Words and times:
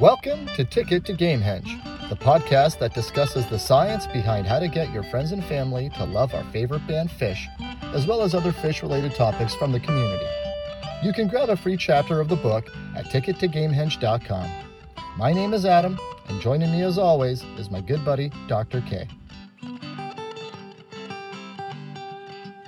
Welcome 0.00 0.46
to 0.56 0.64
Ticket 0.64 1.04
to 1.04 1.12
Gamehenge, 1.12 2.08
the 2.08 2.16
podcast 2.16 2.80
that 2.80 2.94
discusses 2.94 3.46
the 3.46 3.60
science 3.60 4.08
behind 4.08 4.44
how 4.44 4.58
to 4.58 4.66
get 4.66 4.92
your 4.92 5.04
friends 5.04 5.30
and 5.30 5.42
family 5.44 5.88
to 5.90 6.04
love 6.04 6.34
our 6.34 6.42
favorite 6.50 6.84
band 6.88 7.10
Phish, 7.10 7.46
as 7.94 8.04
well 8.04 8.22
as 8.22 8.34
other 8.34 8.50
Phish 8.50 8.82
related 8.82 9.14
topics 9.14 9.54
from 9.54 9.70
the 9.70 9.78
community. 9.78 10.26
You 11.04 11.12
can 11.12 11.28
grab 11.28 11.48
a 11.48 11.56
free 11.56 11.76
chapter 11.76 12.20
of 12.20 12.28
the 12.28 12.34
book 12.34 12.66
at 12.96 13.04
tickettogamehenge.com. 13.04 14.50
My 15.16 15.32
name 15.32 15.54
is 15.54 15.64
Adam, 15.64 15.96
and 16.26 16.40
joining 16.40 16.72
me 16.72 16.82
as 16.82 16.98
always 16.98 17.44
is 17.56 17.70
my 17.70 17.80
good 17.80 18.04
buddy, 18.04 18.32
Dr. 18.48 18.80
K. 18.80 19.06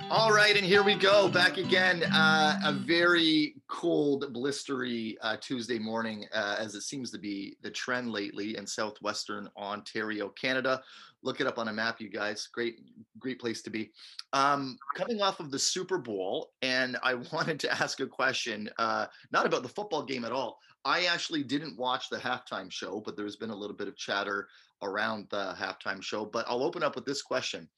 All 0.09 0.31
right, 0.31 0.55
and 0.55 0.65
here 0.65 0.81
we 0.81 0.95
go 0.95 1.27
back 1.27 1.57
again. 1.57 2.03
Uh, 2.03 2.57
a 2.63 2.71
very 2.71 3.56
cold, 3.77 4.33
blistery 4.33 5.15
uh, 5.21 5.37
Tuesday 5.39 5.77
morning, 5.77 6.25
uh, 6.33 6.55
as 6.57 6.73
it 6.73 6.81
seems 6.81 7.11
to 7.11 7.19
be 7.19 7.55
the 7.61 7.69
trend 7.69 8.09
lately 8.09 8.57
in 8.57 8.65
southwestern 8.65 9.47
Ontario, 9.55 10.29
Canada. 10.29 10.81
Look 11.21 11.41
it 11.41 11.45
up 11.45 11.59
on 11.59 11.67
a 11.67 11.73
map, 11.73 12.01
you 12.01 12.09
guys. 12.09 12.49
Great, 12.51 12.79
great 13.19 13.39
place 13.39 13.61
to 13.61 13.69
be. 13.69 13.91
Um, 14.33 14.79
coming 14.95 15.21
off 15.21 15.39
of 15.39 15.51
the 15.51 15.59
Super 15.59 15.99
Bowl, 15.99 16.49
and 16.63 16.97
I 17.03 17.13
wanted 17.31 17.59
to 17.59 17.71
ask 17.71 17.99
a 17.99 18.07
question, 18.07 18.67
uh, 18.79 19.05
not 19.31 19.45
about 19.45 19.61
the 19.61 19.69
football 19.69 20.01
game 20.01 20.25
at 20.25 20.31
all. 20.31 20.57
I 20.83 21.05
actually 21.05 21.43
didn't 21.43 21.77
watch 21.77 22.09
the 22.09 22.17
halftime 22.17 22.71
show, 22.71 23.03
but 23.05 23.15
there's 23.15 23.35
been 23.35 23.51
a 23.51 23.55
little 23.55 23.75
bit 23.75 23.87
of 23.87 23.95
chatter 23.95 24.47
around 24.81 25.27
the 25.29 25.53
halftime 25.55 26.01
show. 26.01 26.25
But 26.25 26.45
I'll 26.49 26.63
open 26.63 26.81
up 26.81 26.95
with 26.95 27.05
this 27.05 27.21
question 27.21 27.69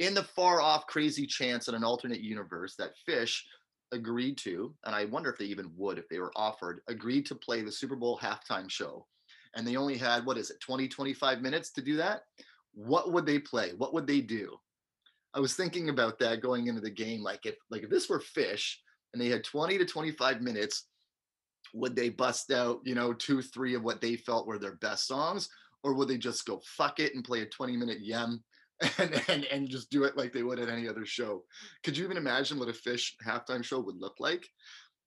in 0.00 0.14
the 0.14 0.24
far 0.24 0.60
off 0.60 0.88
crazy 0.88 1.26
chance 1.26 1.68
in 1.68 1.76
an 1.76 1.84
alternate 1.84 2.20
universe 2.20 2.74
that 2.76 2.94
Phish 3.08 3.42
agreed 3.92 4.38
to, 4.38 4.74
and 4.84 4.94
I 4.94 5.04
wonder 5.06 5.30
if 5.30 5.38
they 5.38 5.44
even 5.46 5.70
would 5.76 5.98
if 5.98 6.08
they 6.08 6.18
were 6.18 6.32
offered, 6.36 6.80
agreed 6.88 7.26
to 7.26 7.34
play 7.34 7.62
the 7.62 7.72
Super 7.72 7.96
Bowl 7.96 8.18
halftime 8.18 8.70
show. 8.70 9.06
And 9.54 9.66
they 9.66 9.76
only 9.76 9.96
had, 9.96 10.26
what 10.26 10.38
is 10.38 10.50
it, 10.50 10.60
20, 10.60 10.88
25 10.88 11.40
minutes 11.40 11.70
to 11.72 11.82
do 11.82 11.96
that? 11.96 12.22
What 12.72 13.12
would 13.12 13.24
they 13.24 13.38
play? 13.38 13.72
What 13.76 13.94
would 13.94 14.06
they 14.06 14.20
do? 14.20 14.56
I 15.32 15.40
was 15.40 15.54
thinking 15.54 15.88
about 15.88 16.18
that 16.20 16.42
going 16.42 16.66
into 16.66 16.80
the 16.80 16.90
game. 16.90 17.22
Like 17.22 17.44
if 17.44 17.56
like 17.70 17.82
if 17.82 17.90
this 17.90 18.08
were 18.08 18.20
Phish 18.20 18.74
and 19.12 19.20
they 19.20 19.28
had 19.28 19.44
20 19.44 19.78
to 19.78 19.84
25 19.84 20.40
minutes, 20.40 20.86
would 21.72 21.96
they 21.96 22.08
bust 22.08 22.52
out, 22.52 22.80
you 22.84 22.94
know, 22.94 23.12
two, 23.12 23.42
three 23.42 23.74
of 23.74 23.82
what 23.82 24.00
they 24.00 24.16
felt 24.16 24.46
were 24.46 24.58
their 24.58 24.76
best 24.76 25.06
songs? 25.06 25.48
Or 25.82 25.94
would 25.94 26.08
they 26.08 26.18
just 26.18 26.46
go 26.46 26.62
fuck 26.64 27.00
it 27.00 27.14
and 27.14 27.24
play 27.24 27.42
a 27.42 27.46
20 27.46 27.76
minute 27.76 27.98
YEM 28.00 28.42
and, 28.98 29.22
and 29.28 29.44
and 29.44 29.68
just 29.68 29.90
do 29.90 30.04
it 30.04 30.16
like 30.16 30.32
they 30.32 30.42
would 30.42 30.58
at 30.58 30.68
any 30.68 30.88
other 30.88 31.06
show. 31.06 31.44
Could 31.84 31.96
you 31.96 32.04
even 32.04 32.16
imagine 32.16 32.58
what 32.58 32.68
a 32.68 32.72
Phish 32.72 33.12
halftime 33.26 33.62
show 33.62 33.80
would 33.80 34.00
look 34.00 34.16
like? 34.18 34.46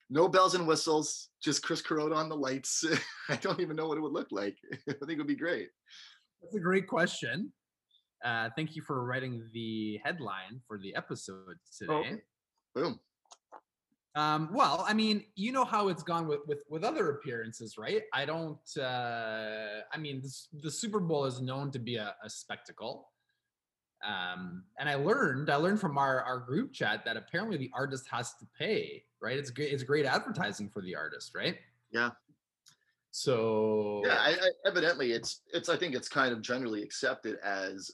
No 0.10 0.30
bells 0.30 0.56
and 0.56 0.66
whistles, 0.66 1.30
just 1.44 1.64
Chris 1.64 1.82
Kuroda 1.82 2.16
on 2.16 2.30
the 2.30 2.36
lights. 2.36 2.86
I 3.30 3.36
don't 3.36 3.60
even 3.60 3.76
know 3.76 3.88
what 3.88 3.98
it 3.98 4.02
would 4.02 4.14
look 4.14 4.30
like. 4.32 4.58
I 4.90 4.94
think 4.94 5.12
it 5.12 5.18
would 5.18 5.28
be 5.28 5.36
great. 5.36 5.68
That's 6.42 6.56
a 6.56 6.60
great 6.60 6.88
question. 6.88 7.52
Uh, 8.24 8.50
thank 8.56 8.76
you 8.76 8.82
for 8.82 9.04
writing 9.04 9.44
the 9.54 10.00
headline 10.04 10.62
for 10.68 10.80
the 10.80 10.96
episode 10.96 11.58
Oh, 11.90 12.04
today. 12.04 12.22
boom. 12.74 13.00
Um, 14.16 14.50
well, 14.52 14.84
I 14.88 14.94
mean, 14.94 15.26
you 15.36 15.52
know 15.52 15.66
how 15.66 15.90
it's 15.90 16.02
gone 16.02 16.28
with 16.28 16.40
with, 16.48 16.60
with 16.70 16.84
other 16.84 17.12
appearances, 17.12 17.78
right? 17.78 18.02
I 18.14 18.26
don't. 18.26 18.58
Uh, 18.76 19.82
I 19.94 19.98
mean, 20.00 20.22
this, 20.22 20.48
the 20.64 20.72
Super 20.72 21.00
Bowl 21.00 21.26
is 21.26 21.40
known 21.42 21.70
to 21.72 21.80
be 21.80 21.98
a, 21.98 22.16
a 22.24 22.30
spectacle. 22.30 23.10
Um, 24.06 24.64
and 24.80 24.88
I 24.88 24.96
learned, 24.96 25.50
I 25.50 25.56
learned 25.56 25.80
from 25.80 25.98
our 25.98 26.22
our 26.24 26.40
group 26.40 26.74
chat 26.74 27.04
that 27.06 27.18
apparently 27.18 27.58
the 27.58 27.72
artist 27.74 28.06
has 28.12 28.34
to 28.36 28.46
pay, 28.58 29.04
right? 29.22 29.38
It's 29.38 29.50
great. 29.50 29.72
It's 29.74 29.84
great 29.84 30.06
advertising 30.06 30.70
for 30.70 30.82
the 30.82 30.96
artist, 30.96 31.34
right? 31.36 31.58
Yeah. 31.92 32.12
So 33.12 34.04
Yeah, 34.06 34.18
I, 34.20 34.32
I, 34.32 34.50
evidently 34.66 35.14
it's 35.14 35.42
it's 35.52 35.70
I 35.70 35.78
think 35.78 35.96
it's 35.96 36.10
kind 36.10 36.32
of 36.32 36.42
generally 36.42 36.84
accepted 36.84 37.38
as 37.44 37.92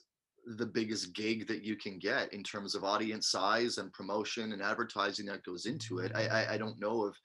the 0.57 0.65
biggest 0.65 1.13
gig 1.13 1.47
that 1.47 1.63
you 1.63 1.77
can 1.77 1.97
get 1.99 2.33
in 2.33 2.43
terms 2.43 2.75
of 2.75 2.83
audience 2.83 3.29
size 3.29 3.77
and 3.77 3.93
promotion 3.93 4.51
and 4.51 4.61
advertising 4.61 5.25
that 5.27 5.43
goes 5.43 5.65
into 5.65 5.99
it. 5.99 6.11
I 6.13 6.27
I, 6.27 6.53
I 6.53 6.57
don't 6.57 6.79
know 6.79 7.05
of 7.05 7.15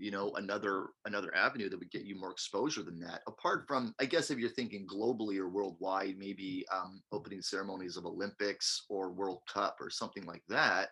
you 0.00 0.10
know 0.10 0.32
another 0.36 0.88
another 1.04 1.34
avenue 1.34 1.68
that 1.68 1.78
would 1.78 1.90
get 1.90 2.04
you 2.04 2.18
more 2.18 2.32
exposure 2.32 2.82
than 2.82 2.98
that. 3.00 3.20
Apart 3.28 3.64
from 3.68 3.94
i 4.00 4.04
guess 4.04 4.30
if 4.30 4.38
you're 4.38 4.48
thinking 4.50 4.86
globally 4.86 5.38
or 5.38 5.48
worldwide 5.48 6.16
maybe 6.18 6.64
um, 6.72 7.02
opening 7.12 7.42
ceremonies 7.42 7.96
of 7.96 8.06
olympics 8.06 8.86
or 8.88 9.12
world 9.12 9.40
cup 9.52 9.76
or 9.80 9.90
something 9.90 10.24
like 10.24 10.42
that 10.48 10.88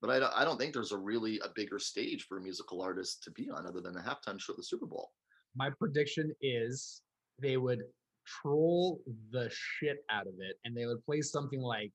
but 0.00 0.10
I 0.10 0.18
don't, 0.20 0.32
I 0.34 0.44
don't 0.44 0.58
think 0.58 0.72
there's 0.72 0.92
a 0.92 0.98
really 0.98 1.40
a 1.40 1.48
bigger 1.54 1.78
stage 1.78 2.26
for 2.28 2.38
a 2.38 2.40
musical 2.40 2.82
artist 2.82 3.22
to 3.24 3.30
be 3.32 3.50
on 3.50 3.66
other 3.66 3.80
than 3.80 3.94
the 3.94 4.00
halftime 4.00 4.40
show 4.40 4.52
at 4.52 4.56
the 4.56 4.62
super 4.62 4.86
bowl. 4.86 5.10
My 5.56 5.70
prediction 5.70 6.32
is 6.40 7.02
they 7.40 7.56
would 7.56 7.82
troll 8.26 9.00
the 9.32 9.50
shit 9.50 9.98
out 10.10 10.26
of 10.26 10.34
it 10.38 10.56
and 10.64 10.76
they 10.76 10.86
would 10.86 11.04
play 11.04 11.20
something 11.20 11.60
like 11.60 11.90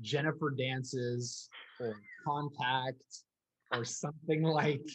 Jennifer 0.00 0.54
Dances 0.56 1.48
or 1.80 1.96
Contact 2.24 3.02
or 3.72 3.84
something 3.84 4.42
like, 4.42 4.86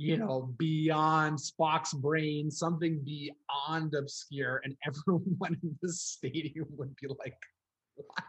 you 0.00 0.16
know, 0.16 0.54
beyond 0.56 1.38
Spock's 1.38 1.92
brain, 1.92 2.50
something 2.50 3.04
beyond 3.04 3.94
obscure, 3.94 4.62
and 4.64 4.74
everyone 4.86 5.58
in 5.62 5.78
the 5.82 5.92
stadium 5.92 6.66
would 6.78 6.96
be 6.96 7.08
like, 7.08 7.36
what? 7.94 8.24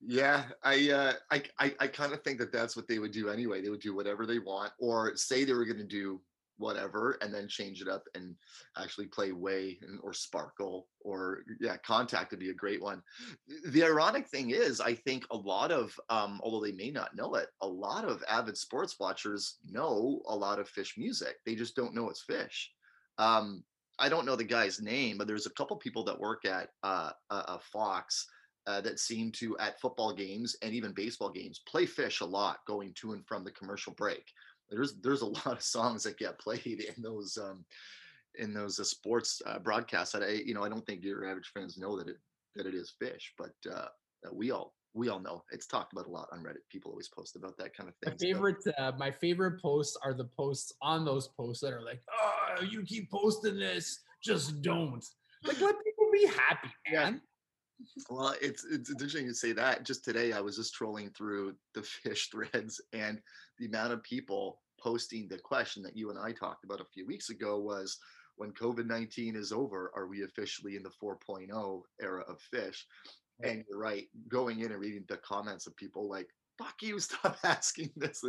yeah 0.00 0.44
i 0.62 0.90
uh 0.90 1.12
i 1.32 1.42
i, 1.58 1.74
I 1.80 1.86
kind 1.88 2.12
of 2.12 2.22
think 2.22 2.38
that 2.38 2.52
that's 2.52 2.76
what 2.76 2.86
they 2.86 3.00
would 3.00 3.10
do 3.10 3.30
anyway 3.30 3.60
they 3.60 3.68
would 3.68 3.80
do 3.80 3.96
whatever 3.96 4.24
they 4.24 4.38
want 4.38 4.72
or 4.78 5.16
say 5.16 5.44
they 5.44 5.54
were 5.54 5.64
going 5.64 5.78
to 5.78 5.82
do 5.82 6.20
whatever 6.60 7.18
and 7.22 7.32
then 7.34 7.48
change 7.48 7.80
it 7.80 7.88
up 7.88 8.04
and 8.14 8.36
actually 8.76 9.06
play 9.06 9.32
way 9.32 9.78
or 10.02 10.12
sparkle 10.12 10.86
or 11.00 11.40
yeah 11.60 11.76
contact 11.78 12.30
would 12.30 12.40
be 12.40 12.50
a 12.50 12.54
great 12.54 12.82
one. 12.82 13.02
The 13.66 13.82
ironic 13.82 14.28
thing 14.28 14.50
is 14.50 14.80
i 14.80 14.94
think 14.94 15.24
a 15.30 15.36
lot 15.36 15.72
of 15.72 15.98
um 16.10 16.40
although 16.44 16.64
they 16.64 16.72
may 16.72 16.90
not 16.90 17.16
know 17.16 17.34
it 17.34 17.48
a 17.62 17.66
lot 17.66 18.04
of 18.04 18.22
avid 18.28 18.56
sports 18.56 18.96
watchers 19.00 19.56
know 19.68 20.22
a 20.28 20.36
lot 20.36 20.58
of 20.58 20.70
Phish 20.70 20.96
music. 20.98 21.36
They 21.44 21.54
just 21.54 21.74
don't 21.74 21.94
know 21.94 22.10
it's 22.10 22.24
Phish. 22.24 22.68
Um 23.18 23.64
i 23.98 24.08
don't 24.08 24.26
know 24.26 24.36
the 24.36 24.44
guy's 24.44 24.80
name 24.80 25.18
but 25.18 25.26
there's 25.26 25.46
a 25.46 25.50
couple 25.58 25.76
people 25.76 26.04
that 26.04 26.18
work 26.18 26.44
at 26.44 26.68
uh, 26.82 27.10
fox 27.72 28.26
uh, 28.66 28.80
that 28.80 28.98
seem 28.98 29.32
to 29.32 29.56
at 29.58 29.80
football 29.80 30.14
games 30.14 30.56
and 30.62 30.74
even 30.74 30.92
baseball 30.92 31.30
games 31.30 31.60
play 31.66 31.86
Phish 31.86 32.20
a 32.20 32.24
lot 32.24 32.58
going 32.66 32.92
to 32.94 33.12
and 33.12 33.26
from 33.26 33.42
the 33.42 33.50
commercial 33.50 33.92
break 33.94 34.24
there's 34.70 34.94
there's 35.02 35.22
a 35.22 35.26
lot 35.38 35.46
of 35.46 35.62
songs 35.62 36.02
that 36.04 36.18
get 36.18 36.38
played 36.38 36.80
in 36.96 37.02
those 37.02 37.36
um 37.38 37.64
in 38.36 38.54
those 38.54 38.78
uh, 38.78 38.84
sports 38.84 39.42
uh, 39.46 39.58
broadcasts 39.58 40.12
that 40.12 40.22
I 40.22 40.30
you 40.44 40.54
know 40.54 40.62
I 40.64 40.68
don't 40.68 40.86
think 40.86 41.02
your 41.04 41.26
average 41.26 41.50
fans 41.52 41.76
know 41.78 41.96
that 41.98 42.08
it 42.08 42.16
that 42.56 42.66
it 42.66 42.74
is 42.74 42.92
Phish 43.02 43.24
but 43.38 43.52
uh 43.72 43.88
we 44.32 44.50
all 44.50 44.74
we 44.92 45.08
all 45.08 45.20
know 45.20 45.42
it's 45.52 45.66
talked 45.66 45.92
about 45.92 46.06
a 46.06 46.10
lot 46.10 46.28
on 46.32 46.40
Reddit 46.40 46.66
people 46.68 46.90
always 46.90 47.08
post 47.08 47.36
about 47.36 47.56
that 47.58 47.74
kind 47.76 47.88
of 47.88 47.94
My 48.04 48.10
thing 48.10 48.18
so- 48.18 48.26
favorite, 48.34 48.64
uh, 48.78 48.92
my 48.98 49.10
favorite 49.10 49.60
posts 49.62 49.96
are 50.04 50.12
the 50.14 50.24
posts 50.36 50.72
on 50.82 51.04
those 51.04 51.28
posts 51.28 51.62
that 51.62 51.72
are 51.72 51.82
like, 51.82 52.02
"Oh, 52.12 52.62
you 52.62 52.82
keep 52.82 53.08
posting 53.10 53.56
this, 53.58 54.00
just 54.22 54.62
don't." 54.62 55.04
Like, 55.44 55.60
let 55.60 55.76
people 55.84 56.08
be 56.12 56.26
happy, 56.26 56.68
Yeah. 56.90 57.04
man. 57.04 57.22
Well, 58.08 58.34
it's 58.40 58.64
it's 58.64 58.90
interesting 58.90 59.26
to 59.26 59.34
say 59.34 59.52
that. 59.52 59.84
Just 59.84 60.04
today, 60.04 60.32
I 60.32 60.40
was 60.40 60.56
just 60.56 60.74
trolling 60.74 61.10
through 61.10 61.54
the 61.74 61.80
Phish 62.06 62.30
threads, 62.30 62.80
and 62.92 63.20
the 63.58 63.66
amount 63.66 63.92
of 63.92 64.02
people 64.02 64.60
posting 64.80 65.28
the 65.28 65.38
question 65.38 65.82
that 65.82 65.96
you 65.96 66.10
and 66.10 66.18
I 66.18 66.32
talked 66.32 66.64
about 66.64 66.80
a 66.80 66.86
few 66.92 67.06
weeks 67.06 67.30
ago 67.30 67.58
was, 67.58 67.98
when 68.36 68.52
COVID 68.52 68.86
nineteen 68.86 69.36
is 69.36 69.52
over, 69.52 69.92
are 69.94 70.06
we 70.06 70.22
officially 70.22 70.76
in 70.76 70.82
the 70.82 70.90
4.0 71.02 71.82
era 72.00 72.24
of 72.28 72.40
Phish? 72.52 72.82
And 73.42 73.64
you're 73.68 73.78
right. 73.78 74.06
Going 74.28 74.60
in 74.60 74.72
and 74.72 74.80
reading 74.80 75.04
the 75.08 75.16
comments 75.18 75.66
of 75.66 75.76
people 75.76 76.08
like, 76.08 76.28
"Fuck 76.58 76.82
you! 76.82 76.98
Stop 77.00 77.38
asking 77.44 77.90
this. 77.96 78.22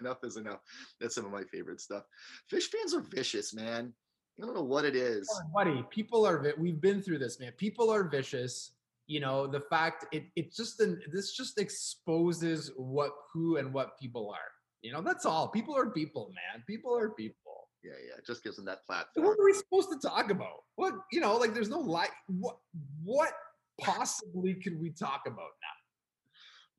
Enough 0.00 0.18
is 0.24 0.36
enough." 0.36 0.60
That's 1.00 1.14
some 1.14 1.24
of 1.24 1.32
my 1.32 1.44
favorite 1.44 1.80
stuff. 1.80 2.04
Phish 2.52 2.64
fans 2.64 2.94
are 2.94 3.00
vicious, 3.00 3.54
man. 3.54 3.92
I 4.40 4.46
don't 4.46 4.54
know 4.54 4.62
what 4.62 4.84
it 4.84 4.94
is. 4.94 5.28
Oh, 5.32 5.48
buddy, 5.52 5.84
people 5.90 6.24
are 6.24 6.54
we've 6.58 6.80
been 6.80 7.02
through 7.02 7.18
this, 7.18 7.40
man. 7.40 7.52
People 7.56 7.90
are 7.90 8.04
vicious. 8.04 8.72
You 9.08 9.20
know, 9.20 9.46
the 9.46 9.60
fact 9.60 10.06
it 10.12 10.26
it 10.36 10.54
just 10.54 10.80
an, 10.80 11.00
this 11.12 11.32
just 11.32 11.58
exposes 11.58 12.70
what 12.76 13.10
who 13.32 13.56
and 13.56 13.72
what 13.72 13.98
people 13.98 14.30
are. 14.30 14.50
You 14.82 14.92
know, 14.92 15.00
that's 15.00 15.26
all. 15.26 15.48
People 15.48 15.76
are 15.76 15.90
people, 15.90 16.32
man. 16.34 16.62
People 16.66 16.96
are 16.96 17.10
people. 17.10 17.68
Yeah, 17.82 17.92
yeah. 18.06 18.18
It 18.18 18.26
just 18.26 18.44
gives 18.44 18.56
them 18.56 18.66
that 18.66 18.86
platform. 18.86 19.26
What 19.26 19.38
are 19.38 19.44
we 19.44 19.54
supposed 19.54 19.90
to 19.90 19.98
talk 19.98 20.30
about? 20.30 20.62
What 20.76 20.94
you 21.10 21.20
know, 21.20 21.36
like 21.36 21.54
there's 21.54 21.70
no 21.70 21.80
like 21.80 22.12
what 22.28 22.58
what 23.02 23.32
possibly 23.80 24.54
could 24.54 24.78
we 24.80 24.90
talk 24.90 25.22
about 25.26 25.36
now? 25.36 25.78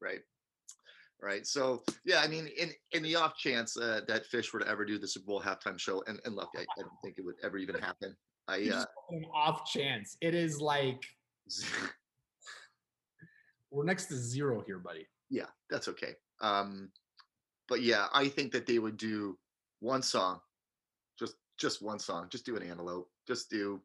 right 0.01 0.19
right 1.21 1.45
so 1.45 1.83
yeah 2.05 2.21
i 2.23 2.27
mean 2.27 2.47
in 2.57 2.69
in 2.93 3.03
the 3.03 3.15
off 3.15 3.35
chance 3.37 3.77
uh, 3.77 4.01
that 4.07 4.23
Phish 4.31 4.53
were 4.53 4.59
to 4.59 4.67
ever 4.67 4.85
do 4.85 4.97
the 4.97 5.07
super 5.07 5.25
bowl 5.27 5.41
halftime 5.41 5.77
show 5.77 6.03
and, 6.07 6.19
and 6.25 6.35
look 6.35 6.49
I, 6.55 6.61
I 6.61 6.81
don't 6.81 6.91
think 7.03 7.15
it 7.17 7.25
would 7.25 7.35
ever 7.43 7.57
even 7.57 7.75
happen 7.75 8.15
i 8.47 8.69
uh 8.73 8.85
an 9.11 9.25
off 9.33 9.65
chance. 9.65 10.17
It 10.21 10.35
is 10.35 10.61
like 10.61 11.03
we're 13.71 13.85
next 13.85 14.05
to 14.05 14.15
zero 14.15 14.63
here, 14.65 14.79
buddy. 14.79 15.07
yeah 15.29 15.45
that's 15.69 15.87
okay 15.87 16.13
um 16.41 16.89
but 17.67 17.81
yeah 17.81 18.07
i 18.13 18.27
think 18.27 18.51
that 18.51 18.65
they 18.65 18.79
would 18.79 18.97
do 18.97 19.37
one 19.79 20.01
song 20.01 20.39
just 21.19 21.35
just 21.59 21.81
one 21.81 21.99
song. 21.99 22.27
Just 22.31 22.45
do 22.45 22.55
an 22.55 22.63
antelope. 22.63 23.09
Just 23.27 23.49
do, 23.49 23.81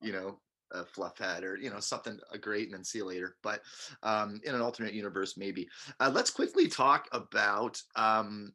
you 0.00 0.12
know, 0.12 0.38
a 0.72 0.82
Fluffhead 0.82 1.42
or 1.42 1.56
you 1.56 1.70
know 1.70 1.78
something 1.78 2.18
uh, 2.34 2.38
great 2.38 2.64
and 2.64 2.74
then 2.74 2.82
see 2.82 2.98
you 2.98 3.04
later 3.04 3.36
but 3.44 3.60
um 4.02 4.40
in 4.42 4.52
an 4.52 4.60
alternate 4.60 4.94
universe 4.94 5.36
maybe 5.36 5.68
uh, 6.00 6.10
let's 6.12 6.28
quickly 6.28 6.66
talk 6.66 7.06
about 7.12 7.80
um 7.94 8.52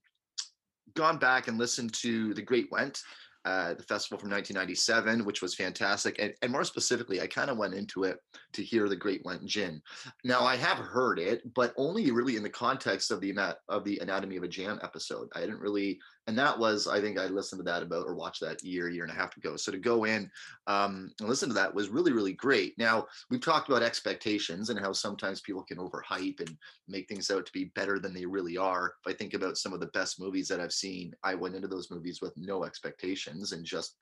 gone 0.94 1.18
back 1.18 1.48
and 1.48 1.58
listened 1.58 1.94
to 1.94 2.34
the 2.34 2.42
great 2.42 2.70
went 2.70 3.00
uh, 3.46 3.74
the 3.74 3.84
festival 3.84 4.20
from 4.20 4.30
1997, 4.30 5.26
which 5.26 5.42
was 5.42 5.56
fantastic. 5.56 6.16
And, 6.20 6.34
and 6.42 6.52
more 6.52 6.64
specifically, 6.64 7.22
I 7.22 7.28
kind 7.28 7.50
of 7.50 7.58
went 7.58 7.74
into 7.74 8.04
it 8.04 8.20
to 8.54 8.64
hear 8.64 8.88
the 8.88 8.96
Great 8.96 9.26
Went 9.26 9.46
Gin. 9.46 9.82
Now, 10.24 10.42
I 10.42 10.56
have 10.56 10.78
heard 10.78 11.18
it, 11.18 11.42
but 11.56 11.74
only 11.78 12.12
really 12.12 12.36
in 12.36 12.44
the 12.44 12.50
context 12.50 13.10
of 13.12 13.20
the 13.20 13.34
of 13.68 13.84
the 13.84 14.00
Anatomy 14.00 14.38
of 14.38 14.44
a 14.44 14.48
Jam 14.48 14.80
episode. 14.84 15.30
I 15.36 15.40
didn't 15.42 15.60
really 15.60 16.00
and 16.28 16.38
that 16.38 16.58
was 16.58 16.88
i 16.88 17.02
think 17.02 17.18
i 17.18 17.26
listened 17.26 17.60
to 17.60 17.64
that 17.64 17.84
about 17.84 18.06
or 18.06 18.16
watched 18.16 18.42
that 18.42 18.64
year 18.64 18.90
year 18.90 19.04
and 19.04 19.12
a 19.12 19.16
half 19.16 19.36
ago. 19.38 19.56
So 19.56 19.72
to 19.72 19.78
go 19.78 20.06
in 20.06 20.30
um, 20.68 21.12
and 21.20 21.30
listen 21.30 21.50
to 21.50 21.56
that 21.56 21.74
was 21.74 21.90
really 21.90 22.12
really 22.12 22.34
great. 22.34 22.78
Now 22.78 23.08
we've 23.30 23.42
talked 23.42 23.70
about 23.70 23.84
expectations 23.84 24.70
and 24.70 24.80
how 24.80 24.94
sometimes 24.94 25.42
people 25.42 25.64
can 25.64 25.78
overhype 25.78 26.40
and 26.40 26.56
make 26.88 27.08
things 27.08 27.32
out 27.32 27.46
to 27.46 27.52
be 27.52 27.72
better 27.76 28.00
than 28.00 28.14
they 28.14 28.26
really 28.26 28.58
are. 28.58 28.94
If 29.06 29.14
i 29.14 29.16
think 29.16 29.34
about 29.34 29.58
some 29.58 29.74
of 29.74 29.80
the 29.80 29.88
best 29.88 30.20
movies 30.20 30.48
that 30.48 30.60
i've 30.60 30.74
seen 30.74 31.14
i 31.24 31.36
went 31.36 31.56
into 31.56 31.68
those 31.68 31.92
movies 31.92 32.22
with 32.22 32.36
no 32.38 32.64
expectations 32.64 33.52
and 33.52 33.66
just 33.66 33.96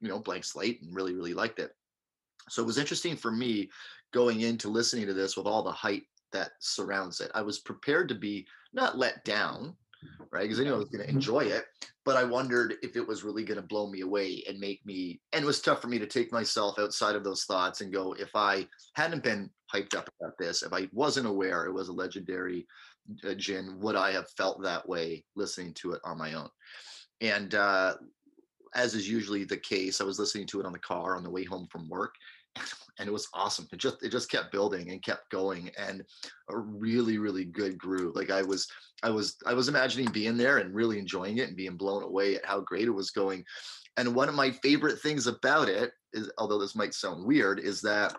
you 0.00 0.08
know 0.08 0.18
blank 0.18 0.44
slate 0.44 0.82
and 0.82 0.94
really 0.94 1.14
really 1.14 1.34
liked 1.34 1.58
it. 1.58 1.72
So 2.48 2.62
it 2.62 2.66
was 2.66 2.78
interesting 2.78 3.16
for 3.16 3.32
me 3.32 3.70
going 4.12 4.42
into 4.42 4.68
listening 4.68 5.06
to 5.06 5.14
this 5.14 5.36
with 5.36 5.46
all 5.46 5.62
the 5.62 5.72
hype 5.72 6.04
that 6.32 6.52
surrounds 6.60 7.20
it. 7.20 7.30
I 7.34 7.42
was 7.42 7.58
prepared 7.60 8.08
to 8.08 8.14
be 8.14 8.46
not 8.72 8.98
let 8.98 9.24
down 9.24 9.74
right? 10.32 10.42
Because 10.42 10.60
I 10.60 10.64
knew 10.64 10.74
I 10.74 10.78
was 10.78 10.88
going 10.88 11.04
to 11.04 11.10
enjoy 11.10 11.40
it, 11.40 11.64
but 12.04 12.16
I 12.16 12.24
wondered 12.24 12.76
if 12.82 12.96
it 12.96 13.06
was 13.06 13.24
really 13.24 13.44
going 13.44 13.60
to 13.60 13.66
blow 13.66 13.88
me 13.90 14.00
away 14.00 14.42
and 14.48 14.58
make 14.58 14.84
me. 14.84 15.20
And 15.32 15.42
it 15.42 15.46
was 15.46 15.60
tough 15.60 15.82
for 15.82 15.88
me 15.88 15.98
to 15.98 16.06
take 16.06 16.32
myself 16.32 16.78
outside 16.78 17.16
of 17.16 17.24
those 17.24 17.44
thoughts 17.44 17.80
and 17.80 17.92
go, 17.92 18.12
if 18.14 18.30
I 18.34 18.66
hadn't 18.94 19.22
been 19.22 19.50
hyped 19.72 19.94
up 19.94 20.08
about 20.20 20.38
this, 20.38 20.62
if 20.62 20.72
I 20.72 20.88
wasn't 20.92 21.26
aware 21.26 21.64
it 21.64 21.72
was 21.72 21.88
a 21.88 21.92
legendary 21.92 22.66
uh, 23.28 23.34
gin, 23.34 23.78
would 23.80 23.96
I 23.96 24.12
have 24.12 24.30
felt 24.30 24.62
that 24.62 24.88
way 24.88 25.24
listening 25.34 25.74
to 25.74 25.92
it 25.92 26.00
on 26.04 26.18
my 26.18 26.34
own? 26.34 26.48
And 27.20 27.54
uh, 27.54 27.94
as 28.74 28.94
is 28.94 29.08
usually 29.08 29.44
the 29.44 29.56
case, 29.56 30.00
I 30.00 30.04
was 30.04 30.18
listening 30.18 30.46
to 30.48 30.60
it 30.60 30.66
on 30.66 30.72
the 30.72 30.78
car 30.78 31.16
on 31.16 31.24
the 31.24 31.30
way 31.30 31.44
home 31.44 31.66
from 31.70 31.88
work, 31.88 32.14
and 32.98 33.08
it 33.08 33.12
was 33.12 33.28
awesome. 33.34 33.68
It 33.72 33.78
just 33.78 34.02
it 34.02 34.10
just 34.10 34.30
kept 34.30 34.52
building 34.52 34.90
and 34.90 35.02
kept 35.02 35.30
going, 35.30 35.70
and 35.78 36.02
a 36.50 36.56
really 36.56 37.18
really 37.18 37.44
good 37.44 37.78
groove. 37.78 38.16
Like 38.16 38.30
I 38.30 38.42
was 38.42 38.66
I 39.02 39.10
was 39.10 39.36
I 39.46 39.54
was 39.54 39.68
imagining 39.68 40.10
being 40.12 40.36
there 40.36 40.58
and 40.58 40.74
really 40.74 40.98
enjoying 40.98 41.38
it 41.38 41.48
and 41.48 41.56
being 41.56 41.76
blown 41.76 42.02
away 42.02 42.36
at 42.36 42.46
how 42.46 42.60
great 42.60 42.86
it 42.86 42.90
was 42.90 43.10
going. 43.10 43.44
And 43.96 44.14
one 44.14 44.28
of 44.28 44.34
my 44.34 44.50
favorite 44.50 45.00
things 45.00 45.26
about 45.26 45.68
it 45.68 45.92
is, 46.12 46.30
although 46.38 46.58
this 46.58 46.76
might 46.76 46.94
sound 46.94 47.24
weird, 47.24 47.60
is 47.60 47.80
that 47.82 48.14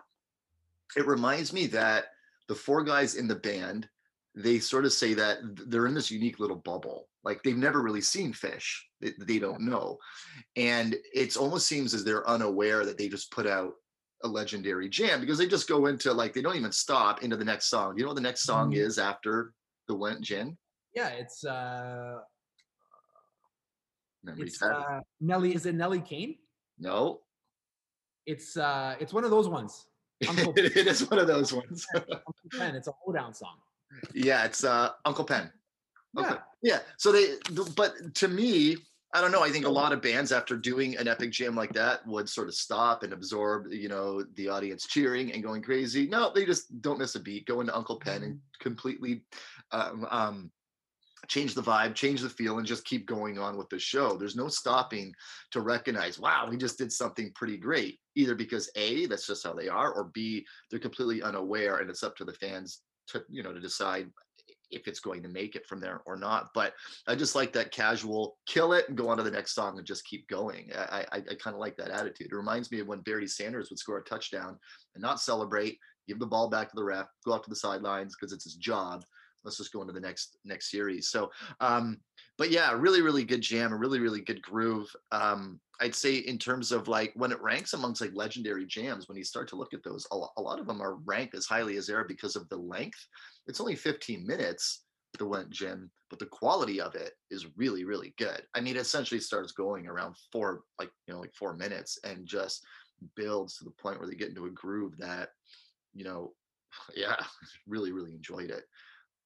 it 0.96 1.06
reminds 1.06 1.52
me 1.52 1.66
that 1.68 2.06
the 2.48 2.54
four 2.54 2.82
guys 2.82 3.14
in 3.14 3.28
the 3.28 3.36
band 3.36 3.88
they 4.34 4.60
sort 4.60 4.84
of 4.84 4.92
say 4.92 5.14
that 5.14 5.38
they're 5.68 5.86
in 5.86 5.94
this 5.94 6.10
unique 6.10 6.38
little 6.38 6.56
bubble 6.56 7.08
like 7.24 7.42
they've 7.42 7.56
never 7.56 7.82
really 7.82 8.00
seen 8.00 8.32
Phish 8.32 8.78
they, 9.00 9.12
they 9.26 9.38
don't 9.38 9.60
know 9.60 9.98
and 10.56 10.94
it 11.12 11.36
almost 11.36 11.66
seems 11.66 11.92
as 11.92 12.04
they're 12.04 12.28
unaware 12.28 12.84
that 12.84 12.96
they 12.96 13.08
just 13.08 13.32
put 13.32 13.46
out 13.46 13.72
a 14.24 14.28
legendary 14.28 14.88
jam 14.88 15.20
because 15.20 15.38
they 15.38 15.46
just 15.46 15.68
go 15.68 15.86
into 15.86 16.12
like 16.12 16.32
they 16.32 16.42
don't 16.42 16.56
even 16.56 16.72
stop 16.72 17.22
into 17.22 17.36
the 17.36 17.44
next 17.44 17.66
song. 17.66 17.96
You 17.96 18.04
know 18.04 18.08
what 18.08 18.16
the 18.16 18.20
next 18.20 18.42
song 18.42 18.70
mm-hmm. 18.70 18.80
is 18.80 18.98
after 18.98 19.52
the 19.86 19.94
Went 19.94 20.20
Gin? 20.20 20.56
Yeah, 20.94 21.08
it's 21.08 21.44
uh 21.44 22.18
it's 24.36 24.62
uh, 24.62 25.00
Nelly. 25.20 25.54
Is 25.54 25.66
it 25.66 25.74
Nelly 25.74 26.00
Kane? 26.00 26.36
No. 26.78 27.20
It's 28.26 28.56
uh 28.56 28.96
it's 29.00 29.12
one 29.12 29.24
of 29.24 29.30
those 29.30 29.48
ones. 29.48 29.86
it 30.20 30.86
is 30.86 31.08
one 31.08 31.20
of 31.20 31.26
those 31.26 31.52
ones. 31.52 31.86
Uncle 31.94 32.34
Pen. 32.58 32.74
It's 32.74 32.88
a 32.88 32.92
hoedown 33.04 33.32
song. 33.32 33.56
Yeah, 34.14 34.44
it's 34.44 34.64
uh 34.64 34.90
Uncle 35.04 35.24
Pen. 35.24 35.50
Okay. 36.18 36.34
Yeah. 36.62 36.74
yeah. 36.74 36.78
So 36.96 37.12
they 37.12 37.34
but 37.76 38.14
to 38.16 38.28
me, 38.28 38.76
I 39.14 39.22
don't 39.22 39.32
know. 39.32 39.42
I 39.42 39.50
think 39.50 39.64
a 39.64 39.70
lot 39.70 39.92
of 39.92 40.02
bands, 40.02 40.32
after 40.32 40.54
doing 40.56 40.96
an 40.98 41.08
epic 41.08 41.30
jam 41.30 41.56
like 41.56 41.72
that, 41.72 42.06
would 42.06 42.28
sort 42.28 42.48
of 42.48 42.54
stop 42.54 43.02
and 43.02 43.14
absorb, 43.14 43.72
you 43.72 43.88
know, 43.88 44.22
the 44.34 44.50
audience 44.50 44.86
cheering 44.86 45.32
and 45.32 45.42
going 45.42 45.62
crazy. 45.62 46.06
No, 46.06 46.30
they 46.34 46.44
just 46.44 46.82
don't 46.82 46.98
miss 46.98 47.14
a 47.14 47.20
beat. 47.20 47.46
Go 47.46 47.60
into 47.60 47.74
Uncle 47.74 47.98
Pen 47.98 48.22
and 48.22 48.34
mm-hmm. 48.34 48.62
completely 48.62 49.22
um, 49.72 50.06
um, 50.10 50.50
change 51.26 51.54
the 51.54 51.62
vibe, 51.62 51.94
change 51.94 52.20
the 52.20 52.28
feel, 52.28 52.58
and 52.58 52.66
just 52.66 52.84
keep 52.84 53.06
going 53.06 53.38
on 53.38 53.56
with 53.56 53.70
the 53.70 53.78
show. 53.78 54.16
There's 54.16 54.36
no 54.36 54.48
stopping 54.48 55.14
to 55.52 55.62
recognize, 55.62 56.18
wow, 56.18 56.46
we 56.48 56.58
just 56.58 56.76
did 56.76 56.92
something 56.92 57.32
pretty 57.34 57.56
great. 57.56 57.98
Either 58.14 58.34
because 58.34 58.70
A, 58.76 59.06
that's 59.06 59.26
just 59.26 59.44
how 59.44 59.54
they 59.54 59.68
are, 59.68 59.92
or 59.92 60.10
B, 60.12 60.44
they're 60.70 60.80
completely 60.80 61.22
unaware, 61.22 61.78
and 61.78 61.88
it's 61.88 62.02
up 62.02 62.14
to 62.16 62.24
the 62.24 62.34
fans 62.34 62.82
to, 63.08 63.22
you 63.30 63.42
know, 63.42 63.54
to 63.54 63.60
decide 63.60 64.10
if 64.70 64.88
it's 64.88 65.00
going 65.00 65.22
to 65.22 65.28
make 65.28 65.56
it 65.56 65.66
from 65.66 65.80
there 65.80 66.00
or 66.06 66.16
not. 66.16 66.48
But 66.54 66.74
I 67.06 67.14
just 67.14 67.34
like 67.34 67.52
that 67.52 67.72
casual 67.72 68.36
kill 68.46 68.72
it 68.72 68.88
and 68.88 68.96
go 68.96 69.08
on 69.08 69.16
to 69.18 69.22
the 69.22 69.30
next 69.30 69.54
song 69.54 69.78
and 69.78 69.86
just 69.86 70.04
keep 70.04 70.28
going. 70.28 70.70
I 70.76 71.06
I, 71.12 71.16
I 71.16 71.34
kind 71.34 71.54
of 71.54 71.60
like 71.60 71.76
that 71.76 71.90
attitude. 71.90 72.28
It 72.30 72.36
reminds 72.36 72.70
me 72.70 72.80
of 72.80 72.86
when 72.86 73.00
Barry 73.00 73.26
Sanders 73.26 73.70
would 73.70 73.78
score 73.78 73.98
a 73.98 74.04
touchdown 74.04 74.58
and 74.94 75.02
not 75.02 75.20
celebrate, 75.20 75.78
give 76.06 76.18
the 76.18 76.26
ball 76.26 76.48
back 76.48 76.70
to 76.70 76.76
the 76.76 76.84
ref, 76.84 77.06
go 77.24 77.34
out 77.34 77.44
to 77.44 77.50
the 77.50 77.56
sidelines 77.56 78.14
because 78.14 78.32
it's 78.32 78.44
his 78.44 78.56
job. 78.56 79.04
Let's 79.44 79.56
just 79.56 79.72
go 79.72 79.80
into 79.80 79.92
the 79.92 80.00
next 80.00 80.36
next 80.44 80.70
series. 80.70 81.08
So 81.08 81.30
um, 81.60 81.98
but 82.38 82.50
yeah, 82.52 82.72
really, 82.72 83.02
really 83.02 83.24
good 83.24 83.40
jam, 83.40 83.72
a 83.72 83.76
really, 83.76 83.98
really 83.98 84.20
good 84.20 84.40
groove. 84.40 84.94
Um, 85.10 85.60
I'd 85.80 85.94
say 85.94 86.16
in 86.16 86.38
terms 86.38 86.70
of 86.70 86.86
like 86.86 87.12
when 87.16 87.32
it 87.32 87.42
ranks 87.42 87.72
amongst 87.72 88.00
like 88.00 88.12
legendary 88.14 88.64
jams, 88.64 89.08
when 89.08 89.18
you 89.18 89.24
start 89.24 89.48
to 89.48 89.56
look 89.56 89.74
at 89.74 89.82
those, 89.82 90.06
a 90.12 90.16
lot, 90.16 90.60
of 90.60 90.66
them 90.66 90.80
are 90.80 90.94
ranked 91.04 91.34
as 91.34 91.46
highly 91.46 91.76
as 91.76 91.88
there 91.88 92.04
because 92.04 92.36
of 92.36 92.48
the 92.48 92.56
length. 92.56 93.04
It's 93.48 93.60
only 93.60 93.74
15 93.74 94.24
minutes, 94.24 94.84
the 95.18 95.26
Went 95.26 95.50
Gin, 95.50 95.90
but 96.10 96.20
the 96.20 96.26
quality 96.26 96.80
of 96.80 96.94
it 96.94 97.14
is 97.30 97.46
really, 97.56 97.84
really 97.84 98.14
good. 98.18 98.42
I 98.54 98.60
mean, 98.60 98.76
it 98.76 98.80
essentially 98.80 99.20
starts 99.20 99.50
going 99.52 99.88
around 99.88 100.14
four, 100.30 100.62
like, 100.78 100.90
you 101.08 101.14
know, 101.14 101.20
like 101.20 101.34
four 101.34 101.54
minutes 101.54 101.98
and 102.04 102.24
just 102.24 102.64
builds 103.16 103.58
to 103.58 103.64
the 103.64 103.70
point 103.70 103.98
where 103.98 104.08
they 104.08 104.14
get 104.14 104.28
into 104.28 104.46
a 104.46 104.50
groove 104.50 104.96
that, 104.98 105.30
you 105.92 106.04
know, 106.04 106.34
yeah, 106.94 107.16
really, 107.66 107.90
really 107.90 108.12
enjoyed 108.12 108.50
it. 108.50 108.62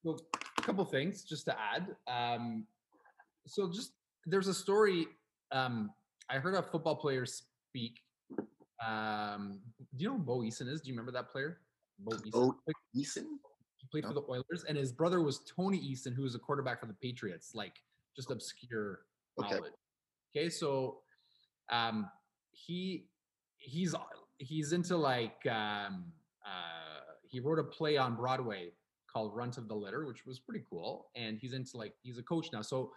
Well, 0.05 0.21
a 0.59 0.63
couple 0.63 0.85
things 0.85 1.25
just 1.25 1.45
to 1.47 1.57
add. 1.59 1.95
Um, 2.07 2.67
so 3.47 3.71
just 3.71 3.93
there's 4.27 4.49
a 4.49 4.55
story 4.55 5.07
um, 5.53 5.91
I 6.29 6.39
heard 6.39 6.55
a 6.55 6.63
football 6.63 6.97
player 6.97 7.27
speak. 7.27 8.01
Um, 8.85 9.61
do 9.95 10.03
you 10.03 10.09
know 10.09 10.17
who 10.17 10.23
Bo 10.23 10.39
Eason 10.41 10.69
is? 10.69 10.81
Do 10.81 10.89
you 10.89 10.95
remember 10.95 11.13
that 11.13 11.31
player? 11.31 11.59
Bo 11.99 12.17
Eason. 12.17 12.33
Bo 12.33 12.55
Eason? 12.97 13.27
He 13.77 13.87
played 13.91 14.05
no. 14.05 14.09
for 14.09 14.15
the 14.15 14.23
Oilers, 14.29 14.65
and 14.69 14.77
his 14.77 14.93
brother 14.93 15.21
was 15.21 15.41
Tony 15.41 15.79
Eason, 15.79 16.15
who 16.15 16.23
was 16.23 16.35
a 16.35 16.39
quarterback 16.39 16.81
for 16.81 16.87
the 16.87 16.95
Patriots. 16.95 17.55
Like 17.55 17.75
just 18.17 18.31
obscure 18.31 19.01
okay. 19.41 19.57
knowledge. 19.57 19.73
Okay, 20.35 20.49
so 20.49 20.99
um, 21.71 22.09
he 22.51 23.07
he's 23.59 23.95
he's 24.39 24.73
into 24.73 24.97
like 24.97 25.47
um, 25.47 26.05
uh, 26.45 27.13
he 27.29 27.41
wrote 27.41 27.59
a 27.59 27.65
play 27.65 27.97
on 27.97 28.17
Broadway 28.17 28.71
called 29.13 29.37
Runt 29.37 29.59
of 29.59 29.69
the 29.69 29.75
Litter, 29.75 30.07
which 30.07 30.25
was 30.27 30.39
pretty 30.39 30.65
cool. 30.71 31.09
And 31.15 31.39
he's 31.39 31.53
into 31.53 31.77
like 31.77 31.95
he's 32.03 32.19
a 32.19 32.23
coach 32.23 32.49
now. 32.53 32.63
So 32.63 32.93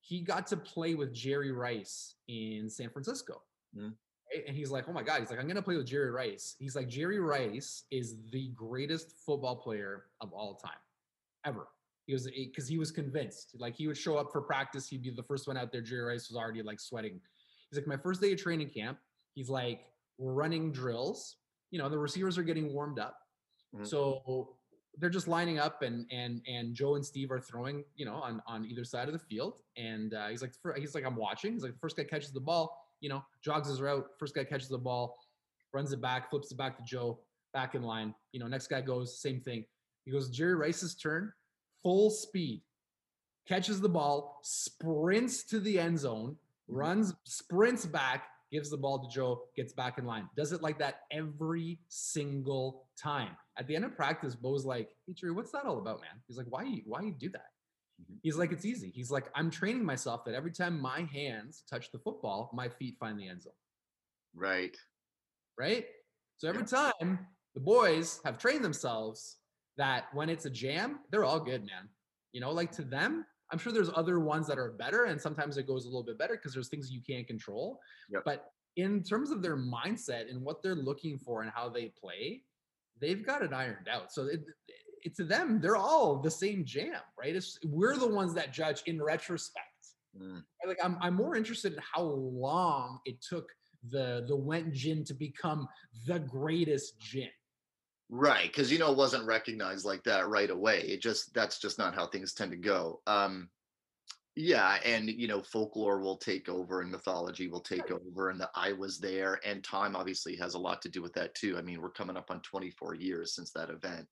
he 0.00 0.20
got 0.20 0.46
to 0.48 0.56
play 0.56 0.94
with 0.94 1.12
Jerry 1.12 1.52
Rice 1.52 2.14
in 2.28 2.68
San 2.70 2.90
Francisco. 2.90 3.42
Mm. 3.76 3.92
Right? 4.32 4.44
And 4.46 4.56
he's 4.56 4.70
like, 4.70 4.88
oh 4.88 4.92
my 4.92 5.02
God, 5.02 5.20
he's 5.20 5.30
like, 5.30 5.38
I'm 5.38 5.46
going 5.46 5.56
to 5.56 5.62
play 5.62 5.76
with 5.76 5.86
Jerry 5.86 6.10
Rice. 6.10 6.54
He's 6.58 6.76
like, 6.76 6.88
Jerry 6.88 7.18
Rice 7.18 7.84
is 7.90 8.16
the 8.30 8.48
greatest 8.54 9.12
football 9.24 9.56
player 9.56 10.04
of 10.20 10.32
all 10.32 10.54
time, 10.54 10.78
ever. 11.44 11.68
He 12.06 12.12
was, 12.12 12.30
because 12.30 12.68
he 12.68 12.78
was 12.78 12.92
convinced. 12.92 13.56
Like, 13.58 13.74
he 13.74 13.88
would 13.88 13.96
show 13.96 14.16
up 14.16 14.30
for 14.30 14.40
practice, 14.40 14.88
he'd 14.88 15.02
be 15.02 15.10
the 15.10 15.24
first 15.24 15.48
one 15.48 15.56
out 15.56 15.72
there. 15.72 15.80
Jerry 15.80 16.12
Rice 16.12 16.28
was 16.28 16.36
already 16.36 16.62
like 16.62 16.78
sweating. 16.78 17.20
He's 17.70 17.78
like, 17.78 17.88
my 17.88 17.96
first 17.96 18.20
day 18.20 18.32
of 18.32 18.38
training 18.40 18.68
camp, 18.68 18.98
he's 19.34 19.48
like, 19.48 19.80
we're 20.18 20.32
running 20.32 20.70
drills. 20.70 21.36
You 21.72 21.80
know, 21.80 21.88
the 21.88 21.98
receivers 21.98 22.38
are 22.38 22.44
getting 22.44 22.72
warmed 22.72 23.00
up. 23.00 23.18
Mm-hmm. 23.74 23.84
So 23.84 24.54
they're 24.98 25.10
just 25.10 25.28
lining 25.28 25.58
up 25.58 25.82
and 25.82 26.06
and 26.10 26.40
and 26.46 26.74
Joe 26.74 26.94
and 26.94 27.04
Steve 27.04 27.30
are 27.30 27.40
throwing, 27.40 27.84
you 27.96 28.06
know, 28.06 28.14
on 28.14 28.42
on 28.46 28.64
either 28.64 28.84
side 28.84 29.08
of 29.08 29.12
the 29.12 29.18
field. 29.18 29.58
And 29.76 30.14
uh, 30.14 30.28
he's 30.28 30.42
like, 30.42 30.52
he's 30.76 30.94
like, 30.94 31.04
I'm 31.04 31.16
watching. 31.16 31.52
He's 31.52 31.62
like, 31.62 31.72
the 31.72 31.78
first 31.78 31.96
guy 31.96 32.04
catches 32.04 32.32
the 32.32 32.40
ball, 32.40 32.88
you 33.00 33.08
know, 33.08 33.24
jogs 33.42 33.68
his 33.68 33.80
route. 33.80 34.06
First 34.18 34.34
guy 34.34 34.44
catches 34.44 34.68
the 34.68 34.78
ball, 34.78 35.18
runs 35.72 35.92
it 35.92 36.00
back, 36.00 36.30
flips 36.30 36.50
it 36.50 36.56
back 36.58 36.76
to 36.78 36.82
Joe, 36.84 37.20
back 37.52 37.74
in 37.74 37.82
line. 37.82 38.14
You 38.32 38.40
know, 38.40 38.46
next 38.46 38.68
guy 38.68 38.80
goes, 38.80 39.20
same 39.20 39.40
thing. 39.40 39.64
He 40.04 40.10
goes, 40.10 40.30
Jerry 40.30 40.54
Rice's 40.54 40.94
turn, 40.94 41.32
full 41.82 42.10
speed, 42.10 42.62
catches 43.46 43.80
the 43.80 43.88
ball, 43.88 44.38
sprints 44.42 45.42
to 45.44 45.60
the 45.60 45.78
end 45.78 45.98
zone, 45.98 46.36
runs, 46.68 47.14
sprints 47.24 47.84
back, 47.84 48.28
gives 48.50 48.70
the 48.70 48.76
ball 48.76 48.98
to 48.98 49.14
Joe, 49.14 49.42
gets 49.56 49.72
back 49.72 49.98
in 49.98 50.04
line. 50.04 50.28
Does 50.36 50.52
it 50.52 50.62
like 50.62 50.78
that 50.78 51.00
every 51.10 51.80
single 51.88 52.86
time. 53.00 53.36
At 53.58 53.66
the 53.66 53.76
end 53.76 53.84
of 53.84 53.96
practice, 53.96 54.34
Bo's 54.34 54.64
like, 54.64 54.90
hey, 55.06 55.14
Jerry, 55.14 55.32
what's 55.32 55.52
that 55.52 55.64
all 55.64 55.78
about, 55.78 56.00
man? 56.00 56.22
He's 56.26 56.36
like, 56.36 56.46
why 56.48 56.62
you, 56.62 56.82
why 56.86 57.02
you 57.02 57.12
do 57.12 57.28
that? 57.30 57.50
Mhm. 58.00 58.18
He's 58.22 58.36
like, 58.36 58.52
it's 58.52 58.64
easy. 58.64 58.90
He's 58.94 59.10
like, 59.10 59.26
I'm 59.34 59.50
training 59.50 59.84
myself 59.84 60.24
that 60.26 60.34
every 60.34 60.52
time 60.52 60.80
my 60.80 61.02
hands 61.02 61.62
touch 61.68 61.90
the 61.92 61.98
football, 61.98 62.50
my 62.52 62.68
feet 62.68 62.96
find 62.98 63.18
the 63.18 63.28
end 63.28 63.42
zone. 63.42 63.52
Right. 64.34 64.76
Right. 65.58 65.86
So 66.36 66.48
every 66.48 66.64
time 66.64 67.26
the 67.54 67.60
boys 67.60 68.20
have 68.24 68.38
trained 68.38 68.62
themselves 68.62 69.36
that 69.78 70.06
when 70.12 70.28
it's 70.28 70.44
a 70.44 70.50
jam, 70.50 71.00
they're 71.10 71.24
all 71.24 71.40
good, 71.40 71.62
man. 71.62 71.88
You 72.32 72.40
know, 72.42 72.50
like 72.50 72.72
to 72.72 72.82
them, 72.82 73.24
I'm 73.52 73.58
sure 73.58 73.72
there's 73.72 73.90
other 73.94 74.18
ones 74.18 74.46
that 74.48 74.58
are 74.58 74.72
better, 74.72 75.04
and 75.04 75.20
sometimes 75.20 75.56
it 75.56 75.66
goes 75.66 75.84
a 75.84 75.88
little 75.88 76.02
bit 76.02 76.18
better 76.18 76.34
because 76.34 76.52
there's 76.52 76.68
things 76.68 76.90
you 76.90 77.00
can't 77.00 77.26
control. 77.26 77.80
Yep. 78.10 78.22
But 78.24 78.52
in 78.76 79.02
terms 79.02 79.30
of 79.30 79.42
their 79.42 79.56
mindset 79.56 80.30
and 80.30 80.42
what 80.42 80.62
they're 80.62 80.74
looking 80.74 81.18
for 81.18 81.42
and 81.42 81.50
how 81.54 81.68
they 81.68 81.92
play, 81.98 82.42
they've 83.00 83.24
got 83.24 83.42
it 83.42 83.52
ironed 83.52 83.88
out. 83.88 84.12
So 84.12 84.26
it, 84.26 84.42
it 85.02 85.16
to 85.16 85.24
them, 85.24 85.60
they're 85.60 85.76
all 85.76 86.20
the 86.20 86.30
same 86.30 86.64
jam, 86.64 87.00
right? 87.18 87.34
It's 87.34 87.58
we're 87.64 87.96
the 87.96 88.08
ones 88.08 88.34
that 88.34 88.52
judge 88.52 88.82
in 88.86 89.02
retrospect. 89.02 89.64
Mm. 90.20 90.42
Like 90.66 90.78
I'm, 90.82 90.98
I'm 91.00 91.14
more 91.14 91.36
interested 91.36 91.72
in 91.74 91.78
how 91.94 92.02
long 92.02 93.00
it 93.04 93.22
took 93.22 93.50
the 93.90 94.24
the 94.26 94.36
Went 94.36 94.72
gin 94.72 95.04
to 95.04 95.14
become 95.14 95.68
the 96.06 96.18
greatest 96.18 96.98
gin. 96.98 97.28
Right, 98.08 98.46
because 98.46 98.70
you 98.70 98.78
know 98.78 98.92
it 98.92 98.96
wasn't 98.96 99.26
recognized 99.26 99.84
like 99.84 100.04
that 100.04 100.28
right 100.28 100.50
away. 100.50 100.82
It 100.82 101.02
just 101.02 101.34
that's 101.34 101.58
just 101.58 101.78
not 101.78 101.94
how 101.94 102.06
things 102.06 102.32
tend 102.32 102.52
to 102.52 102.56
go. 102.56 103.00
Um, 103.06 103.50
yeah, 104.36 104.78
and 104.84 105.08
you 105.08 105.26
know 105.26 105.42
folklore 105.42 105.98
will 105.98 106.18
take 106.18 106.48
over 106.48 106.82
and 106.82 106.90
mythology 106.90 107.48
will 107.48 107.60
take 107.60 107.90
over, 107.90 108.30
and 108.30 108.38
the 108.38 108.48
I 108.54 108.72
was 108.72 108.98
there, 108.98 109.40
and 109.44 109.64
time 109.64 109.96
obviously 109.96 110.36
has 110.36 110.54
a 110.54 110.58
lot 110.58 110.82
to 110.82 110.88
do 110.88 111.02
with 111.02 111.14
that 111.14 111.34
too. 111.34 111.58
I 111.58 111.62
mean, 111.62 111.80
we're 111.80 111.90
coming 111.90 112.16
up 112.16 112.30
on 112.30 112.40
24 112.42 112.94
years 112.94 113.34
since 113.34 113.50
that 113.52 113.70
event, 113.70 114.06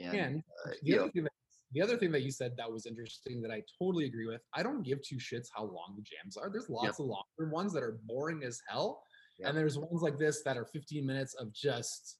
and, 0.00 0.14
And 0.14 0.42
uh, 0.66 0.70
the 0.82 0.98
other 0.98 1.10
thing 1.10 1.24
that 1.24 1.32
the 1.72 1.82
other 1.82 1.98
thing 1.98 2.12
that 2.12 2.22
you 2.22 2.30
said 2.30 2.56
that 2.56 2.70
was 2.70 2.86
interesting 2.86 3.42
that 3.42 3.50
I 3.50 3.62
totally 3.78 4.06
agree 4.06 4.26
with. 4.26 4.40
I 4.54 4.62
don't 4.62 4.82
give 4.82 5.02
two 5.02 5.16
shits 5.16 5.48
how 5.54 5.64
long 5.64 5.96
the 5.96 6.02
jams 6.02 6.36
are. 6.36 6.48
There's 6.48 6.70
lots 6.70 7.00
of 7.00 7.06
longer 7.06 7.52
ones 7.52 7.74
that 7.74 7.82
are 7.82 7.98
boring 8.06 8.42
as 8.44 8.62
hell, 8.68 9.02
Yep. 9.38 9.48
and 9.48 9.58
there's 9.58 9.76
ones 9.76 10.00
like 10.00 10.16
this 10.16 10.42
that 10.44 10.56
are 10.56 10.64
15 10.64 11.04
minutes 11.04 11.34
of 11.34 11.52
just 11.52 12.18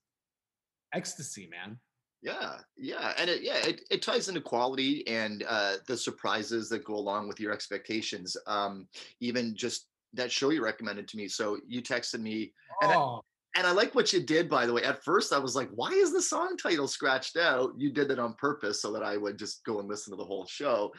ecstasy, 0.95 1.49
man. 1.51 1.79
Yeah, 2.23 2.57
yeah, 2.77 3.13
and 3.19 3.29
it 3.29 3.43
yeah 3.43 3.57
it, 3.67 3.83
it 3.91 4.01
ties 4.01 4.29
into 4.29 4.41
quality 4.41 5.07
and 5.07 5.45
uh, 5.47 5.75
the 5.87 5.97
surprises 5.97 6.71
that 6.71 6.85
go 6.85 6.95
along 6.95 7.29
with 7.29 7.39
your 7.39 7.53
expectations. 7.53 8.35
Um, 8.47 8.89
even 9.21 9.55
just 9.55 9.89
that 10.15 10.33
show 10.33 10.51
you 10.51 10.65
recommended 10.65 11.07
to 11.09 11.17
me. 11.17 11.29
So 11.29 11.59
you 11.67 11.83
texted 11.83 12.21
me, 12.21 12.53
And 12.81 12.93
I- 12.93 12.97
Oh, 12.97 13.23
and 13.57 13.67
I 13.69 13.71
like 13.73 13.95
what 13.95 14.13
you 14.13 14.21
did. 14.21 14.49
By 14.51 14.67
the 14.67 14.73
way, 14.73 14.83
at 14.83 15.05
first 15.05 15.33
I 15.33 15.39
was 15.39 15.55
like, 15.55 15.69
"Why 15.71 15.91
is 15.91 16.13
the 16.13 16.23
song 16.23 16.57
title 16.57 16.89
scratched 16.89 17.37
out?" 17.37 17.73
You 17.77 17.93
did 17.93 18.09
that 18.09 18.19
on 18.19 18.35
purpose 18.35 18.83
so 18.83 18.91
that 18.93 19.03
I 19.05 19.17
would 19.17 19.39
just 19.39 19.63
go 19.65 19.79
and 19.79 19.89
listen 19.89 20.11
to 20.13 20.17
the 20.17 20.25
whole 20.25 20.47
show. 20.47 20.93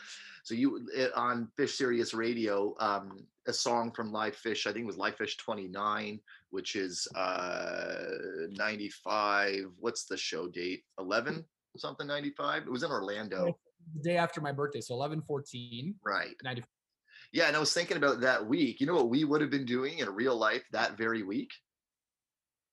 So 0.44 0.54
you 0.54 0.88
it, 0.94 1.12
on 1.16 1.52
Phish 1.60 1.72
Sirius 1.72 2.14
Radio, 2.14 2.75
um, 2.80 3.25
a 3.48 3.52
song 3.52 3.92
from 3.92 4.12
Live 4.12 4.38
Phish, 4.38 4.68
I 4.68 4.72
think 4.72 4.84
it 4.84 4.88
was 4.88 4.98
Live 4.98 5.18
Phish 5.18 5.38
29, 5.38 6.20
which 6.56 6.76
is 6.76 7.08
uh 7.16 8.06
95. 8.52 9.66
What's 9.78 10.06
the 10.06 10.18
show 10.18 10.48
date? 10.48 10.84
11 10.98 11.46
something 11.78 12.08
95. 12.08 12.64
It 12.64 12.72
was 12.72 12.84
in 12.84 12.92
Orlando, 12.92 13.58
the 13.94 14.02
day 14.02 14.18
after 14.18 14.42
my 14.42 14.52
birthday, 14.52 14.82
so 14.82 14.96
11 14.96 15.22
14 15.28 15.96
right? 16.04 16.36
90. 16.44 16.64
Yeah, 17.32 17.48
and 17.48 17.56
I 17.56 17.60
was 17.60 17.74
thinking 17.74 17.98
about 17.98 18.22
that 18.22 18.46
week. 18.46 18.80
You 18.80 18.88
know 18.88 18.96
what 18.96 19.10
we 19.10 19.26
would 19.26 19.42
have 19.42 19.50
been 19.50 19.66
doing 19.66 20.00
in 20.00 20.10
real 20.10 20.38
life 20.38 20.64
that 20.72 20.98
very 20.98 21.24
week? 21.24 21.52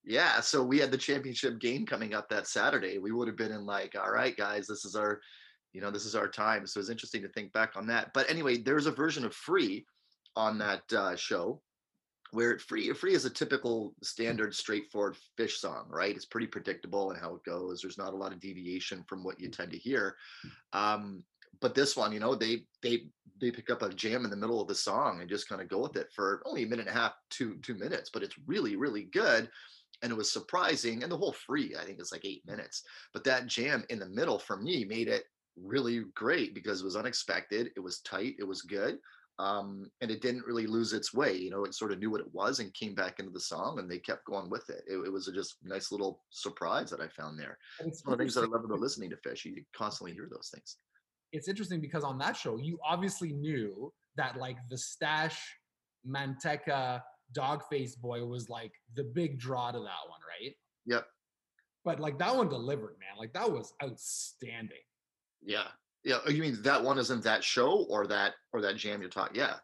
Yeah, 0.05 0.41
so 0.41 0.63
we 0.63 0.79
had 0.79 0.91
the 0.91 0.99
championship 0.99 1.61
game 1.61 1.87
coming 1.87 2.15
up 2.15 2.29
that 2.29 2.47
Saturday. 2.47 2.99
We 2.99 3.13
would 3.13 3.29
have 3.29 3.37
been 3.37 3.53
in 3.53 3.67
like, 3.67 3.97
all 4.01 4.11
right, 4.11 4.37
guys, 4.37 4.67
this 4.67 4.85
is 4.85 4.95
our, 4.95 5.21
you 5.73 5.81
know, 5.81 5.91
this 5.91 6.05
is 6.05 6.15
our 6.15 6.29
time. 6.29 6.67
So 6.67 6.81
it's 6.81 6.91
interesting 6.91 7.23
to 7.23 7.29
think 7.29 7.53
back 7.53 7.77
on 7.77 7.87
that. 7.89 8.13
But 8.13 8.29
anyway, 8.31 8.59
there's 8.59 8.87
a 8.87 8.93
version 8.93 9.25
of 9.25 9.35
Free 9.35 9.87
on 10.37 10.59
that 10.59 10.83
uh, 10.93 11.17
show 11.17 11.61
where 12.33 12.59
Free 12.59 12.93
Free 12.95 13.15
is 13.15 13.27
a 13.27 13.31
typical 13.31 13.95
standard 14.03 14.55
straightforward 14.55 15.17
Phish 15.39 15.53
song, 15.53 15.87
right? 15.89 16.17
It's 16.17 16.25
pretty 16.25 16.47
predictable 16.47 17.11
and 17.11 17.21
how 17.21 17.35
it 17.35 17.45
goes. 17.45 17.81
There's 17.81 17.99
not 17.99 18.15
a 18.15 18.17
lot 18.17 18.33
of 18.33 18.41
deviation 18.41 19.05
from 19.07 19.23
what 19.23 19.39
you 19.39 19.49
tend 19.49 19.71
to 19.73 19.79
hear. 19.79 20.17
Um, 20.73 21.23
but 21.61 21.75
this 21.75 21.97
one, 21.97 22.11
you 22.11 22.21
know, 22.21 22.35
they 22.35 22.65
they 22.83 23.05
they 23.41 23.51
pick 23.51 23.71
up 23.71 23.83
a 23.83 23.91
jam 23.91 24.25
in 24.25 24.31
the 24.31 24.37
middle 24.37 24.61
of 24.61 24.69
the 24.69 24.75
song 24.75 25.21
and 25.21 25.29
just 25.29 25.49
kind 25.49 25.61
of 25.61 25.69
go 25.69 25.79
with 25.79 25.97
it 25.97 26.09
for 26.15 26.43
only 26.47 26.63
a 26.63 26.67
minute 26.67 26.87
and 26.89 26.97
a 26.97 26.99
half, 26.99 27.13
two 27.31 27.57
two 27.63 27.75
minutes, 27.75 28.11
but 28.13 28.23
it's 28.23 28.37
really 28.47 28.77
really 28.77 29.05
good, 29.05 29.51
and 30.03 30.11
it 30.11 30.17
was 30.17 30.33
surprising. 30.33 31.03
And 31.03 31.13
the 31.13 31.19
whole 31.19 31.33
free, 31.33 31.77
I 31.79 31.85
think, 31.85 32.01
is 32.01 32.13
like 32.13 32.25
eight 32.25 32.47
minutes, 32.47 32.83
but 33.13 33.25
that 33.25 33.47
jam 33.47 33.85
in 33.91 33.99
the 33.99 34.09
middle 34.09 34.39
for 34.39 34.57
me 34.57 34.85
made 34.85 35.09
it 35.09 35.25
really 35.57 36.05
great 36.15 36.55
because 36.55 36.81
it 36.81 36.85
was 36.85 36.97
unexpected, 36.97 37.73
it 37.77 37.81
was 37.81 38.01
tight, 38.01 38.37
it 38.39 38.49
was 38.49 38.63
good, 38.63 38.99
um, 39.39 39.91
and 40.01 40.11
it 40.11 40.21
didn't 40.21 40.47
really 40.47 40.67
lose 40.67 40.93
its 40.93 41.15
way. 41.15 41.35
You 41.37 41.51
know, 41.51 41.65
it 41.65 41.75
sort 41.75 41.93
of 41.93 41.99
knew 41.99 42.11
what 42.11 42.21
it 42.21 42.33
was 42.33 42.61
and 42.61 42.73
came 42.75 42.95
back 42.95 43.19
into 43.19 43.33
the 43.33 43.41
song, 43.41 43.79
and 43.79 43.91
they 43.91 43.99
kept 43.99 44.25
going 44.27 44.51
with 44.51 44.69
it. 44.71 44.83
It, 44.87 44.97
it 45.07 45.13
was 45.13 45.29
a 45.29 45.33
just 45.33 45.57
nice 45.63 45.91
little 45.91 46.23
surprise 46.31 46.91
that 46.91 47.01
I 47.01 47.09
found 47.09 47.39
there. 47.39 47.59
It's 47.81 47.89
It's 47.99 48.07
one 48.07 48.13
of 48.15 48.19
the 48.19 48.25
things 48.25 48.35
that 48.35 48.43
I 48.45 48.47
love 48.47 48.65
about 48.65 48.81
listening 48.81 49.11
to 49.11 49.17
Phish. 49.17 49.45
You 49.45 49.63
constantly 49.75 50.13
hear 50.13 50.29
those 50.31 50.51
things. 50.53 50.77
it's 51.33 51.49
interesting 51.49 51.81
because 51.81 52.05
on 52.05 52.19
that 52.19 52.37
show, 52.37 52.59
you 52.59 52.79
obviously 52.85 53.33
knew 53.33 53.93
that 54.17 54.37
like 54.37 54.59
the 54.69 54.77
stash 54.77 55.41
Manteca 56.07 57.03
dog 57.33 57.63
face 57.71 57.97
boy 57.97 58.25
was 58.25 58.49
like 58.49 58.73
the 58.95 59.05
big 59.05 59.39
draw 59.39 59.71
to 59.71 59.79
that 59.79 60.09
one, 60.09 60.21
right? 60.29 60.55
Yep. 60.87 61.07
But 61.85 62.01
like 62.01 62.19
that 62.19 62.37
one 62.37 62.49
delivered, 62.49 62.97
man. 63.01 63.19
Like 63.19 63.33
that 63.33 63.51
was 63.51 63.73
outstanding. 63.83 64.77
Yeah. 65.43 65.69
Yeah. 66.05 66.19
Oh, 66.27 66.31
you 66.31 66.43
mean 66.43 66.61
that 66.63 66.83
one 66.83 66.99
isn't 66.99 67.23
that 67.25 67.45
show 67.45 67.87
or 67.89 68.07
that 68.09 68.35
or 68.53 68.61
that 68.61 68.77
jam 68.77 69.01
you're 69.01 69.11
talking? 69.11 69.37
Yeah. 69.37 69.55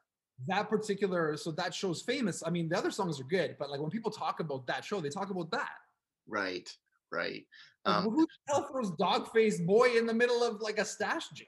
That 0.46 0.68
particular, 0.68 1.36
so 1.36 1.50
that 1.52 1.74
show's 1.74 2.02
famous. 2.02 2.42
I 2.46 2.50
mean, 2.50 2.68
the 2.68 2.78
other 2.78 2.92
songs 2.92 3.20
are 3.20 3.24
good, 3.24 3.56
but 3.58 3.70
like 3.70 3.80
when 3.80 3.90
people 3.90 4.10
talk 4.10 4.38
about 4.38 4.66
that 4.68 4.84
show, 4.84 5.00
they 5.00 5.08
talk 5.08 5.30
about 5.30 5.50
that. 5.50 5.70
Right. 6.28 6.68
Right. 7.10 7.44
Um, 7.86 8.04
who 8.04 8.26
the 8.26 8.26
hell 8.48 8.68
throws 8.70 8.90
dog 8.92 9.32
face 9.32 9.60
boy 9.60 9.96
in 9.96 10.06
the 10.06 10.14
middle 10.14 10.44
of 10.44 10.60
like 10.60 10.78
a 10.78 10.84
stash 10.84 11.28
jam? 11.30 11.46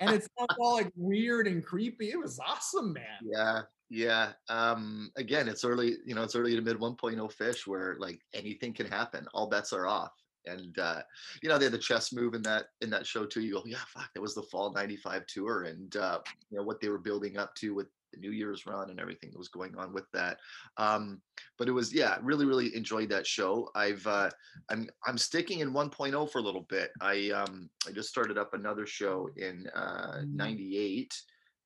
And 0.00 0.10
it's 0.10 0.28
not 0.38 0.50
all 0.60 0.74
like 0.74 0.92
weird 0.96 1.46
and 1.46 1.64
creepy. 1.64 2.10
It 2.10 2.18
was 2.18 2.38
awesome, 2.46 2.92
man. 2.92 3.04
yeah. 3.22 3.62
Yeah. 3.90 4.32
Um, 4.50 5.10
again, 5.16 5.48
it's 5.48 5.64
early, 5.64 5.96
you 6.04 6.14
know, 6.14 6.22
it's 6.22 6.36
early 6.36 6.54
to 6.54 6.60
mid 6.60 6.76
1.0 6.78 7.16
Phish 7.34 7.66
where 7.66 7.96
like 7.98 8.20
anything 8.34 8.74
can 8.74 8.86
happen. 8.86 9.26
All 9.32 9.46
bets 9.46 9.72
are 9.72 9.86
off. 9.86 10.12
And 10.46 10.78
uh, 10.78 11.02
you 11.42 11.48
know, 11.48 11.58
they 11.58 11.64
had 11.66 11.74
the 11.74 11.78
chess 11.78 12.12
move 12.12 12.34
in 12.34 12.42
that 12.42 12.66
in 12.80 12.90
that 12.90 13.06
show 13.06 13.26
too. 13.26 13.42
You 13.42 13.54
go, 13.54 13.62
yeah, 13.66 13.78
fuck, 13.88 14.10
that 14.14 14.20
was 14.20 14.34
the 14.34 14.42
fall 14.42 14.72
95 14.72 15.26
tour 15.26 15.64
and 15.64 15.94
uh, 15.96 16.20
you 16.50 16.58
know, 16.58 16.64
what 16.64 16.80
they 16.80 16.88
were 16.88 16.98
building 16.98 17.36
up 17.36 17.54
to 17.56 17.74
with 17.74 17.88
the 18.12 18.18
New 18.20 18.30
Year's 18.30 18.64
run 18.66 18.88
and 18.88 18.98
everything 18.98 19.30
that 19.30 19.38
was 19.38 19.48
going 19.48 19.76
on 19.76 19.92
with 19.92 20.06
that. 20.14 20.38
Um, 20.78 21.20
but 21.58 21.68
it 21.68 21.72
was, 21.72 21.92
yeah, 21.92 22.16
really, 22.22 22.46
really 22.46 22.74
enjoyed 22.74 23.10
that 23.10 23.26
show. 23.26 23.68
I've 23.74 24.06
uh 24.06 24.30
I'm 24.70 24.88
I'm 25.06 25.18
sticking 25.18 25.60
in 25.60 25.72
1.0 25.74 26.30
for 26.30 26.38
a 26.38 26.42
little 26.42 26.66
bit. 26.70 26.90
I 27.02 27.30
um 27.30 27.68
I 27.86 27.92
just 27.92 28.08
started 28.08 28.38
up 28.38 28.54
another 28.54 28.86
show 28.86 29.28
in 29.36 29.68
uh 29.74 30.22
Mm. 30.22 30.34
98 30.34 31.14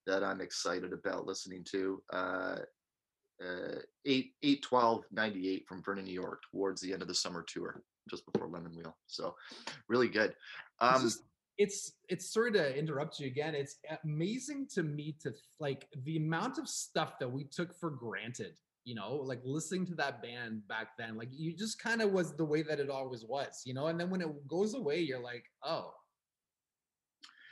that 0.06 0.24
I'm 0.24 0.40
excited 0.40 0.92
about 0.92 1.26
listening 1.26 1.64
to. 1.70 2.02
Uh 2.12 2.56
uh 3.44 3.78
8 4.04 4.32
8 4.42 4.62
12 4.62 5.04
98 5.12 5.66
from 5.68 5.82
Vernon, 5.82 6.04
New 6.04 6.12
York 6.12 6.42
towards 6.50 6.80
the 6.80 6.92
end 6.92 7.02
of 7.02 7.08
the 7.08 7.14
summer 7.14 7.44
tour, 7.46 7.82
just 8.08 8.24
before 8.30 8.48
Lemonwheel. 8.48 8.94
So 9.06 9.34
really 9.88 10.08
good. 10.08 10.30
It's 10.30 10.36
Um 10.80 11.02
just- 11.02 11.24
it's 11.58 11.92
it's 12.08 12.32
sorry 12.32 12.50
to 12.52 12.76
interrupt 12.76 13.20
you 13.20 13.26
again. 13.26 13.54
It's 13.54 13.76
amazing 14.04 14.68
to 14.74 14.82
me 14.82 15.14
to 15.22 15.32
like 15.60 15.86
the 16.04 16.16
amount 16.16 16.58
of 16.58 16.68
stuff 16.68 17.18
that 17.20 17.30
we 17.30 17.44
took 17.44 17.78
for 17.78 17.90
granted. 17.90 18.54
You 18.84 18.96
know, 18.96 19.14
like 19.14 19.40
listening 19.44 19.86
to 19.86 19.94
that 19.96 20.22
band 20.22 20.66
back 20.66 20.96
then, 20.98 21.16
like 21.16 21.28
you 21.30 21.54
just 21.54 21.80
kind 21.80 22.02
of 22.02 22.10
was 22.10 22.34
the 22.34 22.44
way 22.44 22.62
that 22.62 22.80
it 22.80 22.90
always 22.90 23.24
was. 23.24 23.62
You 23.64 23.74
know, 23.74 23.86
and 23.86 24.00
then 24.00 24.10
when 24.10 24.20
it 24.22 24.48
goes 24.48 24.74
away, 24.74 25.00
you're 25.00 25.22
like, 25.22 25.44
oh, 25.62 25.94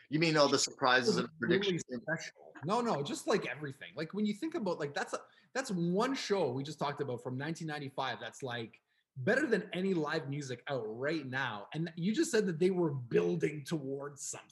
you 0.09 0.19
mean 0.19 0.37
all 0.37 0.49
the 0.49 0.59
surprises 0.59 1.17
and 1.19 1.29
predictions? 1.39 1.83
special. 1.89 2.33
No, 2.65 2.81
no, 2.81 3.03
just 3.03 3.29
like 3.29 3.47
everything. 3.47 3.91
Like 3.97 4.13
when 4.13 4.27
you 4.27 4.35
think 4.35 4.55
about 4.55 4.81
like 4.81 4.93
that's 4.93 5.13
a 5.13 5.21
that's 5.55 5.71
one 5.71 6.15
show 6.15 6.51
we 6.51 6.63
just 6.63 6.79
talked 6.79 7.01
about 7.01 7.23
from 7.23 7.39
1995. 7.39 8.19
That's 8.21 8.43
like 8.43 8.81
better 9.25 9.47
than 9.47 9.65
any 9.73 9.95
live 9.95 10.29
music 10.29 10.63
out 10.69 10.85
right 10.87 11.27
now. 11.27 11.67
And 11.75 11.91
you 11.97 12.15
just 12.15 12.31
said 12.31 12.47
that 12.47 12.59
they 12.59 12.71
were 12.71 12.91
building 12.91 13.65
towards 13.67 14.23
something. 14.23 14.49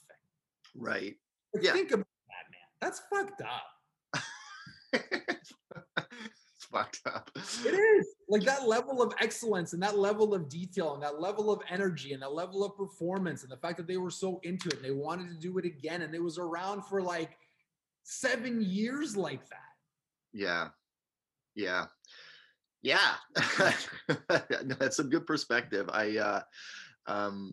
Right. 0.75 1.17
Yeah. 1.61 1.73
Think 1.73 1.93
about 1.93 2.07
that, 2.29 2.51
man. 2.51 2.61
That's 2.81 3.03
fucked 3.11 3.43
up. 3.43 4.23
it's 4.93 6.65
fucked 6.71 7.01
up. 7.07 7.31
It 7.35 7.75
is 7.75 8.07
like 8.29 8.43
that 8.43 8.69
level 8.69 9.03
of 9.03 9.15
excellence 9.21 9.73
and 9.73 9.83
that 9.83 9.99
level 9.99 10.35
of 10.35 10.49
detail 10.49 10.95
and 10.95 11.03
that 11.03 11.21
level 11.21 11.51
of 11.51 11.63
energy 11.71 12.13
and 12.13 12.23
that 12.23 12.33
level 12.33 12.65
of 12.65 12.77
performance 12.77 13.43
and 13.43 13.51
the 13.51 13.57
fact 13.57 13.77
that 13.79 13.87
they 13.87 13.97
were 13.97 14.11
so 14.11 14.41
into 14.43 14.69
it 14.69 14.75
and 14.75 14.85
they 14.85 14.91
wanted 14.91 15.29
to 15.29 15.35
do 15.35 15.59
it 15.59 15.65
again 15.65 16.03
and 16.03 16.15
it 16.15 16.23
was 16.23 16.39
around 16.39 16.83
for 16.85 17.03
like 17.03 17.39
seven 18.03 18.61
years 18.61 19.17
like 19.17 19.49
that. 19.49 19.59
Yeah. 20.33 20.69
Yeah. 21.55 21.87
Yeah. 22.83 23.15
That's 24.29 24.99
a 24.99 25.05
good 25.05 25.27
perspective. 25.27 25.89
I 25.93 26.19
uh 26.19 26.41
um 27.07 27.53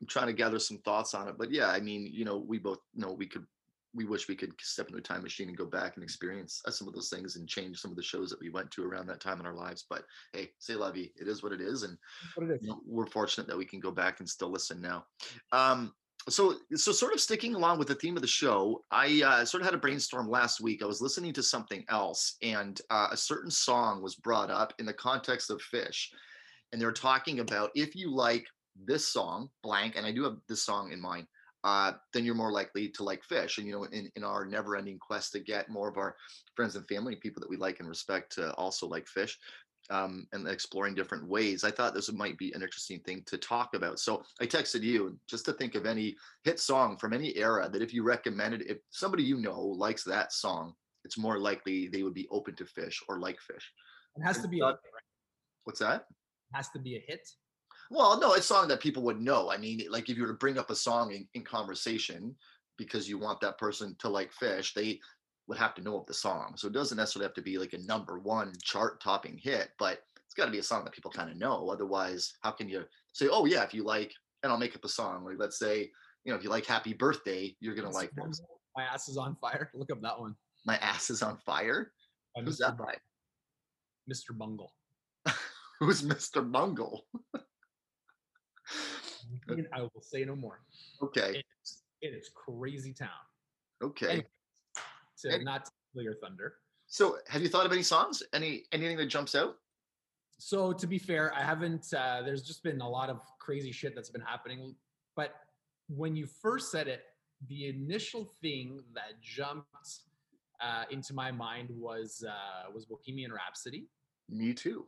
I'm 0.00 0.06
trying 0.06 0.28
to 0.28 0.32
gather 0.32 0.58
some 0.58 0.78
thoughts 0.78 1.14
on 1.14 1.28
it. 1.28 1.36
But 1.38 1.50
yeah, 1.50 1.68
I 1.68 1.80
mean, 1.80 2.08
you 2.12 2.24
know, 2.24 2.38
we 2.38 2.58
both 2.58 2.78
know 2.94 3.12
we 3.12 3.26
could 3.26 3.46
we 3.94 4.04
wish 4.04 4.28
we 4.28 4.36
could 4.36 4.52
step 4.60 4.86
into 4.86 4.98
a 4.98 5.02
time 5.02 5.22
machine 5.22 5.48
and 5.48 5.56
go 5.56 5.64
back 5.64 5.96
and 5.96 6.04
experience 6.04 6.60
uh, 6.66 6.70
some 6.70 6.86
of 6.86 6.94
those 6.94 7.08
things 7.08 7.36
and 7.36 7.48
change 7.48 7.78
some 7.78 7.90
of 7.90 7.96
the 7.96 8.02
shows 8.02 8.30
that 8.30 8.40
we 8.40 8.50
went 8.50 8.70
to 8.70 8.84
around 8.84 9.06
that 9.06 9.20
time 9.20 9.40
in 9.40 9.46
our 9.46 9.54
lives. 9.54 9.86
But 9.88 10.04
hey, 10.32 10.50
say 10.58 10.74
vie. 10.74 11.10
It 11.16 11.26
is 11.26 11.42
what 11.42 11.52
it 11.52 11.60
is, 11.60 11.82
and 11.82 11.96
it 12.36 12.50
is. 12.50 12.62
you 12.62 12.68
know, 12.68 12.80
we're 12.86 13.06
fortunate 13.06 13.48
that 13.48 13.56
we 13.56 13.64
can 13.64 13.80
go 13.80 13.90
back 13.90 14.20
and 14.20 14.28
still 14.28 14.50
listen 14.50 14.80
now. 14.80 15.06
Um, 15.52 15.92
so, 16.28 16.56
so 16.74 16.92
sort 16.92 17.14
of 17.14 17.20
sticking 17.20 17.54
along 17.54 17.78
with 17.78 17.88
the 17.88 17.94
theme 17.94 18.16
of 18.16 18.22
the 18.22 18.28
show, 18.28 18.82
I 18.90 19.22
uh, 19.24 19.44
sort 19.44 19.60
of 19.60 19.66
had 19.66 19.74
a 19.74 19.78
brainstorm 19.78 20.28
last 20.28 20.60
week. 20.60 20.82
I 20.82 20.86
was 20.86 21.00
listening 21.00 21.32
to 21.34 21.42
something 21.42 21.84
else, 21.88 22.36
and 22.42 22.80
uh, 22.90 23.08
a 23.10 23.16
certain 23.16 23.50
song 23.50 24.02
was 24.02 24.14
brought 24.14 24.50
up 24.50 24.72
in 24.78 24.86
the 24.86 24.92
context 24.92 25.50
of 25.50 25.60
Phish, 25.72 26.06
and 26.72 26.80
they're 26.80 26.92
talking 26.92 27.40
about 27.40 27.70
if 27.74 27.94
you 27.94 28.14
like 28.14 28.46
this 28.86 29.08
song, 29.08 29.48
blank, 29.62 29.96
and 29.96 30.06
I 30.06 30.12
do 30.12 30.24
have 30.24 30.36
this 30.48 30.64
song 30.64 30.92
in 30.92 31.00
mind. 31.00 31.26
Uh, 31.64 31.92
then 32.14 32.24
you're 32.24 32.36
more 32.36 32.52
likely 32.52 32.88
to 32.88 33.02
like 33.02 33.20
Phish. 33.28 33.58
And 33.58 33.66
you 33.66 33.72
know, 33.72 33.84
in, 33.84 34.08
in 34.14 34.22
our 34.22 34.46
never-ending 34.46 34.98
quest 35.00 35.32
to 35.32 35.40
get 35.40 35.68
more 35.68 35.88
of 35.88 35.98
our 35.98 36.14
friends 36.54 36.76
and 36.76 36.86
family, 36.86 37.16
people 37.16 37.40
that 37.40 37.50
we 37.50 37.56
like 37.56 37.80
and 37.80 37.88
respect, 37.88 38.32
to 38.34 38.52
also 38.54 38.86
like 38.86 39.06
Phish, 39.06 39.34
um, 39.90 40.26
and 40.32 40.46
exploring 40.46 40.94
different 40.94 41.26
ways. 41.26 41.64
I 41.64 41.70
thought 41.70 41.94
this 41.94 42.12
might 42.12 42.38
be 42.38 42.52
an 42.52 42.62
interesting 42.62 43.00
thing 43.00 43.22
to 43.26 43.38
talk 43.38 43.74
about. 43.74 43.98
So 43.98 44.22
I 44.40 44.46
texted 44.46 44.82
you 44.82 45.18
just 45.28 45.44
to 45.46 45.52
think 45.52 45.74
of 45.74 45.86
any 45.86 46.16
hit 46.44 46.60
song 46.60 46.96
from 46.96 47.12
any 47.12 47.36
era 47.36 47.68
that 47.68 47.82
if 47.82 47.94
you 47.94 48.02
recommended, 48.02 48.62
if 48.62 48.78
somebody 48.90 49.22
you 49.22 49.38
know 49.38 49.60
likes 49.60 50.04
that 50.04 50.32
song, 50.32 50.74
it's 51.04 51.18
more 51.18 51.38
likely 51.38 51.88
they 51.88 52.02
would 52.02 52.14
be 52.14 52.28
open 52.30 52.54
to 52.56 52.64
Phish 52.64 52.96
or 53.08 53.18
like 53.18 53.36
Phish. 53.36 53.64
It 54.16 54.24
has 54.24 54.40
to 54.40 54.48
be. 54.48 54.60
Thought- 54.60 54.80
hit, 54.82 54.92
right? 54.94 55.02
What's 55.64 55.80
that? 55.80 56.06
It 56.52 56.56
has 56.56 56.68
to 56.70 56.78
be 56.78 56.96
a 56.96 57.04
hit. 57.06 57.28
Well, 57.90 58.20
no, 58.20 58.34
it's 58.34 58.44
a 58.44 58.54
song 58.54 58.68
that 58.68 58.80
people 58.80 59.02
would 59.04 59.20
know. 59.20 59.50
I 59.50 59.56
mean, 59.56 59.82
like 59.88 60.10
if 60.10 60.16
you 60.16 60.22
were 60.22 60.28
to 60.28 60.34
bring 60.34 60.58
up 60.58 60.70
a 60.70 60.74
song 60.74 61.12
in, 61.12 61.26
in 61.34 61.42
conversation 61.42 62.34
because 62.76 63.08
you 63.08 63.18
want 63.18 63.40
that 63.40 63.58
person 63.58 63.96
to 64.00 64.08
like 64.08 64.30
Phish, 64.32 64.74
they 64.74 65.00
would 65.48 65.58
have 65.58 65.74
to 65.74 65.82
know 65.82 65.98
of 65.98 66.06
the 66.06 66.14
song. 66.14 66.54
So 66.56 66.68
it 66.68 66.74
doesn't 66.74 66.96
necessarily 66.96 67.26
have 67.26 67.34
to 67.34 67.42
be 67.42 67.58
like 67.58 67.72
a 67.72 67.86
number 67.86 68.18
one 68.18 68.52
chart 68.62 69.00
topping 69.00 69.38
hit, 69.38 69.70
but 69.78 70.02
it's 70.24 70.34
got 70.34 70.44
to 70.44 70.50
be 70.50 70.58
a 70.58 70.62
song 70.62 70.84
that 70.84 70.92
people 70.92 71.10
kind 71.10 71.30
of 71.30 71.36
know. 71.36 71.68
Otherwise, 71.70 72.34
how 72.42 72.50
can 72.50 72.68
you 72.68 72.84
say, 73.12 73.28
oh, 73.30 73.46
yeah, 73.46 73.64
if 73.64 73.72
you 73.72 73.82
like, 73.82 74.12
and 74.42 74.52
I'll 74.52 74.58
make 74.58 74.76
up 74.76 74.84
a 74.84 74.88
song, 74.88 75.24
like 75.24 75.38
let's 75.38 75.58
say, 75.58 75.90
you 76.24 76.32
know, 76.32 76.36
if 76.36 76.44
you 76.44 76.50
like 76.50 76.66
Happy 76.66 76.92
Birthday, 76.92 77.56
you're 77.60 77.74
going 77.74 77.88
to 77.88 77.94
like 77.94 78.10
this. 78.14 78.40
My 78.76 78.84
ass 78.84 79.08
is 79.08 79.16
on 79.16 79.36
fire. 79.40 79.70
Look 79.74 79.90
up 79.90 80.00
that 80.02 80.20
one. 80.20 80.36
My 80.64 80.76
Ass 80.76 81.10
is 81.10 81.22
on 81.22 81.38
Fire. 81.38 81.92
Uh, 82.36 82.42
by 82.42 82.44
Who's 82.44 82.58
Mr. 82.58 82.66
that 82.66 82.78
by? 82.78 82.94
Mr. 84.10 84.36
Bungle. 84.36 84.72
Who's 85.80 86.02
Mr. 86.02 86.52
Bungle? 86.52 87.06
I 89.72 89.80
will 89.80 90.02
say 90.02 90.24
no 90.24 90.36
more. 90.36 90.60
Okay. 91.02 91.42
It's, 91.62 91.82
it 92.02 92.08
is 92.08 92.30
crazy 92.34 92.92
town. 92.92 93.08
Okay. 93.82 94.06
Anyway, 94.08 94.26
To 95.22 95.34
And- 95.34 95.44
not 95.44 95.66
steal 95.66 96.02
your 96.02 96.14
thunder. 96.14 96.56
So 96.86 97.18
have 97.28 97.42
you 97.42 97.48
thought 97.48 97.66
of 97.66 97.72
any 97.72 97.82
songs? 97.82 98.22
Any 98.32 98.64
anything 98.72 98.96
that 98.96 99.06
jumps 99.06 99.34
out? 99.34 99.58
So 100.38 100.72
to 100.72 100.86
be 100.86 100.98
fair, 100.98 101.34
I 101.34 101.42
haven't. 101.42 101.92
Uh, 101.92 102.22
there's 102.22 102.42
just 102.42 102.62
been 102.62 102.80
a 102.80 102.88
lot 102.88 103.10
of 103.10 103.20
crazy 103.38 103.72
shit 103.72 103.94
that's 103.94 104.08
been 104.10 104.22
happening. 104.22 104.74
But 105.16 105.34
when 105.88 106.16
you 106.16 106.26
first 106.26 106.70
said 106.70 106.88
it, 106.88 107.02
the 107.48 107.66
initial 107.68 108.24
thing 108.40 108.82
that 108.94 109.20
jumped 109.20 109.66
uh, 110.60 110.84
into 110.90 111.12
my 111.14 111.30
mind 111.30 111.68
was 111.70 112.24
uh, 112.26 112.70
was 112.72 112.86
Bohemian 112.86 113.32
Rhapsody. 113.32 113.88
Me 114.28 114.54
too. 114.54 114.86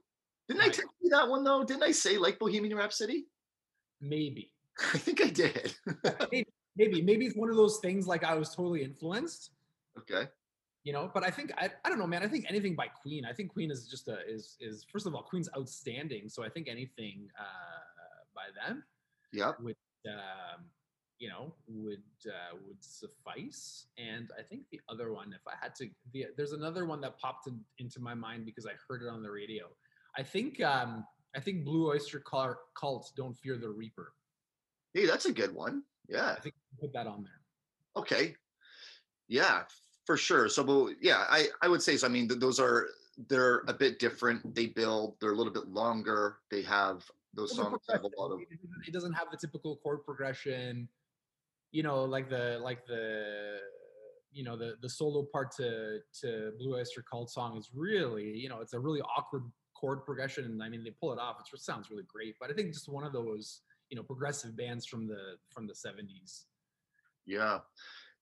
Didn't 0.48 0.62
I 0.62 0.68
text 0.68 0.94
you 1.00 1.10
that 1.10 1.28
one 1.28 1.44
though? 1.44 1.64
Didn't 1.64 1.82
I 1.82 1.92
say 1.92 2.16
like 2.18 2.38
Bohemian 2.38 2.76
Rhapsody? 2.76 3.26
Maybe, 4.00 4.52
I 4.94 4.98
think 4.98 5.20
I 5.20 5.28
did. 5.28 5.74
maybe, 6.76 7.02
maybe 7.02 7.26
it's 7.26 7.36
one 7.36 7.50
of 7.50 7.56
those 7.56 7.78
things 7.78 8.06
like 8.06 8.24
I 8.24 8.34
was 8.34 8.54
totally 8.54 8.82
influenced. 8.82 9.50
Okay. 9.98 10.28
you 10.84 10.92
know 10.92 11.10
but 11.12 11.22
i 11.24 11.30
think 11.30 11.52
I, 11.58 11.70
I 11.84 11.88
don't 11.88 11.98
know 11.98 12.06
man 12.06 12.22
i 12.22 12.28
think 12.28 12.46
anything 12.48 12.74
by 12.74 12.86
queen 12.88 13.24
i 13.24 13.32
think 13.32 13.52
queen 13.52 13.70
is 13.70 13.88
just 13.88 14.08
a 14.08 14.18
is 14.28 14.56
is 14.60 14.84
first 14.90 15.06
of 15.06 15.14
all 15.14 15.22
queen's 15.22 15.48
outstanding 15.56 16.28
so 16.28 16.42
i 16.44 16.48
think 16.48 16.68
anything 16.68 17.28
uh 17.38 18.22
by 18.34 18.46
them 18.64 18.84
Yep. 19.32 19.60
would 19.60 19.76
um 20.08 20.64
you 21.18 21.28
know 21.28 21.54
would 21.68 22.02
uh 22.26 22.56
would 22.66 22.82
suffice 22.82 23.86
and 23.98 24.30
i 24.38 24.42
think 24.42 24.62
the 24.72 24.80
other 24.88 25.12
one 25.12 25.32
if 25.34 25.46
i 25.46 25.54
had 25.60 25.74
to 25.76 25.88
the, 26.12 26.26
there's 26.36 26.52
another 26.52 26.86
one 26.86 27.00
that 27.02 27.18
popped 27.18 27.46
in, 27.46 27.60
into 27.78 28.00
my 28.00 28.14
mind 28.14 28.44
because 28.46 28.66
i 28.66 28.72
heard 28.88 29.02
it 29.02 29.08
on 29.08 29.22
the 29.22 29.30
radio 29.30 29.66
i 30.16 30.22
think 30.22 30.60
um 30.62 31.04
i 31.36 31.40
think 31.40 31.64
blue 31.64 31.90
oyster 31.90 32.20
Cul- 32.20 32.58
cult 32.74 33.12
don't 33.16 33.36
fear 33.36 33.56
the 33.58 33.68
reaper 33.68 34.12
Hey, 34.94 35.06
that's 35.06 35.26
a 35.26 35.32
good 35.32 35.54
one. 35.54 35.84
Yeah. 36.08 36.34
i 36.36 36.40
think 36.40 36.54
put 36.80 36.92
that 36.94 37.06
on 37.06 37.22
there 37.22 37.40
Okay. 37.96 38.34
Yeah, 39.28 39.62
for 40.06 40.16
sure. 40.16 40.48
So, 40.48 40.64
but 40.64 40.94
yeah, 41.00 41.24
I 41.28 41.48
I 41.62 41.68
would 41.68 41.82
say 41.82 41.96
so. 41.96 42.06
I 42.06 42.10
mean, 42.10 42.28
th- 42.28 42.40
those 42.40 42.58
are 42.60 42.88
they're 43.28 43.58
a 43.68 43.74
bit 43.74 43.98
different. 43.98 44.54
They 44.54 44.66
build. 44.66 45.16
They're 45.20 45.32
a 45.32 45.36
little 45.36 45.52
bit 45.52 45.68
longer. 45.68 46.38
They 46.50 46.62
have 46.62 47.04
those 47.34 47.54
songs 47.54 47.78
have 47.90 48.02
a 48.02 48.10
lot 48.20 48.32
of. 48.32 48.40
it 48.40 48.92
doesn't- 48.92 49.12
have 49.12 49.30
the 49.30 49.36
typical 49.36 49.76
chord 49.76 50.04
progression 50.04 50.88
you 51.72 51.84
know 51.84 52.02
like 52.04 52.28
the 52.28 52.58
like 52.60 52.84
the 52.86 53.58
you 54.32 54.42
know 54.42 54.56
the 54.56 54.74
the 54.82 54.88
solo 54.88 55.24
part 55.32 55.52
to 55.52 55.98
to 56.12 56.52
blue 56.58 56.74
oyster 56.76 57.02
cult 57.08 57.30
song 57.30 57.56
is 57.56 57.70
really 57.72 58.36
you 58.36 58.48
know 58.48 58.60
it's 58.60 58.72
a 58.72 58.78
really 58.80 59.00
awkward 59.16 59.44
chord 59.74 60.04
progression 60.04 60.44
and 60.44 60.62
i 60.62 60.68
mean 60.68 60.82
they 60.82 60.90
pull 60.90 61.12
it 61.12 61.18
off 61.20 61.36
it 61.40 61.60
sounds 61.60 61.88
really 61.90 62.02
great 62.08 62.34
but 62.40 62.50
i 62.50 62.52
think 62.52 62.72
just 62.72 62.88
one 62.88 63.04
of 63.04 63.12
those 63.12 63.60
you 63.88 63.96
know 63.96 64.02
progressive 64.02 64.56
bands 64.56 64.84
from 64.84 65.06
the 65.06 65.36
from 65.48 65.66
the 65.68 65.72
70s 65.72 66.44
Yeah. 67.26 67.60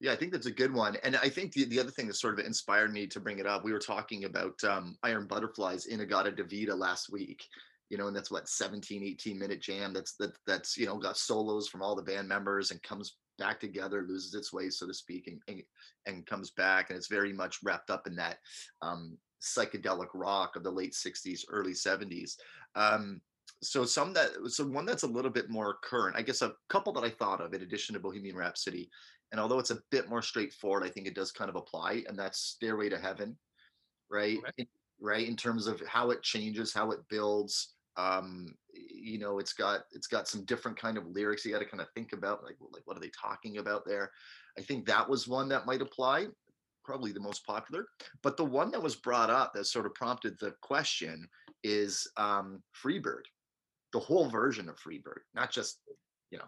Yeah, 0.00 0.12
I 0.12 0.16
think 0.16 0.32
that's 0.32 0.46
a 0.46 0.52
good 0.52 0.72
one. 0.72 0.96
And 1.02 1.16
I 1.16 1.28
think 1.28 1.52
the, 1.52 1.64
the 1.64 1.80
other 1.80 1.90
thing 1.90 2.06
that 2.06 2.14
sort 2.14 2.38
of 2.38 2.46
inspired 2.46 2.92
me 2.92 3.06
to 3.08 3.18
bring 3.18 3.40
it 3.40 3.46
up, 3.46 3.64
we 3.64 3.72
were 3.72 3.80
talking 3.80 4.24
about 4.24 4.62
um, 4.62 4.96
Iron 5.02 5.26
Butterfly's 5.26 5.86
In-A-Gadda-Da-Vida 5.86 6.74
last 6.74 7.10
week, 7.10 7.44
you 7.90 7.98
know, 7.98 8.06
and 8.06 8.14
that's 8.14 8.30
what 8.30 8.48
17, 8.48 9.02
18 9.02 9.38
minute 9.38 9.60
jam. 9.60 9.92
That's 9.92 10.14
that 10.16 10.32
that's 10.46 10.76
you 10.76 10.86
know 10.86 10.98
got 10.98 11.16
solos 11.16 11.68
from 11.68 11.82
all 11.82 11.96
the 11.96 12.02
band 12.02 12.28
members 12.28 12.70
and 12.70 12.82
comes 12.82 13.16
back 13.38 13.58
together, 13.58 14.04
loses 14.06 14.34
its 14.34 14.52
way, 14.52 14.70
so 14.70 14.86
to 14.86 14.94
speak, 14.94 15.26
and 15.26 15.40
and, 15.48 15.62
and 16.06 16.26
comes 16.26 16.50
back. 16.50 16.90
And 16.90 16.96
it's 16.96 17.08
very 17.08 17.32
much 17.32 17.58
wrapped 17.64 17.90
up 17.90 18.06
in 18.06 18.14
that 18.16 18.38
um, 18.82 19.16
psychedelic 19.42 20.08
rock 20.14 20.54
of 20.54 20.62
the 20.62 20.70
late 20.70 20.92
60s, 20.92 21.42
early 21.50 21.72
70s. 21.72 22.36
Um, 22.74 23.20
so 23.62 23.84
some 23.84 24.12
that 24.12 24.30
so 24.48 24.66
one 24.66 24.86
that's 24.86 25.02
a 25.02 25.08
little 25.08 25.30
bit 25.30 25.50
more 25.50 25.78
current. 25.82 26.16
I 26.16 26.22
guess 26.22 26.42
a 26.42 26.52
couple 26.68 26.92
that 26.92 27.04
I 27.04 27.10
thought 27.10 27.40
of 27.40 27.54
in 27.54 27.62
addition 27.62 27.94
to 27.94 28.00
Bohemian 28.00 28.36
Rhapsody 28.36 28.90
and 29.32 29.40
although 29.40 29.58
it's 29.58 29.70
a 29.70 29.82
bit 29.90 30.08
more 30.08 30.22
straightforward, 30.22 30.84
I 30.84 30.90
think 30.90 31.06
it 31.06 31.14
does 31.14 31.32
kind 31.32 31.50
of 31.50 31.56
apply, 31.56 32.04
and 32.08 32.18
that's 32.18 32.38
Stairway 32.38 32.88
to 32.88 32.98
Heaven, 32.98 33.36
right? 34.10 34.38
Okay. 34.38 34.52
In- 34.58 34.66
right 35.00 35.28
in 35.28 35.36
terms 35.36 35.66
of 35.66 35.80
how 35.86 36.10
it 36.10 36.22
changes, 36.22 36.72
how 36.72 36.90
it 36.90 37.00
builds. 37.08 37.74
Um, 37.96 38.54
you 38.72 39.18
know, 39.18 39.38
it's 39.38 39.52
got 39.52 39.82
it's 39.92 40.06
got 40.06 40.28
some 40.28 40.44
different 40.44 40.78
kind 40.78 40.96
of 40.96 41.06
lyrics 41.06 41.44
you 41.44 41.52
got 41.52 41.58
to 41.58 41.64
kind 41.64 41.80
of 41.80 41.88
think 41.94 42.12
about, 42.12 42.44
like 42.44 42.56
like 42.72 42.82
what 42.84 42.96
are 42.96 43.00
they 43.00 43.10
talking 43.20 43.58
about 43.58 43.84
there? 43.86 44.10
I 44.56 44.62
think 44.62 44.86
that 44.86 45.08
was 45.08 45.28
one 45.28 45.48
that 45.48 45.66
might 45.66 45.82
apply, 45.82 46.26
probably 46.84 47.12
the 47.12 47.20
most 47.20 47.44
popular. 47.46 47.86
But 48.22 48.36
the 48.36 48.44
one 48.44 48.70
that 48.70 48.82
was 48.82 48.96
brought 48.96 49.30
up 49.30 49.52
that 49.54 49.66
sort 49.66 49.86
of 49.86 49.94
prompted 49.94 50.38
the 50.38 50.54
question 50.62 51.28
is 51.64 52.08
um, 52.16 52.62
Freebird, 52.84 53.24
the 53.92 53.98
whole 53.98 54.28
version 54.28 54.68
of 54.68 54.76
Freebird, 54.76 55.22
not 55.34 55.50
just 55.50 55.80
you 56.30 56.38
know. 56.38 56.44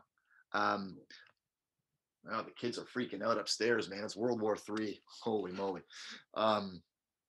Um, 0.53 0.97
Oh, 2.31 2.43
the 2.43 2.51
kids 2.51 2.79
are 2.79 2.85
freaking 2.85 3.23
out 3.23 3.39
upstairs, 3.39 3.89
man. 3.89 4.05
It's 4.05 4.17
World 4.17 4.41
War 4.41 4.57
Three. 4.57 5.01
Holy 5.23 5.53
moly. 5.53 5.83
Um, 6.35 6.83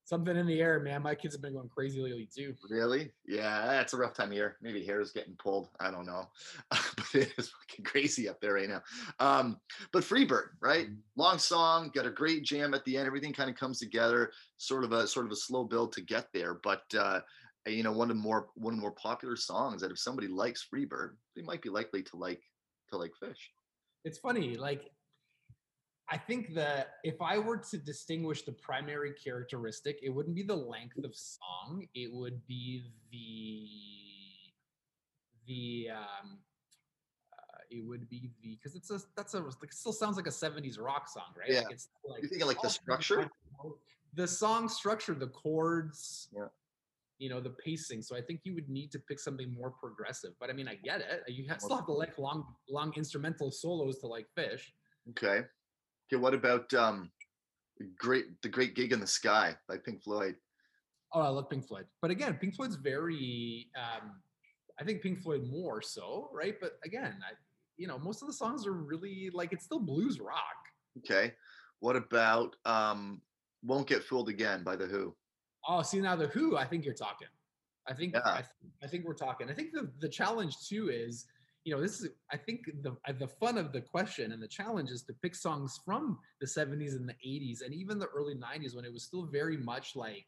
something 0.04 0.36
in 0.36 0.46
the 0.46 0.60
air 0.60 0.80
man 0.80 1.00
my 1.00 1.14
kids 1.14 1.34
have 1.34 1.40
been 1.40 1.54
going 1.54 1.68
crazy 1.68 2.00
lately 2.00 2.28
too 2.34 2.54
really? 2.68 3.10
Yeah, 3.26 3.80
it's 3.80 3.94
a 3.94 3.96
rough 3.96 4.14
time 4.14 4.28
of 4.28 4.34
year. 4.34 4.56
Maybe 4.60 4.84
hair 4.84 5.00
is 5.00 5.12
getting 5.12 5.36
pulled. 5.36 5.70
I 5.80 5.90
don't 5.90 6.06
know. 6.06 6.28
but 6.70 7.14
it 7.14 7.32
is 7.38 7.50
fucking 7.50 7.84
crazy 7.84 8.28
up 8.28 8.40
there 8.40 8.54
right 8.54 8.68
now. 8.68 8.82
Um, 9.20 9.58
but 9.92 10.02
Freebird, 10.04 10.50
right? 10.60 10.88
Long 11.16 11.38
song, 11.38 11.90
got 11.94 12.06
a 12.06 12.10
great 12.10 12.42
jam 12.44 12.74
at 12.74 12.84
the 12.84 12.96
end. 12.96 13.06
Everything 13.06 13.32
kind 13.32 13.48
of 13.48 13.56
comes 13.56 13.78
together, 13.78 14.32
sort 14.56 14.84
of 14.84 14.92
a 14.92 15.06
sort 15.06 15.26
of 15.26 15.32
a 15.32 15.36
slow 15.36 15.64
build 15.64 15.92
to 15.92 16.00
get 16.00 16.26
there. 16.34 16.54
But 16.62 16.82
uh, 16.98 17.20
you 17.66 17.82
know, 17.82 17.92
one 17.92 18.10
of 18.10 18.16
the 18.16 18.22
more 18.22 18.48
one 18.54 18.74
of 18.74 18.78
the 18.78 18.82
more 18.82 18.92
popular 18.92 19.36
songs 19.36 19.80
that 19.82 19.90
if 19.90 19.98
somebody 19.98 20.28
likes 20.28 20.66
Freebird, 20.72 21.12
they 21.36 21.42
might 21.42 21.62
be 21.62 21.70
likely 21.70 22.02
to 22.02 22.16
like 22.16 22.42
to 22.90 22.96
like 22.96 23.12
Phish. 23.22 23.50
It's 24.04 24.18
funny 24.18 24.56
like 24.56 24.90
i 26.10 26.16
think 26.16 26.54
that 26.54 26.94
if 27.04 27.20
i 27.20 27.38
were 27.38 27.56
to 27.56 27.78
distinguish 27.78 28.42
the 28.42 28.52
primary 28.52 29.12
characteristic 29.12 29.98
it 30.02 30.10
wouldn't 30.10 30.34
be 30.34 30.42
the 30.42 30.54
length 30.54 30.98
of 31.04 31.14
song 31.14 31.86
it 31.94 32.12
would 32.12 32.44
be 32.46 32.84
the 33.10 33.68
the 35.46 35.90
um 35.94 36.38
uh, 37.32 37.58
it 37.70 37.84
would 37.86 38.08
be 38.08 38.30
the 38.42 38.56
because 38.56 38.74
it's 38.74 38.90
a 38.90 39.00
that's 39.16 39.34
a 39.34 39.40
like, 39.40 39.54
it 39.64 39.74
still 39.74 39.92
sounds 39.92 40.16
like 40.16 40.26
a 40.26 40.30
70s 40.30 40.78
rock 40.78 41.08
song 41.08 41.34
right 41.38 41.50
Yeah. 41.50 41.62
like 41.62 41.70
it's 41.70 41.88
like 42.04 42.22
You 42.22 42.28
thinking 42.28 42.46
like 42.46 42.62
the 42.62 42.68
structure? 42.70 43.30
the 44.14 44.28
song 44.28 44.68
structure 44.68 45.14
the 45.14 45.28
chords 45.28 46.28
Yeah. 46.34 46.46
You 47.22 47.28
know 47.28 47.40
the 47.40 47.54
pacing 47.64 48.02
so 48.02 48.16
i 48.16 48.20
think 48.20 48.40
you 48.42 48.52
would 48.56 48.68
need 48.68 48.90
to 48.90 48.98
pick 49.08 49.20
something 49.20 49.54
more 49.54 49.70
progressive 49.70 50.32
but 50.40 50.50
i 50.50 50.52
mean 50.52 50.66
i 50.66 50.74
get 50.74 51.00
it 51.00 51.22
you 51.28 51.46
ha- 51.48 51.58
still 51.58 51.76
have 51.76 51.86
to 51.86 51.92
like 51.92 52.18
long 52.18 52.44
long 52.68 52.92
instrumental 52.96 53.52
solos 53.52 54.00
to 54.00 54.08
like 54.08 54.26
Phish 54.36 54.64
Okay. 55.10 55.42
Okay, 56.12 56.20
what 56.20 56.34
about 56.34 56.72
um, 56.74 57.10
great 57.98 58.40
the 58.42 58.48
Great 58.48 58.74
Gig 58.74 58.92
in 58.92 59.00
the 59.00 59.06
Sky 59.06 59.56
by 59.68 59.76
Pink 59.78 60.02
Floyd? 60.02 60.36
Oh, 61.14 61.20
I 61.20 61.28
love 61.28 61.48
Pink 61.48 61.66
Floyd, 61.66 61.86
but 62.00 62.10
again, 62.10 62.34
Pink 62.40 62.54
Floyd's 62.54 62.76
very. 62.76 63.68
Um, 63.76 64.12
I 64.80 64.84
think 64.84 65.02
Pink 65.02 65.20
Floyd 65.20 65.46
more 65.50 65.82
so, 65.82 66.28
right? 66.32 66.54
But 66.60 66.72
again, 66.84 67.16
I, 67.22 67.32
you 67.76 67.86
know, 67.86 67.98
most 67.98 68.22
of 68.22 68.28
the 68.28 68.34
songs 68.34 68.66
are 68.66 68.72
really 68.72 69.30
like 69.32 69.52
it's 69.52 69.64
still 69.64 69.80
blues 69.80 70.20
rock. 70.20 70.40
Okay, 70.98 71.32
what 71.80 71.96
about 71.96 72.56
um, 72.64 73.20
Won't 73.62 73.86
Get 73.86 74.04
Fooled 74.04 74.28
Again 74.28 74.62
by 74.62 74.76
The 74.76 74.86
Who? 74.86 75.14
Oh, 75.68 75.82
see 75.82 76.00
now 76.00 76.16
the 76.16 76.28
Who, 76.28 76.56
I 76.56 76.64
think 76.64 76.84
you're 76.84 76.94
talking. 76.94 77.28
I 77.88 77.94
think 77.94 78.14
Yeah. 78.14 78.22
I, 78.24 78.36
th- 78.42 78.72
I 78.82 78.86
think 78.86 79.04
we're 79.04 79.14
talking. 79.14 79.48
I 79.50 79.54
think 79.54 79.72
the 79.72 79.90
the 79.98 80.08
challenge 80.08 80.54
too 80.68 80.88
is, 80.90 81.26
you 81.64 81.74
know, 81.74 81.80
this 81.80 82.00
is 82.00 82.10
I 82.30 82.36
think 82.36 82.60
the 82.82 82.96
the 83.18 83.28
fun 83.28 83.58
of 83.58 83.72
the 83.72 83.80
question 83.80 84.32
and 84.32 84.42
the 84.42 84.48
challenge 84.48 84.90
is 84.90 85.02
to 85.04 85.14
pick 85.14 85.34
songs 85.34 85.80
from 85.84 86.18
the 86.40 86.46
70s 86.46 86.94
and 86.94 87.08
the 87.08 87.14
80s 87.26 87.62
and 87.64 87.74
even 87.74 87.98
the 87.98 88.06
early 88.08 88.34
90s 88.34 88.74
when 88.74 88.84
it 88.84 88.92
was 88.92 89.02
still 89.04 89.26
very 89.26 89.56
much 89.56 89.96
like, 89.96 90.26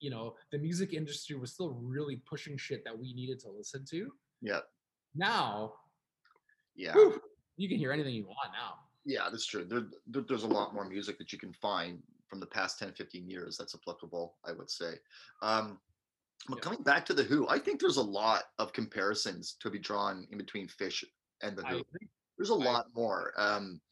you 0.00 0.10
know, 0.10 0.34
the 0.52 0.58
music 0.58 0.92
industry 0.92 1.36
was 1.36 1.52
still 1.52 1.70
really 1.70 2.16
pushing 2.16 2.56
shit 2.56 2.84
that 2.84 2.96
we 2.96 3.12
needed 3.14 3.38
to 3.40 3.50
listen 3.50 3.84
to. 3.90 4.12
Yeah, 4.40 4.60
Now, 5.14 5.74
yeah, 6.74 6.92
whew, 6.94 7.20
you 7.56 7.68
can 7.68 7.78
hear 7.78 7.92
anything 7.92 8.14
you 8.14 8.24
want 8.26 8.52
now. 8.52 8.74
yeah. 9.04 9.28
That's 9.30 9.46
true. 9.46 9.64
There, 9.64 9.86
there, 10.06 10.22
there's 10.22 10.44
a 10.44 10.48
lot 10.48 10.74
more 10.74 10.84
music 10.88 11.18
that 11.18 11.32
you 11.32 11.38
can 11.38 11.52
find 11.52 12.02
from 12.32 12.40
the 12.40 12.46
past 12.46 12.78
10, 12.78 12.92
15 12.92 13.28
years 13.28 13.58
that's 13.58 13.74
applicable. 13.74 14.38
I 14.46 14.52
would 14.52 14.70
say. 14.70 14.94
Um, 15.42 15.78
but 16.48 16.56
Yeah. 16.56 16.62
coming 16.62 16.82
back 16.82 17.04
to 17.06 17.14
the 17.14 17.22
Who, 17.22 17.46
I 17.46 17.58
think 17.58 17.78
there's 17.78 17.98
a 17.98 18.02
lot 18.02 18.44
of 18.58 18.72
comparisons 18.72 19.52
to 19.60 19.68
be 19.68 19.78
drawn 19.78 20.26
in 20.30 20.38
between 20.38 20.66
Phish 20.66 21.04
and 21.42 21.54
the 21.58 21.62
Who. 21.66 21.84
There's 22.38 22.48
a 22.48 22.54
lot 22.54 22.86
more. 22.94 23.34
Um, 23.36 23.82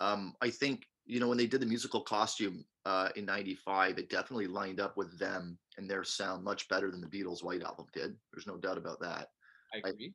um, 0.00 0.34
I 0.40 0.48
think 0.48 0.88
you 1.04 1.20
know 1.20 1.28
when 1.28 1.36
they 1.36 1.46
did 1.46 1.60
the 1.60 1.66
musical 1.66 2.00
costume 2.00 2.64
uh, 2.86 3.10
in 3.14 3.26
'95, 3.26 3.98
it 3.98 4.08
definitely 4.08 4.46
lined 4.46 4.80
up 4.80 4.96
with 4.96 5.18
them 5.18 5.58
and 5.76 5.88
their 5.88 6.02
sound 6.02 6.42
much 6.42 6.68
better 6.68 6.90
than 6.90 7.02
the 7.02 7.06
Beatles' 7.06 7.44
White 7.44 7.62
Album 7.62 7.88
did. 7.92 8.16
There's 8.32 8.46
no 8.46 8.56
doubt 8.56 8.78
about 8.78 9.00
that. 9.00 9.28
I 9.74 9.86
agree. 9.86 10.14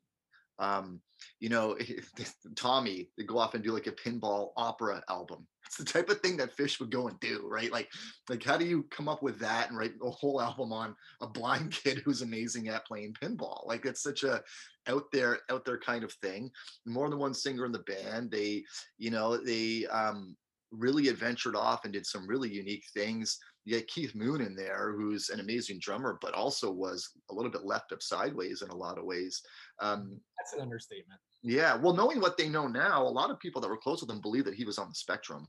Um, 0.59 1.01
you 1.39 1.49
know, 1.49 1.77
Tommy, 2.55 3.09
they 3.17 3.23
go 3.23 3.37
off 3.37 3.53
and 3.53 3.63
do 3.63 3.71
like 3.71 3.87
a 3.87 3.91
pinball 3.91 4.49
opera 4.57 5.03
album. 5.09 5.47
It's 5.65 5.77
the 5.77 5.85
type 5.85 6.09
of 6.09 6.21
thing 6.21 6.37
that 6.37 6.55
Phish 6.55 6.79
would 6.79 6.91
go 6.91 7.07
and 7.07 7.19
do, 7.19 7.45
right? 7.45 7.71
Like, 7.71 7.89
like 8.29 8.43
how 8.43 8.57
do 8.57 8.65
you 8.65 8.83
come 8.89 9.09
up 9.09 9.21
with 9.21 9.37
that 9.39 9.69
and 9.69 9.77
write 9.77 9.93
a 10.01 10.09
whole 10.09 10.41
album 10.47 10.71
on 10.71 10.95
a 11.21 11.27
blind 11.27 11.71
kid 11.71 11.99
who's 11.99 12.21
amazing 12.21 12.69
at 12.69 12.85
playing 12.85 13.15
pinball? 13.21 13.67
Like, 13.67 13.85
it's 13.85 14.01
such 14.01 14.23
a 14.23 14.41
out 14.87 15.03
there, 15.11 15.39
out 15.49 15.65
there 15.65 15.79
kind 15.79 16.03
of 16.03 16.13
thing. 16.13 16.49
More 16.85 17.09
than 17.09 17.19
one 17.19 17.33
singer 17.33 17.65
in 17.65 17.71
the 17.71 17.79
band. 17.79 18.31
They, 18.31 18.63
you 18.97 19.11
know, 19.11 19.37
they 19.37 19.85
um, 19.87 20.35
really 20.71 21.09
adventured 21.09 21.55
off 21.55 21.83
and 21.83 21.93
did 21.93 22.05
some 22.05 22.27
really 22.27 22.49
unique 22.49 22.85
things. 22.93 23.37
You 23.67 23.75
get 23.75 23.89
Keith 23.89 24.15
Moon 24.15 24.39
in 24.39 24.55
there, 24.55 24.93
who's 24.95 25.27
an 25.27 25.41
amazing 25.41 25.79
drummer, 25.79 26.17
but 26.21 26.33
also 26.33 26.71
was 26.71 27.09
a 27.29 27.33
little 27.33 27.51
bit 27.51 27.65
left 27.65 27.91
up 27.91 28.01
sideways 28.01 28.61
in 28.61 28.69
a 28.69 28.75
lot 28.75 28.97
of 28.97 29.03
ways. 29.03 29.41
Um, 29.81 30.21
That's 30.37 30.53
an 30.53 30.61
understatement. 30.61 31.19
yeah, 31.43 31.75
well, 31.75 31.93
knowing 31.93 32.21
what 32.21 32.37
they 32.37 32.47
know 32.47 32.67
now, 32.67 33.03
a 33.03 33.09
lot 33.09 33.29
of 33.29 33.39
people 33.39 33.59
that 33.59 33.67
were 33.67 33.75
close 33.75 33.99
with 33.99 34.09
him 34.09 34.21
believe 34.21 34.45
that 34.45 34.53
he 34.53 34.63
was 34.63 34.77
on 34.77 34.87
the 34.87 34.95
spectrum. 34.95 35.45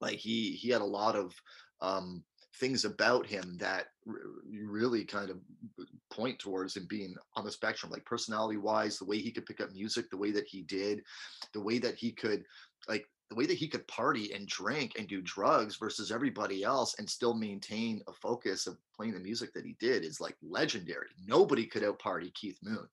Like 0.00 0.16
he 0.16 0.52
he 0.52 0.70
had 0.70 0.80
a 0.80 0.86
lot 0.86 1.16
of 1.16 1.34
um, 1.82 2.24
things 2.60 2.86
about 2.86 3.26
him 3.26 3.58
that 3.60 3.88
r- 4.08 4.14
really 4.50 5.04
kind 5.04 5.28
of 5.28 5.36
point 6.10 6.38
towards 6.38 6.78
him 6.78 6.86
being 6.88 7.14
on 7.36 7.44
the 7.44 7.52
spectrum, 7.52 7.92
like 7.92 8.06
personality 8.06 8.56
wise, 8.56 8.98
the 8.98 9.04
way 9.04 9.18
he 9.18 9.30
could 9.30 9.44
pick 9.44 9.60
up 9.60 9.70
music, 9.70 10.08
the 10.08 10.16
way 10.16 10.30
that 10.30 10.46
he 10.46 10.62
did, 10.62 11.02
the 11.52 11.60
way 11.60 11.78
that 11.78 11.96
he 11.96 12.10
could 12.10 12.42
like 12.88 13.04
the 13.30 13.36
way 13.36 13.46
that 13.46 13.56
he 13.56 13.68
could 13.68 13.86
party 13.88 14.32
and 14.32 14.46
drink 14.46 14.92
and 14.98 15.08
do 15.08 15.20
drugs 15.22 15.76
versus 15.76 16.12
everybody 16.12 16.62
else 16.62 16.94
and 16.98 17.08
still 17.08 17.34
maintain 17.34 18.02
a 18.06 18.12
focus 18.12 18.66
of 18.66 18.76
playing 18.94 19.14
the 19.14 19.20
music 19.20 19.52
that 19.54 19.64
he 19.64 19.76
did 19.80 20.04
is 20.04 20.20
like 20.20 20.36
legendary. 20.42 21.08
Nobody 21.26 21.66
could 21.66 21.84
out 21.84 21.98
party 21.98 22.30
Keith 22.34 22.58
Moon. 22.62 22.86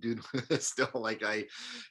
Dude, 0.00 0.22
still 0.60 0.88
like 0.94 1.22
I, 1.22 1.44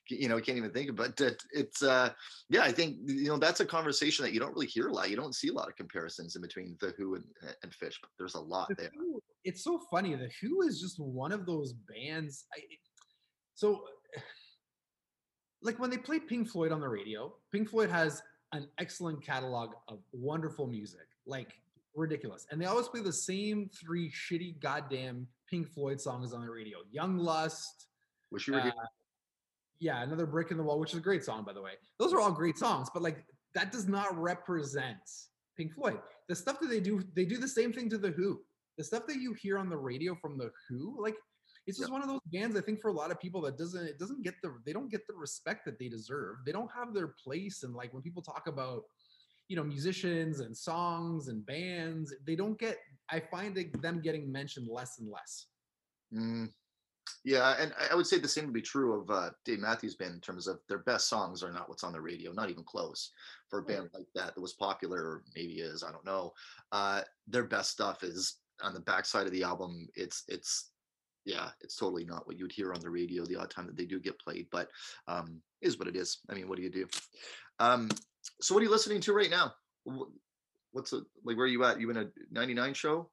you 0.09 0.27
know, 0.27 0.39
can't 0.39 0.57
even 0.57 0.71
think 0.71 0.89
about 0.89 1.21
it. 1.21 1.43
It's 1.51 1.83
uh, 1.83 2.11
yeah, 2.49 2.63
I 2.63 2.71
think 2.71 2.97
you 3.05 3.27
know 3.27 3.37
that's 3.37 3.59
a 3.59 3.65
conversation 3.65 4.25
that 4.25 4.33
you 4.33 4.39
don't 4.39 4.53
really 4.53 4.65
hear 4.65 4.87
a 4.87 4.91
lot. 4.91 5.11
You 5.11 5.15
don't 5.15 5.35
see 5.35 5.49
a 5.49 5.53
lot 5.53 5.67
of 5.67 5.75
comparisons 5.75 6.35
in 6.35 6.41
between 6.41 6.77
the 6.81 6.95
Who 6.97 7.13
and, 7.13 7.25
and 7.61 7.71
Phish, 7.71 7.97
but 8.01 8.09
there's 8.17 8.33
a 8.33 8.39
lot 8.39 8.69
The 8.69 8.75
there. 8.75 8.91
Who, 8.97 9.21
it's 9.43 9.63
so 9.63 9.79
funny. 9.91 10.15
The 10.15 10.31
Who 10.41 10.63
is 10.63 10.81
just 10.81 10.99
one 10.99 11.31
of 11.31 11.45
those 11.45 11.73
bands. 11.73 12.45
I, 12.55 12.61
so, 13.53 13.83
like 15.63 15.79
when 15.79 15.89
they 15.89 15.97
play 15.97 16.19
Pink 16.19 16.49
Floyd 16.49 16.71
on 16.71 16.79
the 16.79 16.89
radio, 16.89 17.33
Pink 17.51 17.69
Floyd 17.69 17.89
has 17.89 18.21
an 18.53 18.67
excellent 18.77 19.23
catalog 19.23 19.73
of 19.87 19.99
wonderful 20.11 20.67
music, 20.67 21.07
like 21.25 21.53
ridiculous. 21.95 22.47
And 22.51 22.61
they 22.61 22.65
always 22.65 22.87
play 22.87 23.01
the 23.01 23.13
same 23.13 23.69
three 23.69 24.11
shitty 24.11 24.59
goddamn 24.59 25.27
Pink 25.49 25.69
Floyd 25.69 25.99
songs 25.99 26.33
on 26.33 26.41
the 26.41 26.49
radio. 26.51 26.79
Young 26.91 27.17
Lust, 27.17 27.87
Wish 28.31 28.47
you 28.47 28.53
were 28.53 28.61
uh, 28.61 28.71
yeah, 29.79 30.03
another 30.03 30.25
brick 30.25 30.51
in 30.51 30.57
the 30.57 30.63
wall, 30.63 30.79
which 30.79 30.91
is 30.91 30.97
a 30.97 31.01
great 31.01 31.23
song, 31.23 31.43
by 31.43 31.53
the 31.53 31.61
way. 31.61 31.71
Those 31.99 32.13
are 32.13 32.19
all 32.19 32.31
great 32.31 32.57
songs, 32.57 32.87
but 32.93 33.03
like 33.03 33.25
that 33.55 33.71
does 33.71 33.87
not 33.87 34.15
represent 34.17 34.99
Pink 35.57 35.73
Floyd. 35.73 35.99
The 36.29 36.35
stuff 36.35 36.59
that 36.61 36.69
they 36.69 36.79
do, 36.79 37.03
they 37.15 37.25
do 37.25 37.37
the 37.37 37.47
same 37.47 37.73
thing 37.73 37.89
to 37.89 37.97
the 37.97 38.11
Who. 38.11 38.41
The 38.77 38.83
stuff 38.83 39.05
that 39.07 39.17
you 39.17 39.33
hear 39.33 39.57
on 39.57 39.69
the 39.69 39.77
radio 39.77 40.15
from 40.15 40.37
the 40.37 40.51
Who, 40.69 40.95
like 41.01 41.15
it's 41.67 41.77
just 41.77 41.91
one 41.91 42.01
of 42.01 42.07
those 42.09 42.21
bands. 42.31 42.55
I 42.55 42.61
think 42.61 42.81
for 42.81 42.89
a 42.89 42.93
lot 42.93 43.11
of 43.11 43.19
people 43.19 43.41
that 43.41 43.57
doesn't 43.57 43.85
it 43.85 43.99
doesn't 43.99 44.23
get 44.23 44.35
the 44.41 44.53
they 44.65 44.73
don't 44.73 44.89
get 44.89 45.05
the 45.07 45.13
respect 45.13 45.65
that 45.65 45.77
they 45.79 45.89
deserve. 45.89 46.37
They 46.45 46.51
don't 46.51 46.71
have 46.71 46.93
their 46.93 47.09
place, 47.23 47.63
and 47.63 47.73
like 47.73 47.93
when 47.93 48.01
people 48.01 48.21
talk 48.21 48.47
about 48.47 48.83
you 49.47 49.55
know 49.55 49.63
musicians 49.63 50.39
and 50.39 50.55
songs 50.55 51.27
and 51.27 51.45
bands, 51.45 52.13
they 52.25 52.35
don't 52.35 52.57
get. 52.59 52.77
I 53.09 53.19
find 53.19 53.55
them 53.81 54.01
getting 54.01 54.31
mentioned 54.31 54.67
less 54.69 54.99
and 54.99 55.09
less. 55.09 55.47
Mm, 56.13 56.51
yeah, 57.23 57.55
and 57.59 57.73
I- 57.77 57.89
I 57.91 57.95
would 57.95 58.07
say 58.07 58.17
the 58.17 58.27
same 58.27 58.45
would 58.45 58.53
be 58.53 58.61
true 58.61 58.99
of 58.99 59.09
uh, 59.09 59.31
Dave 59.45 59.59
Matthews 59.59 59.95
Band 59.95 60.15
in 60.15 60.21
terms 60.21 60.47
of 60.47 60.59
their 60.67 60.79
best 60.79 61.07
songs 61.07 61.43
are 61.43 61.51
not 61.51 61.69
what's 61.69 61.83
on 61.83 61.93
the 61.93 62.01
radio, 62.01 62.31
not 62.31 62.49
even 62.49 62.63
close. 62.63 63.11
For 63.49 63.59
a 63.59 63.63
band 63.63 63.89
like 63.93 64.07
that 64.15 64.33
that 64.33 64.41
was 64.41 64.53
popular, 64.53 64.97
or 65.03 65.23
maybe 65.35 65.59
is, 65.59 65.83
I 65.83 65.91
don't 65.91 66.05
know. 66.05 66.33
Uh, 66.71 67.01
their 67.27 67.43
best 67.43 67.71
stuff 67.71 68.03
is 68.03 68.37
on 68.61 68.73
the 68.73 68.79
backside 68.79 69.27
of 69.27 69.33
the 69.33 69.43
album. 69.43 69.87
It's 69.95 70.23
it's 70.27 70.70
yeah, 71.25 71.49
it's 71.61 71.75
totally 71.75 72.05
not 72.05 72.25
what 72.27 72.37
you'd 72.37 72.51
hear 72.51 72.73
on 72.73 72.79
the 72.81 72.89
radio 72.89 73.25
the 73.25 73.35
odd 73.35 73.49
time 73.49 73.67
that 73.67 73.77
they 73.77 73.85
do 73.85 73.99
get 73.99 74.19
played, 74.19 74.47
but 74.51 74.69
um, 75.07 75.41
is 75.61 75.77
what 75.77 75.87
it 75.87 75.95
is. 75.95 76.19
I 76.29 76.33
mean, 76.33 76.47
what 76.49 76.57
do 76.57 76.63
you 76.63 76.69
do? 76.71 76.87
Um, 77.59 77.89
so 78.41 78.53
what 78.53 78.61
are 78.61 78.65
you 78.65 78.71
listening 78.71 79.01
to 79.01 79.13
right 79.13 79.29
now? 79.29 79.53
What's 80.71 80.93
it 80.93 81.03
like? 81.23 81.37
Where 81.37 81.45
are 81.45 81.49
you 81.49 81.63
at? 81.63 81.79
You 81.79 81.89
in 81.89 81.97
a 81.97 82.07
99 82.31 82.73
show? 82.73 83.09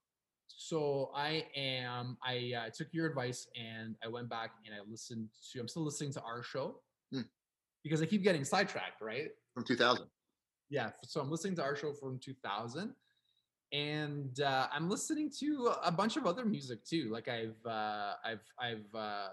So 0.46 1.10
I 1.14 1.44
am. 1.56 2.16
I 2.24 2.52
uh, 2.56 2.70
took 2.74 2.88
your 2.92 3.06
advice 3.06 3.46
and 3.56 3.96
I 4.04 4.08
went 4.08 4.28
back 4.28 4.52
and 4.64 4.74
I 4.74 4.78
listened 4.88 5.28
to. 5.52 5.60
I'm 5.60 5.68
still 5.68 5.84
listening 5.84 6.12
to 6.14 6.22
our 6.22 6.42
show 6.42 6.80
Hmm. 7.12 7.22
because 7.82 8.02
I 8.02 8.06
keep 8.06 8.22
getting 8.22 8.44
sidetracked, 8.44 9.00
right? 9.02 9.28
From 9.54 9.64
2000. 9.64 10.06
Yeah. 10.70 10.90
So 11.04 11.20
I'm 11.20 11.30
listening 11.30 11.56
to 11.56 11.62
our 11.62 11.76
show 11.76 11.92
from 11.92 12.18
2000, 12.18 12.92
and 13.72 14.40
uh, 14.40 14.68
I'm 14.72 14.88
listening 14.88 15.30
to 15.40 15.72
a 15.84 15.92
bunch 15.92 16.16
of 16.16 16.26
other 16.26 16.44
music 16.44 16.84
too. 16.84 17.10
Like 17.12 17.28
I've, 17.28 17.56
uh, 17.66 18.14
I've, 18.24 18.44
I've, 18.60 18.94
uh, 18.94 19.28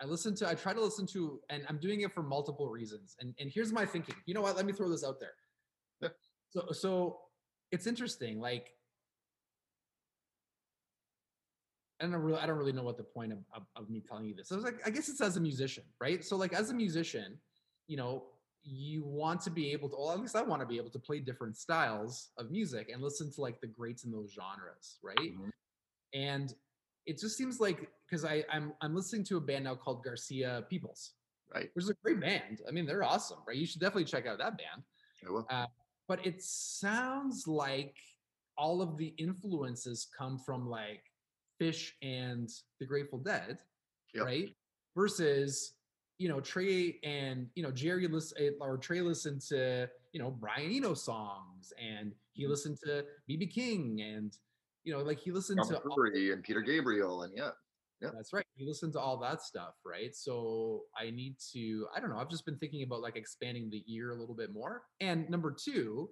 I 0.00 0.04
listen 0.04 0.34
to. 0.36 0.48
I 0.48 0.54
try 0.54 0.74
to 0.74 0.80
listen 0.80 1.06
to, 1.08 1.40
and 1.48 1.62
I'm 1.70 1.78
doing 1.78 2.02
it 2.02 2.12
for 2.12 2.22
multiple 2.22 2.68
reasons. 2.68 3.16
And 3.18 3.34
and 3.38 3.50
here's 3.50 3.72
my 3.72 3.86
thinking. 3.86 4.14
You 4.26 4.34
know 4.34 4.42
what? 4.42 4.54
Let 4.54 4.66
me 4.66 4.74
throw 4.74 4.90
this 4.90 5.02
out 5.02 5.18
there. 5.20 6.12
So 6.50 6.66
so 6.72 7.18
it's 7.72 7.86
interesting. 7.86 8.38
Like 8.38 8.72
I 12.00 12.04
don't 12.04 12.14
really, 12.16 12.38
I 12.38 12.46
don't 12.46 12.58
really 12.58 12.72
know 12.72 12.82
what 12.82 12.98
the 12.98 13.04
point 13.04 13.32
of, 13.32 13.38
of, 13.54 13.62
of 13.74 13.88
me 13.88 14.02
telling 14.06 14.26
you 14.26 14.34
this. 14.34 14.52
I 14.52 14.56
was 14.56 14.64
like, 14.64 14.86
I 14.86 14.90
guess 14.90 15.08
it's 15.08 15.20
as 15.20 15.38
a 15.38 15.40
musician, 15.40 15.84
right? 15.98 16.22
So 16.22 16.36
like 16.36 16.52
as 16.52 16.70
a 16.70 16.74
musician, 16.74 17.38
you 17.86 17.96
know, 17.96 18.24
you 18.66 19.04
want 19.04 19.40
to 19.42 19.50
be 19.50 19.70
able 19.72 19.88
to, 19.88 19.96
well, 19.96 20.10
at 20.12 20.20
least 20.20 20.34
I 20.34 20.42
want 20.42 20.60
to 20.60 20.66
be 20.66 20.76
able 20.76 20.90
to 20.90 20.98
play 20.98 21.20
different 21.20 21.56
styles 21.56 22.30
of 22.36 22.50
music 22.50 22.90
and 22.92 23.00
listen 23.02 23.32
to 23.32 23.40
like 23.40 23.60
the 23.60 23.66
greats 23.68 24.04
in 24.04 24.10
those 24.10 24.32
genres, 24.32 24.98
right? 25.02 25.16
Mhm. 25.38 25.50
And 26.12 26.54
it 27.06 27.18
just 27.18 27.36
seems 27.36 27.60
like 27.60 27.88
because 28.08 28.24
I 28.24 28.44
I'm 28.50 28.72
I'm 28.80 28.94
listening 28.94 29.22
to 29.24 29.36
a 29.36 29.40
band 29.40 29.64
now 29.64 29.76
called 29.76 30.02
Garcia 30.04 30.66
Peoples, 30.68 31.12
Right. 31.54 31.70
which 31.74 31.84
is 31.84 31.90
a 31.90 31.94
great 32.02 32.18
band. 32.20 32.62
I 32.66 32.72
mean, 32.72 32.86
they're 32.86 33.04
awesome, 33.04 33.38
right? 33.46 33.56
You 33.56 33.66
should 33.66 33.80
definitely 33.80 34.06
check 34.06 34.26
out 34.26 34.38
that 34.38 34.58
band 34.58 34.82
I 35.26 35.30
will. 35.30 35.46
but 36.08 36.24
it 36.26 36.42
sounds 36.42 37.46
like 37.46 37.96
all 38.58 38.82
of 38.82 38.96
the 38.96 39.08
influences 39.18 40.06
come 40.16 40.38
from 40.38 40.68
like 40.68 41.04
Phish 41.60 41.92
and 42.02 42.50
the 42.80 42.86
Grateful 42.86 43.18
Dead, 43.20 43.62
Yep. 44.14 44.24
right? 44.24 44.56
Versus 44.96 45.74
you 46.18 46.28
know 46.28 46.40
Trey 46.40 46.98
and 47.02 47.48
you 47.54 47.62
know 47.62 47.70
Jerry 47.70 48.08
listen 48.08 48.54
or 48.60 48.78
Trey 48.78 49.00
listened 49.00 49.42
to 49.48 49.88
you 50.12 50.20
know 50.20 50.30
Brian 50.30 50.70
Eno 50.72 50.94
songs 50.94 51.72
and 51.80 52.12
he 52.32 52.46
listened 52.46 52.78
to 52.84 53.04
BB 53.28 53.52
King 53.52 54.00
and 54.00 54.36
you 54.84 54.92
know 54.92 55.02
like 55.02 55.18
he 55.18 55.30
listened 55.30 55.58
Tom 55.58 55.68
to 55.68 55.78
all- 55.78 56.02
and 56.02 56.42
Peter 56.42 56.60
Gabriel, 56.60 57.22
and 57.22 57.32
yeah, 57.36 57.50
yeah 58.00 58.10
That's 58.14 58.32
right. 58.32 58.44
You 58.56 58.66
listen 58.66 58.92
to 58.92 59.00
all 59.00 59.18
that 59.18 59.42
stuff, 59.42 59.74
right? 59.84 60.14
So 60.14 60.82
I 60.98 61.10
need 61.10 61.36
to, 61.52 61.86
I 61.94 62.00
don't 62.00 62.10
know, 62.10 62.18
I've 62.18 62.30
just 62.30 62.46
been 62.46 62.58
thinking 62.58 62.82
about 62.82 63.02
like 63.02 63.16
expanding 63.16 63.68
the 63.70 63.82
ear 63.92 64.12
a 64.12 64.14
little 64.14 64.34
bit 64.34 64.52
more. 64.52 64.82
And 65.00 65.28
number 65.28 65.52
two, 65.52 66.08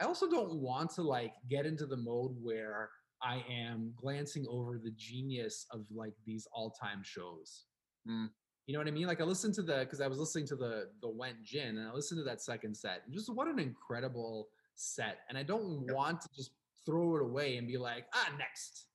I 0.00 0.04
also 0.04 0.28
don't 0.28 0.56
want 0.56 0.90
to 0.94 1.02
like 1.02 1.32
get 1.48 1.64
into 1.64 1.86
the 1.86 1.96
mode 1.96 2.36
where 2.42 2.90
I 3.22 3.44
am 3.50 3.92
glancing 3.96 4.46
over 4.48 4.78
the 4.78 4.92
genius 4.96 5.66
of 5.72 5.84
like 5.94 6.14
these 6.26 6.46
all-time 6.52 7.02
shows. 7.02 7.64
Mm. 8.08 8.28
You 8.68 8.74
know 8.74 8.80
what 8.80 8.86
I 8.86 8.90
mean? 8.90 9.06
Like 9.06 9.22
I 9.22 9.24
listened 9.24 9.54
to 9.54 9.62
the 9.62 9.78
because 9.78 10.02
I 10.02 10.06
was 10.08 10.18
listening 10.18 10.46
to 10.48 10.56
the 10.56 10.90
the 11.00 11.08
Went 11.08 11.42
Gin 11.42 11.78
and 11.78 11.88
I 11.88 11.92
listened 11.94 12.18
to 12.20 12.24
that 12.24 12.42
second 12.42 12.76
set 12.76 13.00
and 13.06 13.14
just 13.14 13.32
what 13.34 13.48
an 13.48 13.58
incredible 13.58 14.50
set. 14.74 15.20
And 15.30 15.38
I 15.38 15.42
don't 15.42 15.86
Yep. 15.86 15.96
want 15.96 16.20
to 16.20 16.28
just 16.36 16.50
throw 16.84 17.16
it 17.16 17.22
away 17.22 17.56
and 17.56 17.66
be 17.66 17.78
like, 17.78 18.04
ah, 18.12 18.30
next. 18.38 18.88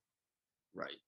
Right. 0.74 1.00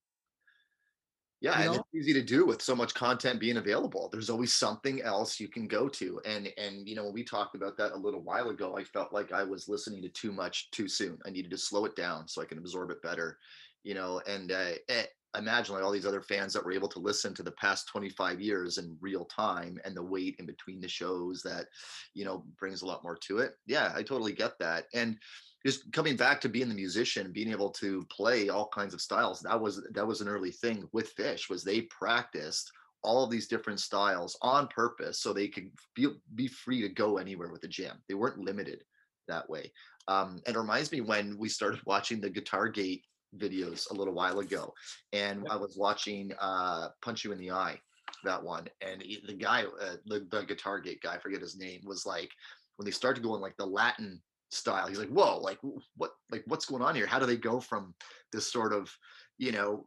Yeah, 1.41 1.61
You 1.61 1.65
and 1.67 1.75
know? 1.75 1.85
it's 1.93 1.95
easy 1.95 2.13
to 2.15 2.23
do 2.27 2.45
with 2.45 2.61
so 2.61 2.75
much 2.75 2.93
content 2.93 3.39
being 3.39 3.59
available. 3.59 4.09
There's 4.11 4.31
always 4.31 4.53
something 4.53 5.01
else 5.01 5.39
you 5.39 5.47
can 5.47 5.69
go 5.69 5.89
to. 5.89 6.21
And 6.25 6.53
and 6.59 6.89
you 6.89 6.97
know, 6.97 7.05
when 7.05 7.15
we 7.15 7.23
talked 7.23 7.55
about 7.55 7.77
that 7.77 7.93
a 7.93 7.97
little 7.97 8.23
while 8.23 8.49
ago, 8.49 8.77
I 8.77 8.83
felt 8.83 9.13
like 9.13 9.31
I 9.31 9.45
was 9.45 9.69
listening 9.69 10.03
to 10.03 10.09
too 10.09 10.33
much 10.33 10.73
too 10.73 10.89
soon. 10.89 11.21
I 11.25 11.31
needed 11.31 11.53
to 11.53 11.59
slow 11.59 11.85
it 11.85 11.95
down 11.95 12.27
so 12.27 12.43
I 12.43 12.47
can 12.47 12.59
absorb 12.59 12.91
it 12.91 13.01
better. 13.01 13.39
You 13.85 13.95
know, 13.95 14.21
and 14.27 14.51
uh, 14.51 14.73
eh, 14.89 15.07
imagine 15.37 15.75
like 15.75 15.85
all 15.85 15.93
these 15.93 16.07
other 16.07 16.23
fans 16.23 16.53
that 16.53 16.65
were 16.65 16.73
able 16.73 16.89
to 16.89 16.99
listen 16.99 17.35
to 17.35 17.43
the 17.43 17.53
past 17.53 17.89
25 17.89 18.41
years 18.41 18.79
in 18.79 18.97
real 19.01 19.25
time 19.27 19.79
and 19.85 19.97
the 19.97 20.03
wait 20.03 20.37
in 20.39 20.47
between 20.47 20.81
the 20.81 20.89
shows 20.89 21.43
that, 21.43 21.67
you 22.15 22.25
know, 22.25 22.45
brings 22.59 22.83
a 22.83 22.87
lot 22.87 23.03
more 23.03 23.17
to 23.17 23.39
it. 23.39 23.55
Yeah, 23.67 23.93
I 23.95 24.03
totally 24.03 24.33
get 24.33 24.59
that. 24.61 24.85
And 24.95 25.19
just 25.67 25.91
coming 25.93 26.17
back 26.17 26.41
to 26.41 26.49
being 26.49 26.69
the 26.69 26.75
musician 26.75 27.33
being 27.33 27.51
able 27.51 27.71
to 27.71 28.07
play 28.11 28.49
all 28.49 28.69
kinds 28.69 28.95
of 28.95 29.01
styles 29.01 29.41
that 29.41 29.61
was 29.61 29.83
that 29.93 30.07
was 30.07 30.21
an 30.21 30.29
early 30.29 30.53
thing 30.53 30.89
with 30.93 31.15
Phish 31.17 31.51
was 31.51 31.65
they 31.65 31.83
practiced 31.83 32.71
all 33.03 33.25
of 33.25 33.31
these 33.31 33.49
different 33.49 33.81
styles 33.81 34.39
on 34.43 34.69
purpose 34.69 35.21
so 35.21 35.33
they 35.33 35.49
could 35.49 35.71
be, 35.95 36.09
be 36.35 36.47
free 36.47 36.81
to 36.83 36.89
go 36.89 37.19
anywhere 37.19 37.51
with 37.51 37.63
the 37.63 37.69
jam 37.69 37.97
they 38.09 38.15
weren't 38.15 38.39
limited 38.39 38.85
that 39.27 39.49
way 39.51 39.73
um, 40.09 40.41
and 40.47 40.55
it 40.55 40.59
reminds 40.59 40.93
me 40.93 41.01
when 41.01 41.37
we 41.37 41.49
started 41.49 41.81
watching 41.87 42.21
the 42.21 42.31
guitar 42.31 42.69
gate 42.69 43.03
videos 43.37 43.91
a 43.91 43.95
little 43.95 44.15
while 44.15 44.39
ago 44.39 44.73
and 45.13 45.47
i 45.51 45.57
was 45.57 45.77
watching 45.77 46.33
uh 46.41 46.89
punch 47.03 47.25
you 47.25 47.33
in 47.33 47.39
the 47.39 47.51
eye 47.51 47.79
that 48.25 48.43
one 48.43 48.67
and 48.81 49.03
he- 49.03 49.23
the 49.27 49.33
guy 49.33 49.65
uh, 49.65 49.97
the, 50.07 50.27
the 50.31 50.43
guitar 50.43 50.81
gate 50.81 51.01
guy 51.03 51.15
I 51.15 51.19
forget 51.19 51.41
his 51.41 51.57
name 51.57 51.81
was 51.85 52.07
like 52.07 52.31
when 52.77 52.85
they 52.85 52.93
started 52.93 53.23
going 53.23 53.41
like 53.41 53.57
the 53.57 53.67
latin 53.67 54.21
style 54.51 54.87
he's 54.87 54.99
like 54.99 55.09
whoa 55.09 55.39
like 55.39 55.59
what 55.97 56.13
like 56.31 56.45
what's 56.47 56.67
going 56.67 56.83
on 56.83 56.95
here? 56.95 57.07
How 57.07 57.19
do 57.19 57.27
they 57.27 57.37
go 57.37 57.61
from 57.61 57.95
this 58.33 58.51
sort 58.51 58.73
of 58.73 58.91
you 59.39 59.53
know 59.53 59.85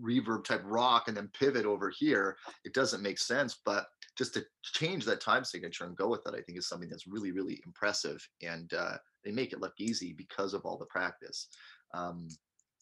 reverb 0.00 0.44
type 0.44 0.62
rock 0.64 1.08
and 1.08 1.16
then 1.16 1.30
pivot 1.38 1.66
over 1.66 1.90
here? 1.90 2.36
It 2.64 2.74
doesn't 2.74 3.02
make 3.02 3.18
sense 3.18 3.60
but 3.64 3.86
just 4.16 4.34
to 4.34 4.44
change 4.62 5.04
that 5.04 5.20
time 5.20 5.44
signature 5.44 5.84
and 5.84 5.96
go 5.96 6.08
with 6.08 6.22
that 6.22 6.34
i 6.34 6.40
think 6.40 6.56
is 6.56 6.68
something 6.68 6.88
that's 6.88 7.08
really 7.08 7.32
really 7.32 7.60
impressive 7.66 8.24
and 8.42 8.72
uh, 8.74 8.96
they 9.24 9.32
make 9.32 9.52
it 9.52 9.60
look 9.60 9.74
easy 9.78 10.14
because 10.16 10.54
of 10.54 10.64
all 10.64 10.78
the 10.78 10.86
practice 10.86 11.48
um, 11.94 12.28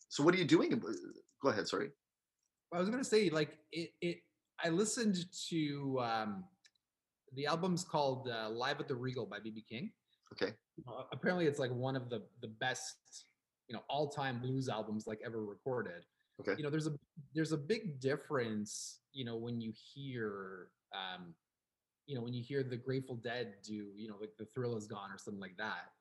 so 0.08 0.22
what 0.22 0.34
are 0.34 0.38
you 0.38 0.44
doing 0.44 0.70
go 1.42 1.48
ahead 1.48 1.68
sorry 1.68 1.90
I 2.72 2.78
was 2.80 2.88
gonna 2.88 3.04
say 3.04 3.28
like 3.30 3.58
it. 3.70 3.90
It. 4.00 4.18
I 4.64 4.68
listened 4.70 5.26
to 5.50 6.00
um, 6.02 6.44
the 7.34 7.46
album's 7.46 7.84
called 7.84 8.28
uh, 8.28 8.48
"Live 8.48 8.80
at 8.80 8.88
the 8.88 8.94
Regal" 8.94 9.26
by 9.26 9.38
BB 9.38 9.66
King. 9.68 9.92
okay 10.32 10.54
Uh, 10.88 11.04
apparently, 11.12 11.46
it's 11.46 11.58
like 11.58 11.70
one 11.72 11.96
of 11.96 12.08
the 12.08 12.22
the 12.40 12.48
best, 12.48 13.26
you 13.68 13.74
know, 13.74 13.82
all 13.88 14.08
time 14.08 14.40
blues 14.40 14.68
albums 14.68 15.06
like 15.06 15.20
ever 15.24 15.44
recorded. 15.44 16.04
Okay. 16.40 16.54
You 16.56 16.64
know, 16.64 16.70
there's 16.70 16.86
a 16.86 16.94
there's 17.34 17.52
a 17.52 17.58
big 17.58 18.00
difference. 18.00 19.00
You 19.12 19.26
know, 19.26 19.36
when 19.36 19.60
you 19.60 19.72
hear, 19.92 20.68
um, 20.94 21.34
you 22.06 22.14
know, 22.14 22.22
when 22.22 22.32
you 22.32 22.42
hear 22.42 22.62
the 22.62 22.76
Grateful 22.76 23.16
Dead 23.16 23.54
do, 23.62 23.74
you 23.74 24.08
know, 24.08 24.16
like 24.18 24.32
"The 24.38 24.46
Thrill 24.46 24.76
Is 24.76 24.86
Gone" 24.86 25.10
or 25.12 25.18
something 25.18 25.40
like 25.40 25.56
that, 25.58 25.92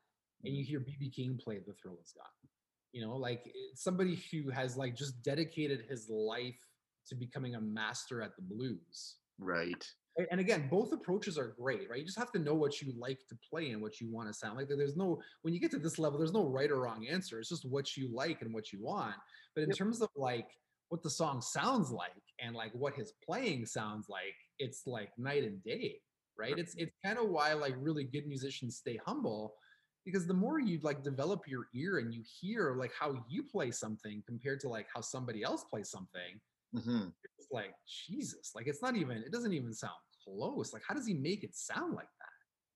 and 0.45 0.55
you 0.55 0.63
hear 0.63 0.79
BB 0.79 1.13
King 1.13 1.37
play 1.43 1.59
"The 1.59 1.73
Thrill 1.73 1.99
Is 2.01 2.13
Gone." 2.13 2.49
You 2.91 3.01
know, 3.05 3.15
like 3.15 3.43
eh, 3.47 3.71
somebody 3.75 4.21
who 4.31 4.49
has 4.49 4.77
like 4.77 4.95
just 4.95 5.21
dedicated 5.23 5.85
his 5.89 6.09
life 6.09 6.59
to 7.07 7.15
becoming 7.15 7.55
a 7.55 7.61
master 7.61 8.21
at 8.21 8.35
the 8.35 8.41
blues. 8.41 9.17
right 9.39 9.83
And 10.29 10.41
again, 10.41 10.67
both 10.69 10.91
approaches 10.91 11.37
are 11.37 11.55
great, 11.57 11.89
right? 11.89 11.99
You 11.99 12.05
just 12.05 12.19
have 12.19 12.33
to 12.33 12.39
know 12.39 12.53
what 12.53 12.81
you 12.81 12.93
like 12.97 13.19
to 13.29 13.37
play 13.49 13.71
and 13.71 13.81
what 13.81 14.01
you 14.01 14.11
want 14.11 14.27
to 14.27 14.33
sound 14.33 14.57
like. 14.57 14.67
There's 14.67 14.97
no, 14.97 15.21
when 15.41 15.53
you 15.53 15.59
get 15.61 15.71
to 15.71 15.79
this 15.79 15.97
level, 15.97 16.19
there's 16.19 16.33
no 16.33 16.49
right 16.49 16.69
or 16.69 16.81
wrong 16.81 17.07
answer. 17.07 17.39
It's 17.39 17.47
just 17.47 17.63
what 17.69 17.95
you 17.95 18.13
like 18.13 18.41
and 18.41 18.53
what 18.53 18.73
you 18.73 18.81
want. 18.81 19.15
But 19.55 19.63
in 19.63 19.69
Yep. 19.69 19.77
terms 19.77 20.01
of 20.01 20.09
like 20.17 20.49
what 20.89 21.01
the 21.01 21.09
song 21.09 21.39
sounds 21.41 21.91
like 21.91 22.11
and 22.39 22.53
like 22.53 22.73
what 22.73 22.93
his 22.93 23.13
playing 23.23 23.65
sounds 23.65 24.09
like, 24.09 24.35
it's 24.59 24.85
like 24.85 25.11
night 25.17 25.45
and 25.45 25.63
day, 25.63 26.01
right? 26.37 26.59
It's 26.59 26.75
it's 26.75 26.91
kind 27.05 27.17
of 27.17 27.29
why 27.29 27.53
like 27.53 27.75
really 27.77 28.03
good 28.03 28.27
musicians 28.27 28.77
stay 28.77 28.99
humble 29.05 29.55
because 30.05 30.25
the 30.25 30.33
more 30.33 30.59
you 30.59 30.79
like 30.81 31.03
develop 31.03 31.47
your 31.47 31.67
ear 31.75 31.99
and 31.99 32.13
you 32.13 32.23
hear 32.39 32.75
like 32.75 32.91
how 32.99 33.23
you 33.29 33.43
play 33.43 33.71
something 33.71 34.23
compared 34.25 34.59
to 34.61 34.69
like 34.69 34.87
how 34.93 35.01
somebody 35.01 35.43
else 35.43 35.63
plays 35.63 35.89
something, 35.89 36.39
hmm 36.73 37.07
it's 37.37 37.47
like 37.51 37.73
Jesus, 38.07 38.51
like 38.55 38.67
it's 38.67 38.81
not 38.81 38.95
even, 38.95 39.17
it 39.17 39.31
doesn't 39.31 39.53
even 39.53 39.73
sound 39.73 39.93
close. 40.23 40.73
Like, 40.73 40.83
how 40.87 40.93
does 40.93 41.05
he 41.05 41.13
make 41.13 41.43
it 41.43 41.55
sound 41.55 41.93
like 41.95 42.07
that? 42.19 42.27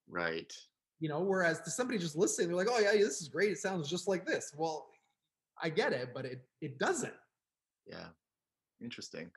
right 0.08 0.52
You 1.00 1.08
know, 1.08 1.20
whereas 1.20 1.60
to 1.62 1.70
somebody 1.70 1.98
just 1.98 2.16
listening, 2.16 2.48
they're 2.48 2.56
like, 2.56 2.68
oh 2.70 2.78
yeah, 2.78 2.92
yeah, 2.92 3.04
this 3.04 3.20
is 3.20 3.28
great. 3.28 3.50
It 3.50 3.58
sounds 3.58 3.88
just 3.88 4.08
like 4.08 4.24
this. 4.26 4.52
Well, 4.56 4.86
I 5.62 5.70
get 5.70 5.92
it, 5.92 6.10
but 6.14 6.24
it 6.24 6.42
it 6.60 6.78
doesn't. 6.78 7.14
Yeah, 7.86 8.08
interesting. 8.82 9.30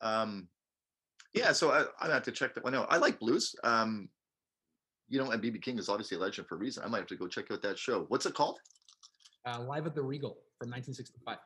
Um, 0.00 0.48
yeah, 1.34 1.52
so 1.52 1.70
I, 1.70 1.84
I 2.00 2.12
have 2.12 2.22
to 2.24 2.32
check 2.32 2.54
that 2.54 2.64
one 2.64 2.74
out. 2.74 2.86
I 2.90 2.96
like 2.96 3.18
blues. 3.18 3.54
Um, 3.64 4.08
you 5.08 5.18
know, 5.22 5.30
and 5.30 5.42
BB 5.42 5.62
King 5.62 5.78
is 5.78 5.88
obviously 5.88 6.16
a 6.16 6.20
legend 6.20 6.46
for 6.46 6.54
a 6.56 6.58
reason. 6.58 6.82
I 6.84 6.88
might 6.88 6.98
have 6.98 7.06
to 7.08 7.16
go 7.16 7.26
check 7.26 7.50
out 7.50 7.62
that 7.62 7.78
show. 7.78 8.04
What's 8.08 8.26
it 8.26 8.34
called? 8.34 8.58
Uh, 9.46 9.60
Live 9.62 9.86
at 9.86 9.94
the 9.94 10.02
Regal 10.02 10.38
from 10.58 10.70
1965. 10.70 11.38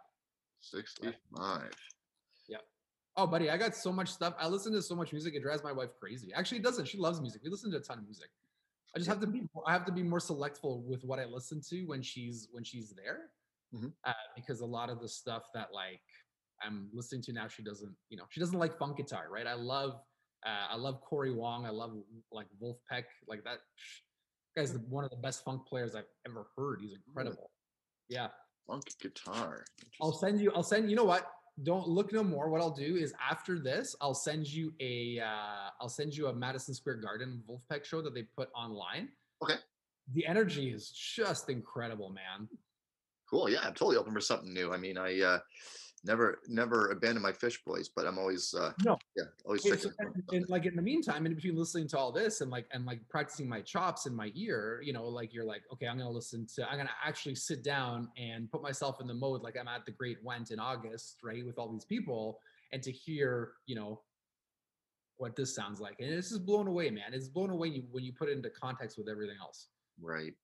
Sixty-five. 0.60 1.70
Yeah. 2.48 2.58
Oh, 3.16 3.26
buddy, 3.26 3.50
I 3.50 3.56
got 3.56 3.74
so 3.74 3.92
much 3.92 4.08
stuff. 4.08 4.34
I 4.38 4.48
listen 4.48 4.72
to 4.72 4.82
so 4.82 4.94
much 4.94 5.12
music; 5.12 5.34
it 5.34 5.42
drives 5.42 5.62
my 5.62 5.72
wife 5.72 5.90
crazy. 6.00 6.32
Actually, 6.34 6.58
it 6.58 6.64
doesn't. 6.64 6.86
She 6.86 6.98
loves 6.98 7.20
music. 7.20 7.42
We 7.44 7.50
listen 7.50 7.70
to 7.72 7.76
a 7.78 7.80
ton 7.80 7.98
of 7.98 8.04
music. 8.04 8.30
I 8.94 8.98
just 8.98 9.08
Yeah. 9.08 9.14
have 9.14 9.20
to 9.22 9.26
be. 9.26 9.42
I 9.66 9.72
have 9.72 9.84
to 9.86 9.92
be 9.92 10.02
more 10.02 10.20
selectful 10.20 10.82
with 10.82 11.04
what 11.04 11.18
I 11.18 11.24
listen 11.24 11.60
to 11.68 11.84
when 11.84 12.02
she's 12.02 12.48
when 12.52 12.62
she's 12.64 12.90
there, 12.90 13.30
Mhm. 13.74 13.92
uh, 14.04 14.12
because 14.36 14.60
a 14.60 14.66
lot 14.66 14.88
of 14.90 15.00
the 15.00 15.08
stuff 15.08 15.44
that 15.54 15.72
like 15.72 16.00
I'm 16.62 16.88
listening 16.92 17.22
to 17.22 17.32
now, 17.32 17.48
she 17.48 17.62
doesn't. 17.62 17.94
You 18.08 18.16
know, 18.18 18.26
she 18.30 18.38
doesn't 18.40 18.58
like 18.58 18.78
funk 18.78 18.96
guitar, 18.96 19.28
right? 19.30 19.46
I 19.46 19.54
love. 19.54 20.00
Uh, 20.44 20.72
I 20.72 20.76
love 20.76 21.00
Corey 21.02 21.32
Wong. 21.32 21.66
I 21.66 21.70
love 21.70 21.92
like 22.30 22.46
Wolf 22.58 22.78
Peck. 22.90 23.04
Like 23.28 23.44
that 23.44 23.58
guy's 24.56 24.72
the, 24.72 24.80
one 24.80 25.04
of 25.04 25.10
the 25.10 25.16
best 25.16 25.44
funk 25.44 25.66
players 25.66 25.94
I've 25.94 26.04
ever 26.26 26.46
heard. 26.56 26.80
He's 26.80 26.94
incredible. 26.94 27.50
Yeah. 28.08 28.28
Funk 28.66 28.84
guitar. 29.00 29.64
I'll 30.00 30.12
send 30.12 30.40
you. 30.40 30.52
I'll 30.54 30.62
send. 30.62 30.84
You 30.84 30.90
you 30.90 30.96
know 30.96 31.04
what? 31.04 31.30
Don't 31.64 31.86
look 31.86 32.12
no 32.12 32.24
more. 32.24 32.48
What 32.48 32.60
I'll 32.60 32.70
do 32.70 32.96
is 32.96 33.12
after 33.30 33.58
this, 33.58 33.94
I'll 34.00 34.14
send 34.14 34.46
you 34.46 34.72
a. 34.80 35.20
Uh, 35.20 35.70
I'll 35.80 35.88
send 35.88 36.16
you 36.16 36.28
a 36.28 36.32
Madison 36.32 36.74
Square 36.74 36.96
Garden 36.96 37.42
Vulfpeck 37.48 37.84
show 37.84 38.02
that 38.02 38.14
they 38.14 38.22
put 38.22 38.48
online. 38.54 39.08
Okay. 39.42 39.56
The 40.14 40.26
energy 40.26 40.70
is 40.70 40.90
just 40.90 41.48
incredible, 41.48 42.10
man. 42.10 42.48
Cool. 43.28 43.48
Yeah, 43.48 43.60
I'm 43.62 43.74
totally 43.74 43.96
open 43.96 44.12
for 44.12 44.20
something 44.20 44.52
new. 44.52 44.72
I 44.72 44.76
mean, 44.76 44.98
I 44.98 45.20
uh, 45.20 45.38
never 46.04 46.40
never 46.48 46.90
abandon 46.90 47.22
my 47.22 47.32
Phish 47.32 47.64
boys, 47.64 47.88
but 47.88 48.06
I'm 48.06 48.18
always 48.18 48.54
uh, 48.54 48.72
No. 48.84 48.98
yeah, 49.16 49.24
always 49.44 49.62
checking. 49.62 49.92
and- 49.98 50.24
and, 50.32 50.48
like 50.48 50.66
in 50.66 50.74
the 50.74 50.82
meantime, 50.82 51.26
in 51.26 51.34
between 51.34 51.56
listening 51.56 51.86
to 51.88 51.98
all 51.98 52.10
this 52.12 52.40
and 52.40 52.50
like 52.50 52.66
and 52.72 52.84
like 52.84 53.08
practicing 53.08 53.48
my 53.48 53.60
chops 53.60 54.06
in 54.06 54.14
my 54.14 54.32
ear, 54.34 54.80
you 54.84 54.92
know, 54.92 55.06
like 55.06 55.32
you're 55.32 55.44
like, 55.44 55.62
okay, 55.72 55.86
I'm 55.86 55.98
gonna 55.98 56.10
listen 56.10 56.46
to. 56.56 56.68
I'm 56.68 56.76
gonna 56.76 56.90
actually 57.04 57.34
sit 57.36 57.62
down 57.62 58.08
and 58.16 58.50
put 58.50 58.62
myself 58.62 59.00
in 59.00 59.06
the 59.06 59.14
mode 59.14 59.42
like 59.42 59.56
I'm 59.58 59.68
at 59.68 59.86
the 59.86 59.92
Great 59.92 60.18
Went 60.24 60.50
in 60.50 60.58
August, 60.58 61.18
right, 61.22 61.44
with 61.46 61.58
all 61.58 61.70
these 61.70 61.84
people, 61.84 62.40
and 62.72 62.82
to 62.82 62.90
hear, 62.90 63.52
you 63.66 63.76
know, 63.76 64.00
what 65.18 65.36
this 65.36 65.54
sounds 65.54 65.78
like, 65.80 66.00
and 66.00 66.10
this 66.10 66.32
is 66.32 66.38
blown 66.38 66.66
away, 66.66 66.90
man. 66.90 67.12
It's 67.14 67.28
blown 67.28 67.50
away 67.50 67.84
when 67.92 68.02
you 68.02 68.12
put 68.12 68.28
it 68.28 68.32
into 68.32 68.50
context 68.50 68.98
with 68.98 69.08
everything 69.08 69.36
else. 69.40 69.68
Right. 70.00 70.34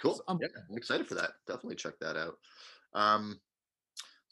Cool. 0.00 0.20
yeah, 0.40 0.48
I'm 0.70 0.76
excited 0.76 1.06
for 1.06 1.14
that. 1.14 1.32
Definitely 1.46 1.76
check 1.76 1.98
that 2.00 2.16
out. 2.16 2.38
Um, 2.94 3.38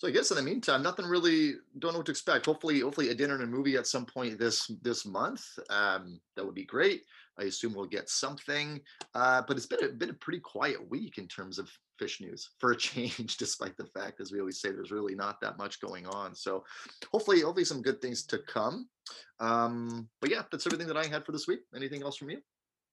so 0.02 0.08
I 0.08 0.10
guess 0.10 0.32
in 0.32 0.36
the 0.36 0.42
meantime, 0.42 0.82
nothing 0.82 1.06
really. 1.06 1.54
Don't 1.78 1.92
know 1.92 2.00
what 2.00 2.06
to 2.06 2.10
expect. 2.10 2.46
Hopefully, 2.46 2.80
hopefully 2.80 3.10
a 3.10 3.14
dinner 3.14 3.34
and 3.34 3.44
a 3.44 3.46
movie 3.46 3.76
at 3.76 3.86
some 3.86 4.04
point 4.04 4.36
this 4.36 4.66
this 4.82 5.06
month. 5.06 5.44
Um, 5.70 6.20
that 6.34 6.44
would 6.44 6.56
be 6.56 6.64
great. 6.64 7.02
I 7.38 7.44
assume 7.44 7.72
we'll 7.72 7.86
get 7.86 8.10
something. 8.10 8.80
Uh, 9.14 9.42
but 9.46 9.56
it's 9.56 9.66
been 9.66 9.84
a 9.84 9.88
been 9.90 10.10
a 10.10 10.14
pretty 10.14 10.40
quiet 10.40 10.90
week 10.90 11.18
in 11.18 11.28
terms 11.28 11.56
of 11.56 11.70
Phish 12.00 12.20
news 12.20 12.50
for 12.58 12.72
a 12.72 12.76
change, 12.88 13.36
despite 13.36 13.76
the 13.76 13.86
fact, 13.86 14.20
as 14.20 14.32
we 14.32 14.40
always 14.40 14.60
say, 14.60 14.72
there's 14.72 14.90
really 14.90 15.14
not 15.14 15.40
that 15.40 15.56
much 15.56 15.80
going 15.80 16.08
on. 16.08 16.34
So 16.34 16.64
hopefully, 17.12 17.42
hopefully 17.42 17.64
some 17.64 17.80
good 17.80 18.02
things 18.02 18.26
to 18.26 18.38
come. 18.38 18.88
Um, 19.38 20.08
but 20.20 20.32
yeah, 20.32 20.42
that's 20.50 20.66
everything 20.66 20.88
that 20.88 20.96
I 20.96 21.06
had 21.06 21.24
for 21.24 21.30
this 21.30 21.46
week. 21.46 21.60
Anything 21.76 22.02
else 22.02 22.16
from 22.16 22.30
you? 22.30 22.40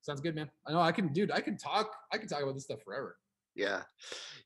Sounds 0.03 0.21
good, 0.21 0.35
man. 0.35 0.51
I 0.67 0.73
know 0.73 0.81
I 0.81 0.91
can, 0.91 1.11
dude. 1.11 1.31
I 1.31 1.41
can 1.41 1.57
talk. 1.57 1.91
I 2.13 2.19
can 2.19 2.27
talk 2.27 2.43
about 2.43 2.53
this 2.53 2.65
stuff 2.65 2.83
forever. 2.85 3.17
Yeah 3.59 3.81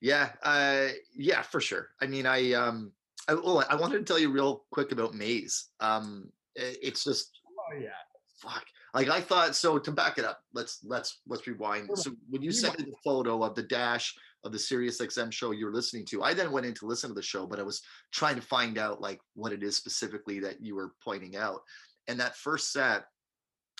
yeah 0.02 0.30
uh 0.43 0.88
yeah 1.15 1.41
for 1.41 1.62
sure 1.62 1.89
i 2.02 2.08
mean 2.08 2.26
i 2.26 2.52
um 2.54 2.91
I, 3.28 3.34
oh, 3.41 3.63
I 3.69 3.76
wanted 3.76 3.99
to 3.99 4.04
tell 4.04 4.19
you 4.19 4.32
real 4.32 4.65
quick 4.71 4.91
about 4.91 5.13
Maze. 5.13 5.69
Um, 5.80 6.30
it's 6.56 7.04
just 7.04 7.39
Oh 7.47 7.78
yeah. 7.80 7.89
fuck. 8.38 8.65
Like 8.93 9.10
I 9.10 9.21
thought. 9.21 9.56
So 9.56 9.80
to 9.80 9.91
back 9.91 10.17
it 10.17 10.26
up, 10.26 10.41
let's 10.54 10.80
let's 10.84 11.21
let's 11.28 11.47
rewind. 11.47 11.89
So 11.95 12.12
when 12.30 12.41
you 12.41 12.52
sent 12.52 12.78
me 12.78 12.86
the 12.86 12.97
photo 13.04 13.43
of 13.43 13.56
the 13.56 13.63
dash 13.63 14.13
of 14.43 14.52
the 14.52 14.60
Sirius 14.60 15.02
XM 15.02 15.32
show 15.32 15.52
you 15.52 15.65
were 15.65 15.73
listening 15.73 16.06
to, 16.08 16.21
I 16.21 16.34
then 16.34 16.52
went 16.52 16.65
in 16.65 16.73
to 16.76 16.86
listen 16.86 17.10
to 17.10 17.13
the 17.13 17.21
show, 17.21 17.47
but 17.47 17.60
I 17.60 17.63
was 17.63 17.82
trying 18.12 18.36
to 18.36 18.41
find 18.41 18.78
out 18.78 19.02
like 19.02 19.19
what 19.36 19.54
it 19.54 19.63
is 19.63 19.78
specifically 19.78 20.39
that 20.41 20.62
you 20.62 20.76
were 20.76 20.93
pointing 21.04 21.36
out. 21.38 21.62
And 22.08 22.19
that 22.19 22.36
first 22.36 22.73
set 22.73 23.06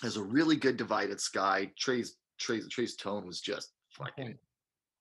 has 0.02 0.18
a 0.18 0.24
really 0.24 0.56
good 0.56 0.78
divided 0.78 1.20
sky. 1.20 1.70
Trey's 1.78 2.16
Trey's 2.40 2.68
Trey's 2.70 2.96
tone 2.96 3.28
was 3.28 3.42
just 3.42 3.74
fucking. 3.92 4.38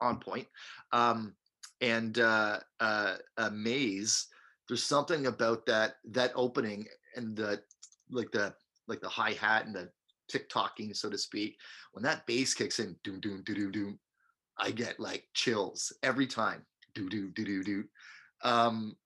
On 0.03 0.19
point. 0.19 0.47
Um, 0.93 1.35
and 1.81 2.19
uh, 2.19 2.61
uh, 2.81 3.17
uh, 3.38 3.51
Maze, 3.53 4.27
there's 4.69 4.85
something 4.85 5.27
about 5.27 5.67
that 5.67 5.97
that 6.11 6.33
opening 6.35 6.87
and 7.17 7.37
the 7.37 7.62
like 8.11 8.31
the 8.31 8.55
like 8.88 9.01
the 9.01 9.09
hi 9.09 9.33
hat 9.33 9.67
and 9.67 9.75
the 9.75 9.91
tick 10.29 10.49
tocking, 10.49 10.95
so 10.95 11.11
to 11.11 11.19
speak. 11.19 11.57
When 11.93 12.03
that 12.05 12.27
bass 12.27 12.55
kicks 12.55 12.79
in, 12.79 12.97
doom 13.05 13.21
doom 13.21 13.43
doo 13.45 13.55
doo 13.55 13.71
doom, 13.71 13.99
I 14.59 14.71
get 14.71 15.01
like 15.01 15.25
chills 15.35 15.93
every 16.03 16.27
time. 16.27 16.65
Do 16.95 17.09
do 17.09 17.31
do 17.31 17.45
do 17.45 17.62
do. 17.65 17.85
Um, 18.45 18.97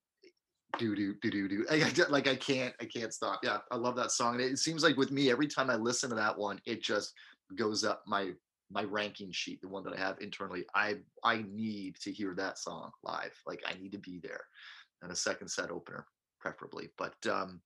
do 0.79 0.95
do 0.95 1.15
do 1.23 1.31
do 1.31 1.49
do. 1.49 1.67
Like 2.11 2.29
I 2.29 2.37
can't 2.37 2.75
I 2.81 2.85
can't 2.85 3.13
stop. 3.13 3.41
Yeah, 3.43 3.59
I 3.71 3.77
love 3.77 3.97
that 3.97 4.11
song. 4.11 4.41
It 4.41 4.59
seems 4.59 4.83
like 4.83 4.97
with 4.97 5.11
me, 5.11 5.31
every 5.31 5.47
time 5.47 5.71
I 5.71 5.77
listen 5.77 6.11
to 6.11 6.17
that 6.17 6.37
one, 6.37 6.61
it 6.67 6.83
just 6.83 7.13
goes 7.57 7.85
up 7.85 8.03
my 8.07 8.33
my 8.71 8.83
ranking 8.83 9.31
sheet, 9.33 9.61
the 9.61 9.69
one 9.69 9.85
that 9.85 9.95
I 9.95 9.99
have 9.99 10.21
internally. 10.21 10.65
I 10.75 10.97
I 11.23 11.45
need 11.51 11.97
to 12.03 12.13
hear 12.13 12.35
that 12.37 12.59
song 12.59 12.91
live. 13.03 13.35
Like 13.47 13.63
I 13.67 13.75
need 13.81 13.93
to 13.93 13.99
be 13.99 14.21
there, 14.23 14.45
and 15.03 15.13
a 15.13 15.17
second 15.17 15.49
set 15.49 15.71
opener 15.71 16.07
preferably. 16.41 16.91
But 16.99 17.15
um, 17.31 17.61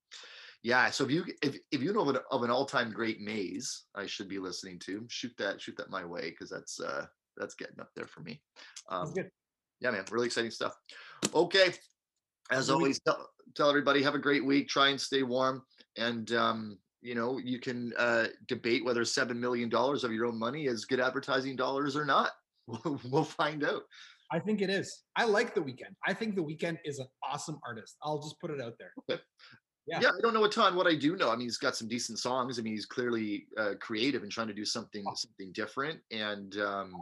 yeah. 0.63 0.89
So 0.89 1.03
if 1.03 1.11
you 1.11 1.25
if 1.41 1.57
if 1.71 1.81
you 1.81 1.93
know 1.93 2.01
of 2.01 2.09
an, 2.09 2.17
of 2.31 2.43
an 2.43 2.51
all 2.51 2.65
time 2.65 2.91
great 2.91 3.21
maze, 3.21 3.83
I 3.95 4.05
should 4.05 4.27
be 4.27 4.39
listening 4.39 4.79
to. 4.79 5.05
Shoot 5.09 5.33
that 5.37 5.61
shoot 5.61 5.75
that 5.77 5.89
my 5.89 6.05
way 6.05 6.29
because 6.29 6.49
that's 6.49 6.79
uh 6.79 7.05
that's 7.37 7.55
getting 7.55 7.79
up 7.79 7.89
there 7.95 8.07
for 8.07 8.21
me. 8.21 8.41
Um, 8.89 9.11
good. 9.13 9.29
yeah, 9.79 9.91
man, 9.91 10.05
really 10.11 10.27
exciting 10.27 10.51
stuff. 10.51 10.75
Okay, 11.33 11.73
as 12.51 12.69
always, 12.69 12.99
tell, 12.99 13.29
tell 13.55 13.69
everybody 13.69 14.03
have 14.03 14.15
a 14.15 14.19
great 14.19 14.45
week. 14.45 14.67
Try 14.67 14.89
and 14.89 14.99
stay 14.99 15.23
warm, 15.23 15.63
and 15.97 16.31
um, 16.33 16.77
you 17.01 17.15
know 17.15 17.37
you 17.37 17.59
can 17.59 17.93
uh, 17.97 18.27
debate 18.47 18.85
whether 18.85 19.03
seven 19.03 19.39
million 19.39 19.69
dollars 19.69 20.03
of 20.03 20.11
your 20.13 20.25
own 20.25 20.37
money 20.37 20.65
is 20.65 20.85
good 20.85 20.99
advertising 20.99 21.55
dollars 21.55 21.95
or 21.95 22.05
not. 22.05 22.31
We'll, 23.09 23.25
find 23.25 23.65
out. 23.65 23.81
I 24.31 24.39
think 24.39 24.61
it 24.61 24.69
is. 24.69 25.03
I 25.17 25.25
like 25.25 25.53
the 25.53 25.59
Weeknd. 25.59 25.93
I 26.07 26.13
think 26.13 26.35
the 26.35 26.43
Weeknd 26.43 26.77
is 26.85 26.99
an 26.99 27.07
awesome 27.21 27.59
artist. 27.67 27.97
I'll 28.01 28.21
just 28.21 28.39
put 28.39 28.49
it 28.49 28.61
out 28.61 28.75
there. 28.79 29.19
Yeah. 29.87 29.99
Yeah. 29.99 30.09
I 30.09 30.21
don't 30.21 30.33
know 30.33 30.45
a 30.45 30.49
ton. 30.49 30.75
What 30.75 30.87
I 30.87 30.95
do 30.95 31.17
know, 31.17 31.29
I 31.29 31.35
mean, 31.35 31.47
he's 31.47 31.57
got 31.57 31.75
some 31.75 31.89
decent 31.89 32.19
songs. 32.19 32.59
I 32.59 32.61
mean, 32.61 32.73
he's 32.73 32.85
clearly 32.85 33.47
uh, 33.57 33.73
creative 33.81 34.23
and 34.23 34.31
trying 34.31 34.47
to 34.47 34.53
do 34.53 34.63
something 34.63 35.03
something 35.15 35.51
different. 35.53 35.99
And 36.11 36.55
um, 36.59 36.93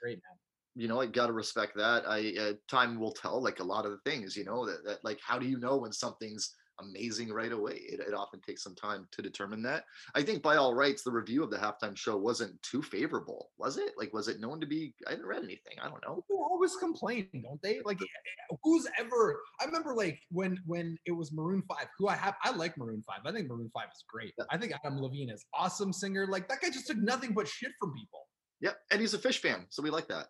Great 0.00 0.16
man. 0.16 0.38
you 0.74 0.88
know, 0.88 1.00
I 1.00 1.06
gotta 1.06 1.32
respect 1.32 1.76
that. 1.76 2.04
I 2.08 2.34
uh, 2.40 2.52
time 2.68 2.98
will 2.98 3.12
tell. 3.12 3.40
Like 3.40 3.60
a 3.60 3.64
lot 3.64 3.84
of 3.84 3.92
the 3.92 4.10
things, 4.10 4.36
you 4.36 4.44
know, 4.44 4.66
that, 4.66 4.84
that 4.84 5.04
like 5.04 5.20
how 5.24 5.38
do 5.38 5.46
you 5.46 5.58
know 5.58 5.76
when 5.76 5.92
something's 5.92 6.54
amazing 6.80 7.32
right 7.32 7.52
away? 7.52 7.74
It, 7.74 8.00
it 8.00 8.14
often 8.14 8.40
takes 8.40 8.62
some 8.62 8.74
time 8.74 9.06
to 9.12 9.22
determine 9.22 9.62
that. 9.62 9.84
I 10.14 10.22
think 10.22 10.42
by 10.42 10.56
all 10.56 10.74
rights, 10.74 11.02
the 11.02 11.12
review 11.12 11.42
of 11.42 11.50
the 11.50 11.56
halftime 11.56 11.96
show 11.96 12.16
wasn't 12.16 12.60
too 12.62 12.82
favorable, 12.82 13.50
was 13.58 13.76
it? 13.76 13.92
Like, 13.98 14.12
was 14.12 14.28
it 14.28 14.40
known 14.40 14.60
to 14.60 14.66
be? 14.66 14.94
I 15.06 15.10
didn't 15.10 15.26
read 15.26 15.44
anything. 15.44 15.78
I 15.80 15.88
don't 15.88 16.02
know. 16.06 16.16
People 16.28 16.46
always 16.50 16.76
complain, 16.76 17.28
don't 17.32 17.60
they? 17.62 17.80
Like, 17.84 18.00
eh, 18.00 18.56
who's 18.62 18.86
ever? 18.98 19.40
I 19.60 19.64
remember 19.64 19.94
like 19.94 20.18
when 20.30 20.58
when 20.66 20.96
it 21.06 21.12
was 21.12 21.32
Maroon 21.32 21.62
Five, 21.68 21.86
who 21.98 22.08
I 22.08 22.16
have. 22.16 22.34
I 22.42 22.50
like 22.52 22.76
Maroon 22.76 23.02
Five. 23.06 23.20
I 23.26 23.32
think 23.32 23.48
Maroon 23.48 23.70
Five 23.72 23.88
is 23.94 24.04
great. 24.08 24.34
Yeah. 24.38 24.44
I 24.50 24.58
think 24.58 24.72
Adam 24.72 25.00
Levine 25.00 25.30
is 25.30 25.44
awesome 25.54 25.92
singer. 25.92 26.26
Like 26.26 26.48
that 26.48 26.60
guy 26.60 26.70
just 26.70 26.86
took 26.86 26.98
nothing 26.98 27.32
but 27.32 27.48
shit 27.48 27.72
from 27.78 27.92
people. 27.94 28.26
Yep, 28.62 28.76
and 28.92 29.00
he's 29.00 29.12
a 29.12 29.18
Phish 29.18 29.38
fan, 29.38 29.66
so 29.70 29.82
we 29.82 29.90
like 29.90 30.06
that. 30.08 30.28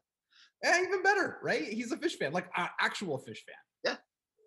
Eh, 0.64 0.82
even 0.82 1.02
better, 1.02 1.38
right? 1.42 1.64
He's 1.64 1.92
a 1.92 1.96
Phish 1.96 2.14
fan, 2.14 2.32
like 2.32 2.46
an 2.56 2.68
actual 2.80 3.18
Phish 3.18 3.44
fan. 3.44 3.54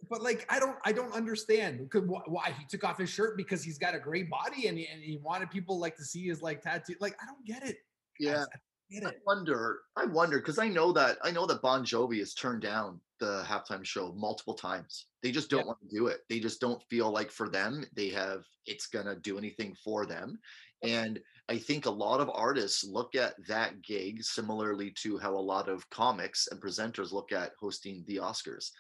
But 0.10 0.22
like, 0.22 0.46
I 0.50 0.60
don't, 0.60 0.78
I 0.86 0.91
don't 0.91 1.13
understand 1.13 1.89
why 2.28 2.54
he 2.58 2.65
took 2.65 2.84
off 2.84 2.98
his 2.98 3.10
shirt 3.10 3.38
because 3.38 3.63
he's 3.63 3.78
got 3.78 3.96
a 3.96 4.00
great 4.00 4.30
body 4.30 4.68
and 4.68 4.78
he, 4.78 4.88
and 4.88 5.02
he 5.02 5.18
wanted 5.18 5.50
people 5.52 5.80
like 5.80 5.96
to 5.98 6.04
see 6.04 6.28
his 6.28 6.41
like 6.41 6.62
tattoo. 6.62 6.96
Like, 7.00 7.15
I 7.22 7.26
don't 7.26 7.46
get 7.46 7.63
it. 7.63 7.78
Yeah. 8.20 8.44
I 8.44 8.58
get 8.89 9.06
I 9.06 9.13
wonder. 9.26 9.82
I 9.96 10.06
wonder 10.06 10.39
because 10.39 10.60
I 10.60 10.68
know 10.68 10.91
that 10.94 11.18
I 11.24 11.32
know 11.32 11.46
that 11.48 11.62
Bon 11.62 11.84
Jovi 11.84 12.20
has 12.20 12.34
turned 12.34 12.62
down 12.62 13.02
the 13.20 13.44
halftime 13.48 13.84
show 13.84 14.13
multiple 14.13 14.54
times. 14.54 15.08
They 15.24 15.32
just 15.32 15.50
don't 15.50 15.62
Yeah. 15.62 15.65
want 15.68 15.80
to 15.82 15.96
do 15.96 16.08
it. 16.08 16.22
They 16.30 16.39
just 16.39 16.62
don't 16.62 16.84
feel 16.84 17.12
like 17.12 17.32
for 17.32 17.50
them 17.50 17.86
they 17.94 18.10
have 18.10 18.44
it's 18.65 18.88
gonna 18.88 19.15
do 19.15 19.38
anything 19.38 19.76
for 19.84 20.06
them. 20.06 20.39
And 20.84 21.20
I 21.50 21.58
think 21.58 21.86
a 21.86 21.91
lot 21.91 22.20
of 22.20 22.30
artists 22.34 22.84
look 22.84 23.15
at 23.15 23.36
that 23.48 23.82
gig 23.82 24.24
similarly 24.24 24.91
to 25.02 25.18
how 25.18 25.34
a 25.34 25.39
lot 25.39 25.70
of 25.70 25.89
comics 25.89 26.48
and 26.48 26.62
presenters 26.62 27.12
look 27.12 27.32
at 27.32 27.54
hosting 27.60 28.04
the 28.08 28.18
Oscars. 28.18 28.72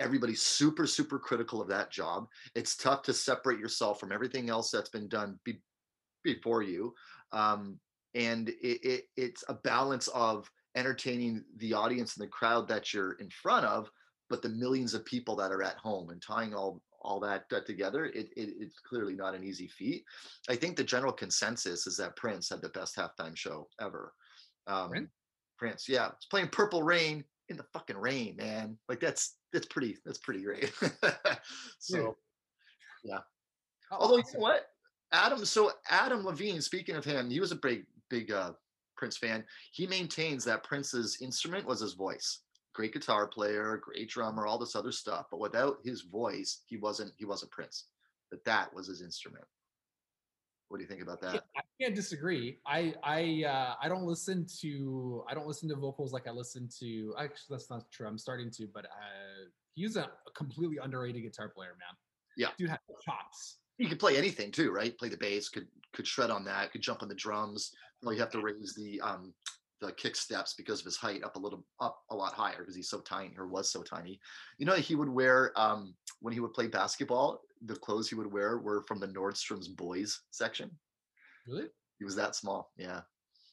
Everybody's 0.00 0.42
super, 0.42 0.86
super 0.86 1.18
critical 1.18 1.60
of 1.60 1.68
that 1.68 1.90
job. 1.92 2.26
It's 2.54 2.76
tough 2.76 3.02
to 3.02 3.12
separate 3.12 3.60
yourself 3.60 4.00
from 4.00 4.12
everything 4.12 4.50
else 4.50 4.70
that's 4.70 4.88
been 4.88 5.08
done 5.08 5.38
be- 5.44 5.62
before 6.24 6.62
you. 6.62 6.94
Um, 7.32 7.78
and 8.14 8.48
it, 8.48 8.80
it 8.82 9.04
it's 9.16 9.44
a 9.48 9.54
balance 9.54 10.08
of 10.08 10.50
entertaining 10.76 11.44
the 11.56 11.74
audience 11.74 12.16
and 12.16 12.24
the 12.24 12.30
crowd 12.30 12.68
that 12.68 12.92
you're 12.92 13.12
in 13.14 13.28
front 13.30 13.66
of 13.66 13.90
but 14.28 14.42
the 14.42 14.48
millions 14.48 14.94
of 14.94 15.04
people 15.04 15.34
that 15.36 15.50
are 15.50 15.62
at 15.62 15.76
home 15.76 16.10
and 16.10 16.22
tying 16.22 16.54
all 16.54 16.80
all 17.02 17.18
that 17.18 17.44
uh, 17.54 17.60
together 17.60 18.06
it, 18.06 18.28
it 18.36 18.54
it's 18.58 18.78
clearly 18.78 19.14
not 19.14 19.34
an 19.34 19.42
easy 19.42 19.68
feat 19.68 20.04
i 20.48 20.54
think 20.54 20.76
the 20.76 20.84
general 20.84 21.12
consensus 21.12 21.86
is 21.86 21.96
that 21.96 22.16
prince 22.16 22.48
had 22.50 22.62
the 22.62 22.68
best 22.70 22.96
halftime 22.96 23.36
show 23.36 23.66
ever 23.80 24.12
um 24.66 24.90
Prince? 24.90 25.10
prince 25.58 25.88
yeah 25.88 26.08
it's 26.14 26.26
playing 26.26 26.48
purple 26.48 26.82
rain 26.82 27.24
in 27.48 27.56
the 27.56 27.66
fucking 27.72 27.96
rain 27.96 28.36
man 28.36 28.76
like 28.88 29.00
that's 29.00 29.36
that's 29.52 29.66
pretty 29.66 29.96
that's 30.04 30.18
pretty 30.18 30.42
great 30.42 30.72
so 31.78 32.16
How 33.90 33.98
Although 33.98 34.18
you 34.18 34.24
know 34.34 34.40
what, 34.40 34.66
Adam. 35.12 35.44
So 35.44 35.72
Adam 35.88 36.24
Levine, 36.24 36.60
speaking 36.60 36.96
of 36.96 37.04
him, 37.04 37.30
he 37.30 37.40
was 37.40 37.52
a 37.52 37.56
big, 37.56 37.86
big 38.08 38.30
uh, 38.30 38.52
Prince 38.96 39.16
fan. 39.16 39.44
He 39.72 39.86
maintains 39.86 40.44
that 40.44 40.64
Prince's 40.64 41.18
instrument 41.20 41.66
was 41.66 41.80
his 41.80 41.94
voice. 41.94 42.40
Great 42.72 42.92
guitar 42.92 43.26
player, 43.26 43.80
great 43.82 44.08
drummer, 44.08 44.46
all 44.46 44.58
this 44.58 44.76
other 44.76 44.92
stuff. 44.92 45.26
But 45.30 45.40
without 45.40 45.78
his 45.84 46.02
voice, 46.02 46.62
he 46.66 46.76
wasn't. 46.76 47.12
He 47.16 47.24
wasn't 47.24 47.50
Prince. 47.50 47.86
That 48.30 48.44
that 48.44 48.72
was 48.74 48.86
his 48.86 49.02
instrument. 49.02 49.44
What 50.70 50.76
do 50.78 50.84
you 50.84 50.88
think 50.88 51.02
about 51.02 51.20
that? 51.22 51.42
I 51.56 51.62
can't 51.82 51.96
disagree. 51.96 52.58
I 52.64 52.94
I 53.02 53.44
uh, 53.44 53.74
I 53.82 53.88
don't 53.88 54.04
listen 54.04 54.46
to 54.60 55.24
I 55.28 55.34
don't 55.34 55.48
listen 55.48 55.68
to 55.68 55.74
vocals 55.74 56.12
like 56.12 56.28
I 56.28 56.30
listen 56.30 56.68
to. 56.78 57.12
Actually, 57.18 57.56
that's 57.56 57.68
not 57.68 57.90
true. 57.90 58.06
I'm 58.06 58.16
starting 58.16 58.52
to, 58.52 58.68
but 58.72 58.84
uh, 58.84 59.48
he's 59.74 59.96
a, 59.96 60.02
a 60.02 60.30
completely 60.36 60.78
underrated 60.80 61.24
guitar 61.24 61.48
player, 61.48 61.70
man. 61.70 61.96
Yeah. 62.36 62.50
dude 62.56 62.70
has 62.70 62.78
chops. 63.04 63.58
He 63.78 63.88
could 63.88 63.98
play 63.98 64.16
anything 64.16 64.52
too, 64.52 64.70
right? 64.70 64.96
Play 64.96 65.08
the 65.08 65.16
bass, 65.16 65.48
could 65.48 65.66
could 65.92 66.06
shred 66.06 66.30
on 66.30 66.44
that, 66.44 66.70
could 66.70 66.82
jump 66.82 67.02
on 67.02 67.08
the 67.08 67.16
drums. 67.16 67.72
Well, 68.04 68.14
you 68.14 68.20
have 68.20 68.30
to 68.30 68.40
raise 68.40 68.72
the 68.72 69.00
um 69.00 69.34
the 69.80 69.90
kick 69.90 70.14
steps 70.14 70.54
because 70.54 70.78
of 70.78 70.84
his 70.84 70.98
height 70.98 71.24
up 71.24 71.34
a 71.34 71.40
little 71.40 71.64
up 71.80 71.98
a 72.12 72.14
lot 72.14 72.32
higher 72.32 72.58
because 72.58 72.76
he's 72.76 72.88
so 72.88 73.00
tiny 73.00 73.34
or 73.36 73.48
was 73.48 73.72
so 73.72 73.82
tiny. 73.82 74.20
You 74.58 74.66
know, 74.66 74.74
he 74.74 74.94
would 74.94 75.08
wear 75.08 75.52
um 75.56 75.96
when 76.20 76.32
he 76.32 76.38
would 76.38 76.52
play 76.52 76.68
basketball, 76.68 77.40
the 77.64 77.76
clothes 77.76 78.08
he 78.08 78.14
would 78.14 78.32
wear 78.32 78.58
were 78.58 78.82
from 78.82 79.00
the 79.00 79.08
Nordstrom's 79.08 79.68
boys 79.68 80.20
section. 80.30 80.70
Really? 81.46 81.68
He 81.98 82.04
was 82.04 82.16
that 82.16 82.34
small. 82.36 82.72
Yeah. 82.76 83.02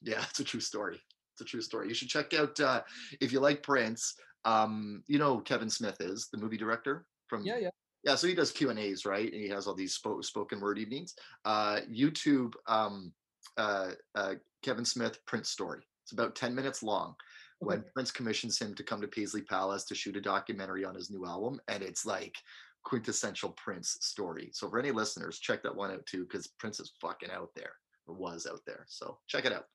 Yeah, 0.01 0.23
it's 0.29 0.39
a 0.39 0.43
true 0.43 0.59
story. 0.59 0.99
It's 1.33 1.41
a 1.41 1.45
true 1.45 1.61
story. 1.61 1.87
You 1.87 1.93
should 1.93 2.09
check 2.09 2.33
out 2.33 2.59
uh 2.59 2.83
if 3.21 3.31
you 3.31 3.39
like 3.39 3.63
Prince. 3.63 4.15
Um, 4.45 5.03
you 5.07 5.19
know 5.19 5.35
who 5.37 5.41
Kevin 5.43 5.69
Smith 5.69 5.97
is, 5.99 6.29
the 6.31 6.37
movie 6.37 6.57
director 6.57 7.05
from 7.27 7.43
Yeah, 7.45 7.57
yeah. 7.57 7.69
yeah 8.03 8.15
so 8.15 8.27
he 8.27 8.33
does 8.33 8.51
q 8.51 8.69
and 8.69 8.79
a's 8.79 9.05
right 9.05 9.31
and 9.33 9.41
he 9.41 9.49
has 9.49 9.67
all 9.67 9.73
these 9.75 9.97
spo- 9.97 10.23
spoken 10.23 10.59
word 10.61 10.77
evenings 10.77 11.13
uh 11.45 11.81
youtube 11.91 12.53
um 12.67 13.11
uh, 13.57 13.91
uh 14.15 14.35
kevin 14.63 14.85
smith 14.85 15.19
prince 15.25 15.49
story 15.49 15.81
it's 16.03 16.13
about 16.13 16.35
10 16.35 16.55
minutes 16.55 16.81
long 16.83 17.15
when 17.59 17.79
Okay. 17.79 17.87
prince 17.93 18.11
commissions 18.11 18.57
him 18.59 18.73
to 18.75 18.83
come 18.83 19.01
to 19.01 19.07
paisley 19.07 19.41
palace 19.41 19.83
to 19.83 19.95
shoot 19.95 20.15
a 20.15 20.21
documentary 20.21 20.85
on 20.85 20.95
his 20.95 21.09
new 21.09 21.25
album 21.25 21.59
and 21.67 21.83
it's 21.83 22.05
like 22.05 22.35
quintessential 22.83 23.49
prince 23.51 23.97
story. 24.01 24.49
So 24.53 24.69
for 24.69 24.79
any 24.79 24.91
listeners 24.91 25.39
check 25.39 25.63
that 25.63 25.75
one 25.75 25.91
out 25.91 26.05
too 26.05 26.23
because 26.23 26.47
prince 26.47 26.79
is 26.79 26.93
fucking 27.01 27.31
out 27.31 27.49
there 27.55 27.73
or 28.07 28.15
was 28.15 28.47
out 28.49 28.61
there. 28.65 28.85
So 28.87 29.17
check 29.27 29.45
it 29.45 29.53
out. 29.53 29.65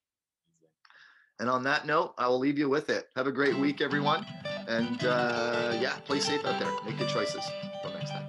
And 1.41 1.51
on 1.51 1.65
that 1.65 1.87
note 1.87 2.15
i 2.19 2.29
will 2.29 2.39
leave 2.39 2.59
you 2.59 2.69
with 2.69 2.89
it. 2.91 3.09
Have 3.17 3.27
a 3.27 3.33
great 3.33 3.57
week 3.57 3.81
everyone. 3.81 4.25
And 4.69 5.05
uh 5.05 5.77
yeah 5.81 5.97
play 6.05 6.21
safe 6.21 6.45
out 6.45 6.59
there. 6.59 6.73
Make 6.85 6.99
good 6.99 7.09
choices. 7.09 7.45
Until 7.83 7.99
next 7.99 8.11
time. 8.11 8.25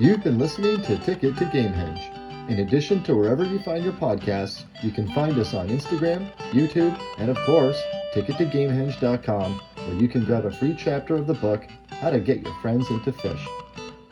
You've 0.00 0.22
been 0.24 0.38
listening 0.38 0.82
to 0.82 0.98
Ticket 0.98 1.36
to 1.38 1.44
Gamehenge. 1.46 2.22
In 2.48 2.58
addition 2.58 3.02
to 3.04 3.14
wherever 3.14 3.44
you 3.44 3.60
find 3.60 3.84
your 3.84 3.92
podcasts, 3.92 4.64
you 4.82 4.90
can 4.90 5.08
find 5.12 5.38
us 5.38 5.54
on 5.54 5.68
Instagram, 5.68 6.28
YouTube, 6.50 6.98
and 7.18 7.30
of 7.30 7.36
course, 7.46 7.80
tickettogamehenge.com 8.12 9.60
where 9.86 9.96
you 9.96 10.08
can 10.08 10.24
grab 10.24 10.44
a 10.44 10.50
free 10.50 10.74
chapter 10.76 11.14
of 11.14 11.26
the 11.26 11.34
book, 11.34 11.66
How 11.88 12.10
to 12.10 12.20
Get 12.20 12.42
Your 12.42 12.54
Friends 12.60 12.88
into 12.90 13.12
Phish. 13.12 13.46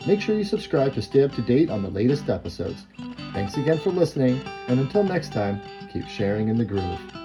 Make 0.06 0.20
sure 0.20 0.36
you 0.36 0.44
subscribe 0.44 0.94
to 0.94 1.02
stay 1.02 1.22
up 1.22 1.32
to 1.34 1.42
date 1.42 1.70
on 1.70 1.82
the 1.82 1.90
latest 1.90 2.28
episodes. 2.28 2.86
Thanks 3.32 3.56
again 3.56 3.78
for 3.78 3.90
listening, 3.90 4.40
and 4.68 4.80
until 4.80 5.04
next 5.04 5.32
time, 5.32 5.60
keep 5.92 6.08
sharing 6.08 6.48
in 6.48 6.56
the 6.56 6.64
groove. 6.64 7.19